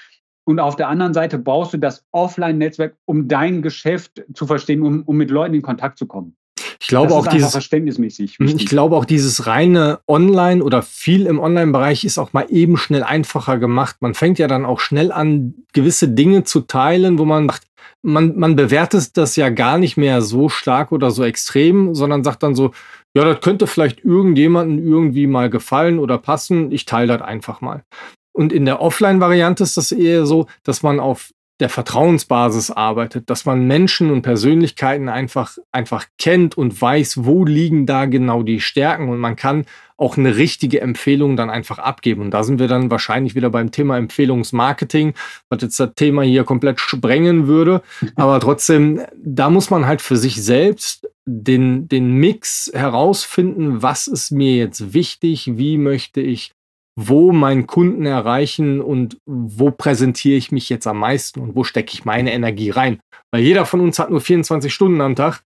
Und 0.46 0.60
auf 0.60 0.78
der 0.78 0.88
anderen 0.88 1.14
Seite 1.14 1.38
brauchst 1.38 1.74
du 1.74 1.78
das 1.78 2.06
Offline-Netzwerk, 2.12 2.96
um 3.06 3.28
dein 3.28 3.62
Geschäft 3.62 4.24
zu 4.34 4.48
verstehen, 4.48 4.82
um, 4.82 5.04
um 5.04 5.18
mit 5.18 5.30
Leuten 5.30 5.54
in 5.54 5.62
Kontakt 5.62 5.98
zu 5.98 6.08
kommen. 6.08 6.36
Ich 6.80 6.88
glaube 6.88 7.10
das 7.10 7.18
auch 7.18 7.28
dieses 7.28 7.52
verständnismäßig. 7.52 8.40
Wichtig. 8.40 8.62
Ich 8.62 8.70
glaube 8.70 8.96
auch 8.96 9.06
dieses 9.06 9.48
reine 9.48 10.00
Online 10.08 10.64
oder 10.64 10.84
viel 10.84 11.26
im 11.26 11.40
Online-Bereich 11.40 12.06
ist 12.06 12.18
auch 12.18 12.34
mal 12.34 12.46
eben 12.50 12.78
schnell 12.78 13.04
einfacher 13.04 13.58
gemacht. 13.58 13.98
Man 14.00 14.14
fängt 14.14 14.40
ja 14.40 14.48
dann 14.48 14.66
auch 14.66 14.80
schnell 14.80 15.12
an, 15.12 15.54
gewisse 15.74 16.08
Dinge 16.08 16.44
zu 16.44 16.62
teilen, 16.62 17.18
wo 17.18 17.26
man 17.26 17.46
macht, 17.46 17.64
man, 18.02 18.38
man 18.38 18.56
bewertet 18.56 19.18
das 19.18 19.36
ja 19.36 19.50
gar 19.50 19.78
nicht 19.78 19.98
mehr 19.98 20.22
so 20.22 20.50
stark 20.50 20.92
oder 20.92 21.12
so 21.12 21.24
extrem, 21.24 21.94
sondern 21.94 22.24
sagt 22.24 22.44
dann 22.44 22.56
so, 22.56 22.72
ja, 23.18 23.26
das 23.26 23.42
könnte 23.42 23.66
vielleicht 23.66 24.06
irgendjemandem 24.06 24.88
irgendwie 24.88 25.26
mal 25.26 25.50
gefallen 25.50 25.98
oder 25.98 26.20
passen. 26.20 26.72
Ich 26.72 26.86
teile 26.86 27.18
das 27.18 27.28
einfach 27.28 27.62
mal. 27.62 27.84
Und 28.32 28.54
in 28.54 28.66
der 28.66 28.80
Offline-Variante 28.80 29.64
ist 29.64 29.76
das 29.76 29.92
eher 29.92 30.28
so, 30.28 30.46
dass 30.62 30.84
man 30.84 31.00
auf 31.00 31.32
der 31.60 31.70
Vertrauensbasis 31.70 32.70
arbeitet, 32.70 33.30
dass 33.30 33.46
man 33.46 33.66
Menschen 33.66 34.12
und 34.12 34.22
Persönlichkeiten 34.22 35.10
einfach, 35.10 35.58
einfach 35.72 36.06
kennt 36.18 36.58
und 36.58 36.80
weiß, 36.80 37.26
wo 37.26 37.46
liegen 37.46 37.86
da 37.86 38.06
genau 38.06 38.44
die 38.44 38.60
Stärken 38.60 39.10
und 39.10 39.18
man 39.18 39.36
kann 39.36 39.66
auch 39.98 40.16
eine 40.16 40.38
richtige 40.38 40.80
Empfehlung 40.80 41.36
dann 41.36 41.50
einfach 41.50 41.80
abgeben. 41.80 42.22
Und 42.22 42.32
da 42.32 42.44
sind 42.44 42.60
wir 42.60 42.68
dann 42.68 42.92
wahrscheinlich 42.92 43.34
wieder 43.34 43.50
beim 43.50 43.72
Thema 43.72 43.98
Empfehlungsmarketing, 43.98 45.16
was 45.50 45.64
jetzt 45.64 45.80
das 45.80 45.96
Thema 45.96 46.22
hier 46.22 46.44
komplett 46.44 46.80
sprengen 46.80 47.48
würde. 47.48 47.82
Aber 48.16 48.40
trotzdem, 48.40 49.02
da 49.16 49.50
muss 49.50 49.72
man 49.72 49.88
halt 49.88 50.04
für 50.04 50.18
sich 50.18 50.44
selbst 50.44 51.10
den, 51.26 51.90
den 51.90 52.14
Mix 52.14 52.72
herausfinden, 52.74 53.82
was 53.82 54.08
ist 54.08 54.32
mir 54.32 54.56
jetzt 54.56 54.94
wichtig, 54.94 55.58
wie 55.58 55.78
möchte 55.80 56.22
ich 56.22 56.54
wo 57.00 57.32
meinen 57.32 57.68
Kunden 57.68 58.08
erreichen 58.08 58.82
und 58.82 59.20
wo 59.28 59.70
präsentiere 59.70 60.36
ich 60.36 60.52
mich 60.52 60.68
jetzt 60.68 60.88
am 60.88 60.98
meisten 60.98 61.40
und 61.40 61.56
wo 61.56 61.64
stecke 61.64 61.94
ich 61.94 62.06
meine 62.06 62.34
Energie 62.34 62.72
rein. 62.72 63.00
Weil 63.32 63.44
jeder 63.44 63.68
von 63.68 63.82
uns 63.82 64.00
hat 64.00 64.10
nur 64.10 64.20
24 64.20 64.74
Stunden 64.74 65.00
am 65.02 65.16
Tag 65.16 65.44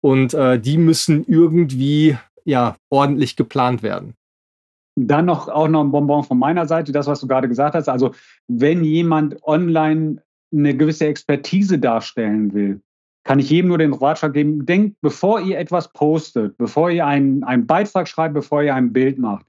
und 0.00 0.32
äh, 0.32 0.60
die 0.60 0.78
müssen 0.78 1.24
irgendwie 1.26 2.16
ja 2.44 2.76
ordentlich 2.88 3.34
geplant 3.34 3.82
werden. 3.82 4.14
Dann 4.96 5.24
noch 5.24 5.48
auch 5.48 5.66
noch 5.66 5.82
ein 5.82 5.90
Bonbon 5.90 6.22
von 6.22 6.38
meiner 6.38 6.66
Seite, 6.66 6.92
das, 6.92 7.08
was 7.08 7.20
du 7.20 7.26
gerade 7.26 7.48
gesagt 7.48 7.74
hast. 7.74 7.88
Also, 7.88 8.14
wenn 8.46 8.84
jemand 8.84 9.42
online 9.42 10.22
eine 10.54 10.76
gewisse 10.76 11.06
Expertise 11.06 11.80
darstellen 11.80 12.52
will, 12.54 12.80
kann 13.24 13.40
ich 13.40 13.50
jedem 13.50 13.68
nur 13.68 13.78
den 13.78 13.94
Ratschlag 13.94 14.34
geben, 14.34 14.66
denkt, 14.66 14.98
bevor 15.00 15.40
ihr 15.40 15.58
etwas 15.58 15.92
postet, 15.92 16.56
bevor 16.58 16.90
ihr 16.90 17.06
einen, 17.06 17.42
einen 17.42 17.66
Beitrag 17.66 18.06
schreibt, 18.06 18.34
bevor 18.34 18.62
ihr 18.62 18.74
ein 18.74 18.92
Bild 18.92 19.18
macht, 19.18 19.46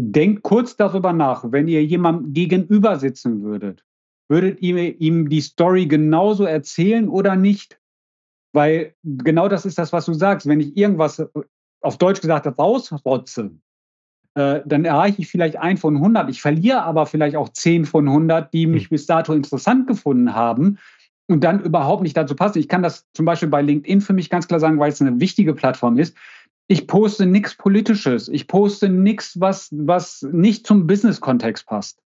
denkt 0.00 0.42
kurz 0.42 0.76
darüber 0.76 1.12
nach, 1.12 1.44
wenn 1.50 1.68
ihr 1.68 1.84
jemandem 1.84 2.32
gegenüber 2.32 2.98
sitzen 2.98 3.42
würdet, 3.42 3.84
würdet 4.28 4.60
ihr 4.62 5.00
ihm 5.00 5.28
die 5.28 5.40
Story 5.40 5.86
genauso 5.86 6.44
erzählen 6.44 7.08
oder 7.08 7.36
nicht? 7.36 7.80
Weil 8.52 8.94
genau 9.04 9.48
das 9.48 9.66
ist 9.66 9.78
das, 9.78 9.92
was 9.92 10.06
du 10.06 10.14
sagst. 10.14 10.46
Wenn 10.46 10.60
ich 10.60 10.76
irgendwas 10.76 11.24
auf 11.80 11.98
Deutsch 11.98 12.20
gesagt 12.20 12.46
rausrotze, 12.58 13.52
äh, 14.34 14.60
dann 14.64 14.84
erreiche 14.84 15.22
ich 15.22 15.28
vielleicht 15.28 15.56
ein 15.56 15.76
von 15.76 15.96
100. 15.96 16.30
Ich 16.30 16.40
verliere 16.40 16.82
aber 16.82 17.06
vielleicht 17.06 17.36
auch 17.36 17.48
10 17.48 17.84
von 17.84 18.08
100, 18.08 18.52
die 18.52 18.66
mich 18.66 18.84
hm. 18.84 18.90
bis 18.90 19.06
dato 19.06 19.32
interessant 19.32 19.86
gefunden 19.86 20.34
haben 20.34 20.78
und 21.28 21.44
dann 21.44 21.62
überhaupt 21.62 22.02
nicht 22.02 22.16
dazu 22.16 22.34
passen. 22.34 22.58
Ich 22.58 22.68
kann 22.68 22.82
das 22.82 23.06
zum 23.12 23.24
Beispiel 23.24 23.48
bei 23.48 23.62
LinkedIn 23.62 24.00
für 24.00 24.12
mich 24.12 24.30
ganz 24.30 24.48
klar 24.48 24.60
sagen, 24.60 24.78
weil 24.78 24.92
es 24.92 25.00
eine 25.00 25.20
wichtige 25.20 25.54
Plattform 25.54 25.98
ist. 25.98 26.16
Ich 26.70 26.86
poste 26.86 27.26
nichts 27.26 27.56
Politisches. 27.56 28.28
Ich 28.28 28.46
poste 28.46 28.88
nichts, 28.88 29.40
was, 29.40 29.70
was 29.72 30.22
nicht 30.30 30.64
zum 30.64 30.86
Business-Kontext 30.86 31.66
passt. 31.66 31.98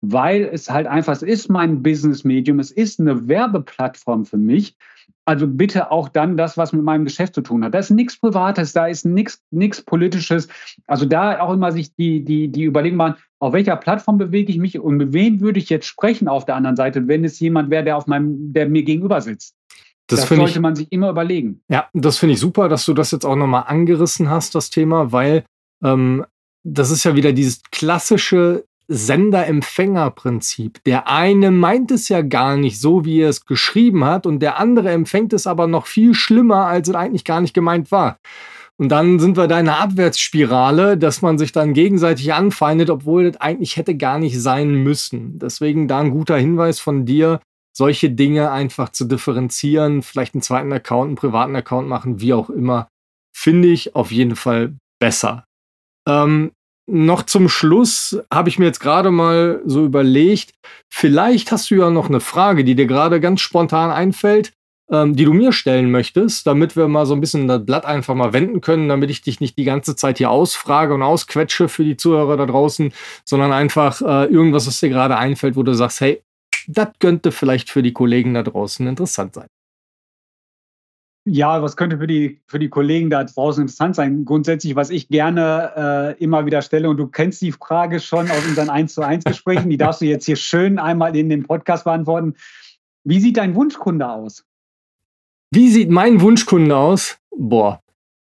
Weil 0.00 0.44
es 0.44 0.70
halt 0.70 0.86
einfach, 0.86 1.12
es 1.12 1.24
ist 1.24 1.48
mein 1.48 1.82
Business-Medium, 1.82 2.60
es 2.60 2.70
ist 2.70 3.00
eine 3.00 3.26
Werbeplattform 3.26 4.24
für 4.24 4.36
mich. 4.36 4.76
Also 5.24 5.48
bitte 5.48 5.90
auch 5.90 6.08
dann 6.08 6.36
das, 6.36 6.56
was 6.56 6.72
mit 6.72 6.84
meinem 6.84 7.04
Geschäft 7.04 7.34
zu 7.34 7.40
tun 7.40 7.64
hat. 7.64 7.74
Da 7.74 7.80
ist 7.80 7.90
nichts 7.90 8.16
Privates, 8.16 8.72
da 8.72 8.86
ist 8.86 9.04
nichts, 9.04 9.42
Politisches. 9.84 10.46
Also 10.86 11.04
da 11.04 11.40
auch 11.40 11.52
immer 11.52 11.72
sich 11.72 11.92
die, 11.96 12.24
die, 12.24 12.46
die 12.46 12.62
überlegen 12.62 12.98
waren, 12.98 13.16
auf 13.40 13.52
welcher 13.54 13.74
Plattform 13.74 14.18
bewege 14.18 14.52
ich 14.52 14.58
mich 14.58 14.78
und 14.78 14.98
mit 14.98 15.12
wem 15.12 15.40
würde 15.40 15.58
ich 15.58 15.68
jetzt 15.68 15.86
sprechen 15.86 16.28
auf 16.28 16.44
der 16.44 16.54
anderen 16.54 16.76
Seite, 16.76 17.08
wenn 17.08 17.24
es 17.24 17.40
jemand 17.40 17.70
wäre, 17.70 17.82
der 17.82 17.96
auf 17.96 18.06
meinem, 18.06 18.52
der 18.52 18.68
mir 18.68 18.84
gegenüber 18.84 19.20
sitzt. 19.20 19.56
Das, 20.12 20.20
das 20.20 20.28
sollte 20.28 20.50
ich, 20.50 20.60
man 20.60 20.76
sich 20.76 20.90
immer 20.90 21.10
überlegen. 21.10 21.60
Ja, 21.68 21.88
das 21.92 22.18
finde 22.18 22.34
ich 22.34 22.40
super, 22.40 22.68
dass 22.68 22.84
du 22.84 22.94
das 22.94 23.10
jetzt 23.10 23.24
auch 23.24 23.36
nochmal 23.36 23.64
angerissen 23.66 24.30
hast, 24.30 24.54
das 24.54 24.70
Thema, 24.70 25.12
weil 25.12 25.44
ähm, 25.82 26.24
das 26.64 26.90
ist 26.90 27.04
ja 27.04 27.16
wieder 27.16 27.32
dieses 27.32 27.62
klassische 27.70 28.64
Sender-Empfänger-Prinzip. 28.88 30.82
Der 30.84 31.08
eine 31.08 31.50
meint 31.50 31.90
es 31.90 32.08
ja 32.08 32.22
gar 32.22 32.56
nicht 32.56 32.80
so, 32.80 33.04
wie 33.04 33.20
er 33.20 33.30
es 33.30 33.46
geschrieben 33.46 34.04
hat, 34.04 34.26
und 34.26 34.40
der 34.40 34.58
andere 34.58 34.90
empfängt 34.90 35.32
es 35.32 35.46
aber 35.46 35.66
noch 35.66 35.86
viel 35.86 36.14
schlimmer, 36.14 36.66
als 36.66 36.88
es 36.88 36.94
eigentlich 36.94 37.24
gar 37.24 37.40
nicht 37.40 37.54
gemeint 37.54 37.90
war. 37.90 38.18
Und 38.78 38.88
dann 38.88 39.18
sind 39.18 39.36
wir 39.36 39.46
da 39.46 39.60
in 39.60 39.68
einer 39.68 39.80
Abwärtsspirale, 39.80 40.98
dass 40.98 41.22
man 41.22 41.38
sich 41.38 41.52
dann 41.52 41.72
gegenseitig 41.74 42.32
anfeindet, 42.32 42.90
obwohl 42.90 43.30
das 43.30 43.40
eigentlich 43.40 43.76
hätte 43.76 43.96
gar 43.96 44.18
nicht 44.18 44.40
sein 44.40 44.74
müssen. 44.74 45.38
Deswegen 45.38 45.88
da 45.88 46.00
ein 46.00 46.10
guter 46.10 46.36
Hinweis 46.36 46.80
von 46.80 47.04
dir, 47.04 47.40
solche 47.76 48.10
Dinge 48.10 48.50
einfach 48.50 48.90
zu 48.90 49.04
differenzieren, 49.04 50.02
vielleicht 50.02 50.34
einen 50.34 50.42
zweiten 50.42 50.72
Account, 50.72 51.08
einen 51.08 51.16
privaten 51.16 51.56
Account 51.56 51.88
machen, 51.88 52.20
wie 52.20 52.34
auch 52.34 52.50
immer, 52.50 52.88
finde 53.34 53.68
ich 53.68 53.94
auf 53.94 54.12
jeden 54.12 54.36
Fall 54.36 54.74
besser. 55.00 55.44
Ähm, 56.08 56.52
noch 56.90 57.22
zum 57.22 57.48
Schluss 57.48 58.20
habe 58.32 58.48
ich 58.48 58.58
mir 58.58 58.66
jetzt 58.66 58.80
gerade 58.80 59.10
mal 59.10 59.62
so 59.64 59.84
überlegt, 59.84 60.52
vielleicht 60.92 61.52
hast 61.52 61.70
du 61.70 61.76
ja 61.76 61.90
noch 61.90 62.08
eine 62.08 62.20
Frage, 62.20 62.64
die 62.64 62.74
dir 62.74 62.86
gerade 62.86 63.20
ganz 63.20 63.40
spontan 63.40 63.90
einfällt, 63.90 64.52
ähm, 64.90 65.16
die 65.16 65.24
du 65.24 65.32
mir 65.32 65.52
stellen 65.52 65.90
möchtest, 65.90 66.46
damit 66.46 66.76
wir 66.76 66.88
mal 66.88 67.06
so 67.06 67.14
ein 67.14 67.20
bisschen 67.20 67.48
das 67.48 67.64
Blatt 67.64 67.86
einfach 67.86 68.14
mal 68.14 68.32
wenden 68.32 68.60
können, 68.60 68.88
damit 68.88 69.10
ich 69.10 69.22
dich 69.22 69.40
nicht 69.40 69.56
die 69.56 69.64
ganze 69.64 69.96
Zeit 69.96 70.18
hier 70.18 70.30
ausfrage 70.30 70.92
und 70.92 71.02
ausquetsche 71.02 71.68
für 71.68 71.84
die 71.84 71.96
Zuhörer 71.96 72.36
da 72.36 72.46
draußen, 72.46 72.92
sondern 73.24 73.52
einfach 73.52 74.02
äh, 74.02 74.26
irgendwas, 74.26 74.66
was 74.66 74.80
dir 74.80 74.88
gerade 74.88 75.16
einfällt, 75.16 75.56
wo 75.56 75.62
du 75.62 75.74
sagst, 75.74 76.00
hey, 76.00 76.22
das 76.68 76.88
könnte 76.98 77.32
vielleicht 77.32 77.70
für 77.70 77.82
die 77.82 77.92
Kollegen 77.92 78.34
da 78.34 78.42
draußen 78.42 78.86
interessant 78.86 79.34
sein. 79.34 79.48
Ja, 81.24 81.62
was 81.62 81.76
könnte 81.76 81.98
für 81.98 82.08
die, 82.08 82.40
für 82.46 82.58
die 82.58 82.68
Kollegen 82.68 83.08
da 83.08 83.22
draußen 83.22 83.62
interessant 83.62 83.94
sein? 83.94 84.24
Grundsätzlich, 84.24 84.74
was 84.74 84.90
ich 84.90 85.08
gerne 85.08 86.16
äh, 86.18 86.22
immer 86.22 86.46
wieder 86.46 86.62
stelle, 86.62 86.90
und 86.90 86.96
du 86.96 87.06
kennst 87.06 87.40
die 87.42 87.52
Frage 87.52 88.00
schon 88.00 88.28
aus 88.28 88.44
unseren 88.44 88.70
1 88.70 88.92
zu 88.92 89.02
1 89.02 89.24
Gesprächen, 89.24 89.70
die 89.70 89.76
darfst 89.76 90.00
du 90.00 90.06
jetzt 90.06 90.26
hier 90.26 90.34
schön 90.34 90.80
einmal 90.80 91.14
in 91.14 91.28
dem 91.28 91.44
Podcast 91.44 91.84
beantworten. 91.84 92.34
Wie 93.04 93.20
sieht 93.20 93.36
dein 93.36 93.54
Wunschkunde 93.54 94.08
aus? 94.08 94.44
Wie 95.52 95.68
sieht 95.68 95.90
mein 95.90 96.20
Wunschkunde 96.20 96.76
aus? 96.76 97.18
Boah, 97.30 97.82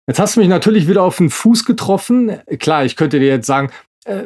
Jetzt 0.08 0.20
hast 0.20 0.36
du 0.36 0.40
mich 0.40 0.48
natürlich 0.48 0.86
wieder 0.86 1.02
auf 1.02 1.16
den 1.16 1.30
Fuß 1.30 1.64
getroffen. 1.64 2.38
Klar, 2.60 2.84
ich 2.84 2.94
könnte 2.94 3.18
dir 3.18 3.26
jetzt 3.26 3.46
sagen, 3.46 3.72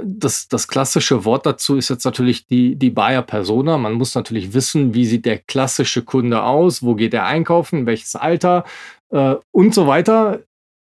das, 0.05 0.49
das 0.49 0.69
klassische 0.69 1.25
Wort 1.25 1.47
dazu 1.47 1.77
ist 1.77 1.89
jetzt 1.89 2.05
natürlich 2.05 2.47
die, 2.47 2.77
die 2.77 2.91
Buyer 2.91 3.23
Persona. 3.23 3.79
Man 3.79 3.95
muss 3.95 4.15
natürlich 4.15 4.53
wissen, 4.53 4.95
wie 4.95 5.07
sieht 5.07 5.25
der 5.25 5.39
klassische 5.39 6.03
Kunde 6.03 6.43
aus, 6.43 6.83
wo 6.83 6.95
geht 6.95 7.15
er 7.15 7.27
einkaufen, 7.27 7.87
welches 7.87 8.15
Alter 8.15 8.65
äh, 9.11 9.37
und 9.53 9.75
so 9.75 9.87
weiter. 9.87 10.41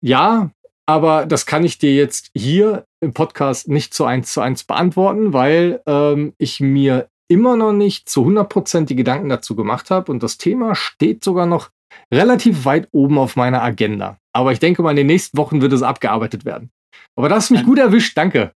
Ja, 0.04 0.50
aber 0.88 1.26
das 1.26 1.46
kann 1.46 1.64
ich 1.64 1.78
dir 1.78 1.94
jetzt 1.94 2.32
hier 2.36 2.86
im 3.02 3.14
Podcast 3.14 3.68
nicht 3.68 3.94
zu 3.94 4.06
eins 4.06 4.34
zu 4.34 4.42
eins 4.42 4.64
beantworten, 4.64 5.32
weil 5.32 5.82
ähm, 5.86 6.34
ich 6.38 6.60
mir 6.60 7.08
immer 7.28 7.56
noch 7.56 7.72
nicht 7.72 8.10
zu 8.10 8.26
100% 8.26 8.86
die 8.86 8.96
Gedanken 8.96 9.30
dazu 9.30 9.56
gemacht 9.56 9.92
habe 9.92 10.12
und 10.12 10.22
das 10.24 10.38
Thema 10.38 10.76
steht 10.76 11.24
sogar 11.24 11.46
noch 11.46 11.70
relativ 12.12 12.66
weit 12.66 12.90
oben 12.92 13.18
auf 13.18 13.36
meiner 13.36 13.62
Agenda. 13.62 14.18
Aber 14.34 14.52
ich 14.52 14.60
denke 14.60 14.82
mal, 14.82 14.92
in 14.92 14.98
den 14.98 15.08
nächsten 15.08 15.38
Wochen 15.38 15.62
wird 15.62 15.72
es 15.72 15.84
abgearbeitet 15.84 16.46
werden. 16.46 16.72
Aber 17.16 17.30
das 17.30 17.44
hast 17.44 17.52
mich 17.52 17.64
gut 17.64 17.78
erwischt, 17.78 18.18
danke. 18.18 18.54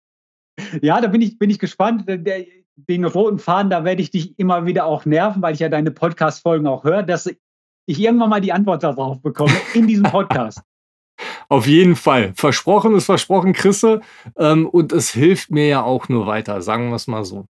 Ja, 0.81 1.01
da 1.01 1.07
bin 1.07 1.21
ich, 1.21 1.37
bin 1.37 1.49
ich 1.49 1.59
gespannt. 1.59 2.05
Der, 2.07 2.45
den 2.77 3.05
roten 3.05 3.39
Faden, 3.39 3.69
da 3.69 3.83
werde 3.83 4.01
ich 4.01 4.11
dich 4.11 4.37
immer 4.37 4.65
wieder 4.65 4.85
auch 4.85 5.05
nerven, 5.05 5.41
weil 5.41 5.53
ich 5.53 5.59
ja 5.59 5.69
deine 5.69 5.91
Podcast-Folgen 5.91 6.67
auch 6.67 6.83
höre, 6.83 7.03
dass 7.03 7.27
ich 7.87 7.99
irgendwann 7.99 8.29
mal 8.29 8.41
die 8.41 8.51
Antwort 8.51 8.83
darauf 8.83 9.21
bekomme 9.21 9.53
in 9.73 9.87
diesem 9.87 10.03
Podcast. 10.03 10.61
Auf 11.49 11.67
jeden 11.67 11.95
Fall. 11.95 12.33
Versprochen 12.35 12.95
ist 12.95 13.05
versprochen, 13.05 13.53
Chrisse. 13.53 14.01
Ähm, 14.37 14.67
und 14.67 14.91
es 14.91 15.11
hilft 15.11 15.51
mir 15.51 15.67
ja 15.67 15.83
auch 15.83 16.09
nur 16.09 16.27
weiter, 16.27 16.61
sagen 16.61 16.89
wir 16.89 16.95
es 16.95 17.07
mal 17.07 17.23
so. 17.23 17.45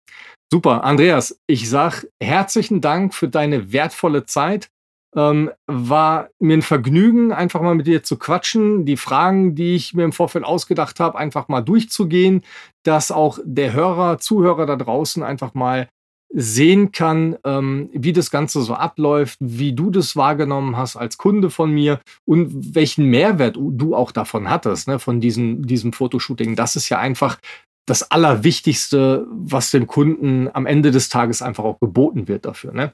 Super, 0.52 0.84
Andreas, 0.84 1.40
ich 1.46 1.70
sage 1.70 2.08
herzlichen 2.22 2.80
Dank 2.80 3.14
für 3.14 3.28
deine 3.28 3.72
wertvolle 3.72 4.26
Zeit. 4.26 4.70
Ähm, 5.16 5.50
war 5.66 6.28
mir 6.40 6.56
ein 6.56 6.62
Vergnügen, 6.62 7.32
einfach 7.32 7.60
mal 7.60 7.74
mit 7.74 7.86
dir 7.86 8.02
zu 8.02 8.16
quatschen, 8.18 8.84
die 8.84 8.96
Fragen, 8.96 9.54
die 9.54 9.76
ich 9.76 9.94
mir 9.94 10.04
im 10.04 10.12
Vorfeld 10.12 10.44
ausgedacht 10.44 10.98
habe, 10.98 11.18
einfach 11.18 11.48
mal 11.48 11.60
durchzugehen, 11.60 12.42
dass 12.82 13.12
auch 13.12 13.38
der 13.44 13.72
Hörer, 13.72 14.18
Zuhörer 14.18 14.66
da 14.66 14.76
draußen 14.76 15.22
einfach 15.22 15.54
mal 15.54 15.88
sehen 16.36 16.90
kann, 16.90 17.36
ähm, 17.44 17.90
wie 17.92 18.12
das 18.12 18.30
Ganze 18.30 18.60
so 18.62 18.74
abläuft, 18.74 19.38
wie 19.40 19.72
du 19.72 19.90
das 19.90 20.16
wahrgenommen 20.16 20.76
hast 20.76 20.96
als 20.96 21.16
Kunde 21.16 21.48
von 21.48 21.70
mir 21.70 22.00
und 22.24 22.74
welchen 22.74 23.06
Mehrwert 23.06 23.56
du 23.56 23.94
auch 23.94 24.10
davon 24.10 24.50
hattest, 24.50 24.88
ne, 24.88 24.98
von 24.98 25.20
diesem, 25.20 25.64
diesem 25.64 25.92
Fotoshooting. 25.92 26.56
Das 26.56 26.74
ist 26.74 26.88
ja 26.88 26.98
einfach 26.98 27.38
das 27.86 28.10
Allerwichtigste, 28.10 29.26
was 29.30 29.70
dem 29.70 29.86
Kunden 29.86 30.48
am 30.52 30.66
Ende 30.66 30.90
des 30.90 31.08
Tages 31.08 31.40
einfach 31.40 31.64
auch 31.64 31.78
geboten 31.78 32.26
wird 32.26 32.46
dafür. 32.46 32.72
Ne? 32.72 32.92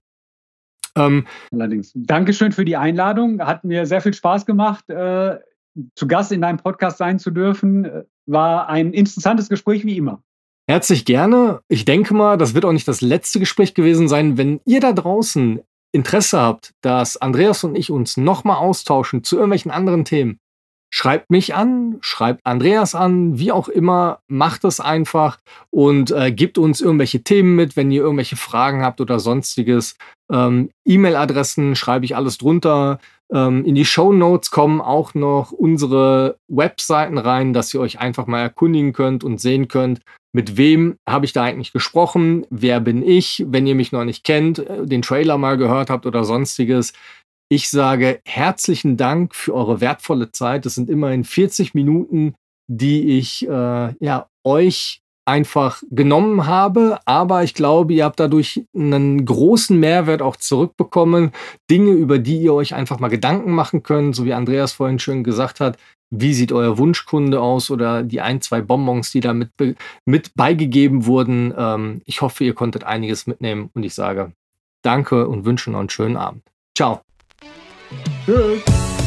Ähm, 0.96 1.26
Allerdings. 1.52 1.92
Dankeschön 1.94 2.52
für 2.52 2.64
die 2.64 2.76
Einladung. 2.76 3.40
Hat 3.40 3.64
mir 3.64 3.86
sehr 3.86 4.00
viel 4.00 4.14
Spaß 4.14 4.46
gemacht, 4.46 4.88
äh, 4.90 5.38
zu 5.94 6.08
Gast 6.08 6.32
in 6.32 6.40
deinem 6.40 6.58
Podcast 6.58 6.98
sein 6.98 7.18
zu 7.18 7.30
dürfen. 7.30 7.88
War 8.26 8.68
ein 8.68 8.92
interessantes 8.92 9.48
Gespräch 9.48 9.84
wie 9.84 9.96
immer. 9.96 10.22
Herzlich 10.68 11.04
gerne. 11.04 11.60
Ich 11.68 11.84
denke 11.84 12.14
mal, 12.14 12.38
das 12.38 12.54
wird 12.54 12.64
auch 12.64 12.72
nicht 12.72 12.86
das 12.86 13.00
letzte 13.00 13.40
Gespräch 13.40 13.74
gewesen 13.74 14.08
sein. 14.08 14.38
Wenn 14.38 14.60
ihr 14.64 14.80
da 14.80 14.92
draußen 14.92 15.60
Interesse 15.92 16.40
habt, 16.40 16.74
dass 16.80 17.16
Andreas 17.16 17.64
und 17.64 17.76
ich 17.76 17.90
uns 17.90 18.16
nochmal 18.16 18.58
austauschen 18.58 19.24
zu 19.24 19.36
irgendwelchen 19.36 19.72
anderen 19.72 20.04
Themen, 20.04 20.38
schreibt 20.90 21.30
mich 21.30 21.54
an, 21.54 21.98
schreibt 22.00 22.44
Andreas 22.44 22.94
an, 22.94 23.38
wie 23.38 23.52
auch 23.52 23.68
immer, 23.68 24.18
macht 24.28 24.64
es 24.64 24.80
einfach 24.80 25.38
und 25.70 26.10
äh, 26.10 26.32
gebt 26.32 26.58
uns 26.58 26.80
irgendwelche 26.80 27.22
Themen 27.22 27.54
mit, 27.54 27.76
wenn 27.76 27.90
ihr 27.90 28.02
irgendwelche 28.02 28.36
Fragen 28.36 28.82
habt 28.82 29.00
oder 29.00 29.20
sonstiges. 29.20 29.96
Ähm, 30.30 30.70
E-Mail-Adressen 30.84 31.76
schreibe 31.76 32.04
ich 32.04 32.16
alles 32.16 32.38
drunter. 32.38 32.98
Ähm, 33.32 33.64
in 33.64 33.76
die 33.76 33.84
Show 33.84 34.12
Notes 34.12 34.50
kommen 34.50 34.80
auch 34.80 35.14
noch 35.14 35.52
unsere 35.52 36.36
Webseiten 36.48 37.18
rein, 37.18 37.52
dass 37.52 37.72
ihr 37.72 37.80
euch 37.80 38.00
einfach 38.00 38.26
mal 38.26 38.40
erkundigen 38.40 38.92
könnt 38.92 39.22
und 39.22 39.40
sehen 39.40 39.68
könnt, 39.68 40.00
mit 40.32 40.56
wem 40.56 40.96
habe 41.08 41.24
ich 41.24 41.32
da 41.32 41.44
eigentlich 41.44 41.72
gesprochen, 41.72 42.46
wer 42.50 42.80
bin 42.80 43.02
ich, 43.02 43.44
wenn 43.48 43.66
ihr 43.66 43.74
mich 43.74 43.90
noch 43.90 44.04
nicht 44.04 44.24
kennt, 44.24 44.58
äh, 44.60 44.86
den 44.86 45.02
Trailer 45.02 45.38
mal 45.38 45.56
gehört 45.56 45.90
habt 45.90 46.06
oder 46.06 46.24
sonstiges. 46.24 46.92
Ich 47.52 47.68
sage 47.68 48.20
herzlichen 48.24 48.96
Dank 48.96 49.34
für 49.34 49.54
eure 49.54 49.80
wertvolle 49.80 50.30
Zeit. 50.30 50.66
Das 50.66 50.76
sind 50.76 50.88
immerhin 50.88 51.24
40 51.24 51.74
Minuten, 51.74 52.34
die 52.68 53.18
ich 53.18 53.46
äh, 53.48 53.94
ja, 53.98 54.28
euch 54.44 55.00
einfach 55.26 55.82
genommen 55.90 56.46
habe. 56.46 57.00
Aber 57.06 57.42
ich 57.42 57.54
glaube, 57.54 57.92
ihr 57.92 58.04
habt 58.04 58.20
dadurch 58.20 58.64
einen 58.72 59.24
großen 59.24 59.78
Mehrwert 59.78 60.22
auch 60.22 60.36
zurückbekommen. 60.36 61.32
Dinge, 61.68 61.90
über 61.90 62.20
die 62.20 62.40
ihr 62.40 62.54
euch 62.54 62.72
einfach 62.74 63.00
mal 63.00 63.08
Gedanken 63.08 63.50
machen 63.50 63.82
könnt, 63.82 64.14
so 64.14 64.24
wie 64.24 64.32
Andreas 64.32 64.72
vorhin 64.72 65.00
schön 65.00 65.24
gesagt 65.24 65.58
hat. 65.58 65.76
Wie 66.12 66.34
sieht 66.34 66.52
euer 66.52 66.78
Wunschkunde 66.78 67.40
aus 67.40 67.70
oder 67.70 68.04
die 68.04 68.20
ein, 68.20 68.40
zwei 68.40 68.60
Bonbons, 68.60 69.10
die 69.10 69.20
da 69.20 69.32
mit, 69.32 69.50
mit 70.04 70.34
beigegeben 70.36 71.04
wurden? 71.06 71.52
Ähm, 71.56 72.02
ich 72.04 72.20
hoffe, 72.20 72.44
ihr 72.44 72.54
konntet 72.54 72.84
einiges 72.84 73.26
mitnehmen 73.26 73.70
und 73.74 73.82
ich 73.82 73.94
sage 73.94 74.32
Danke 74.82 75.28
und 75.28 75.44
wünsche 75.44 75.70
noch 75.70 75.80
einen 75.80 75.90
schönen 75.90 76.16
Abend. 76.16 76.42
Ciao. 76.76 77.02
Good. 78.30 78.99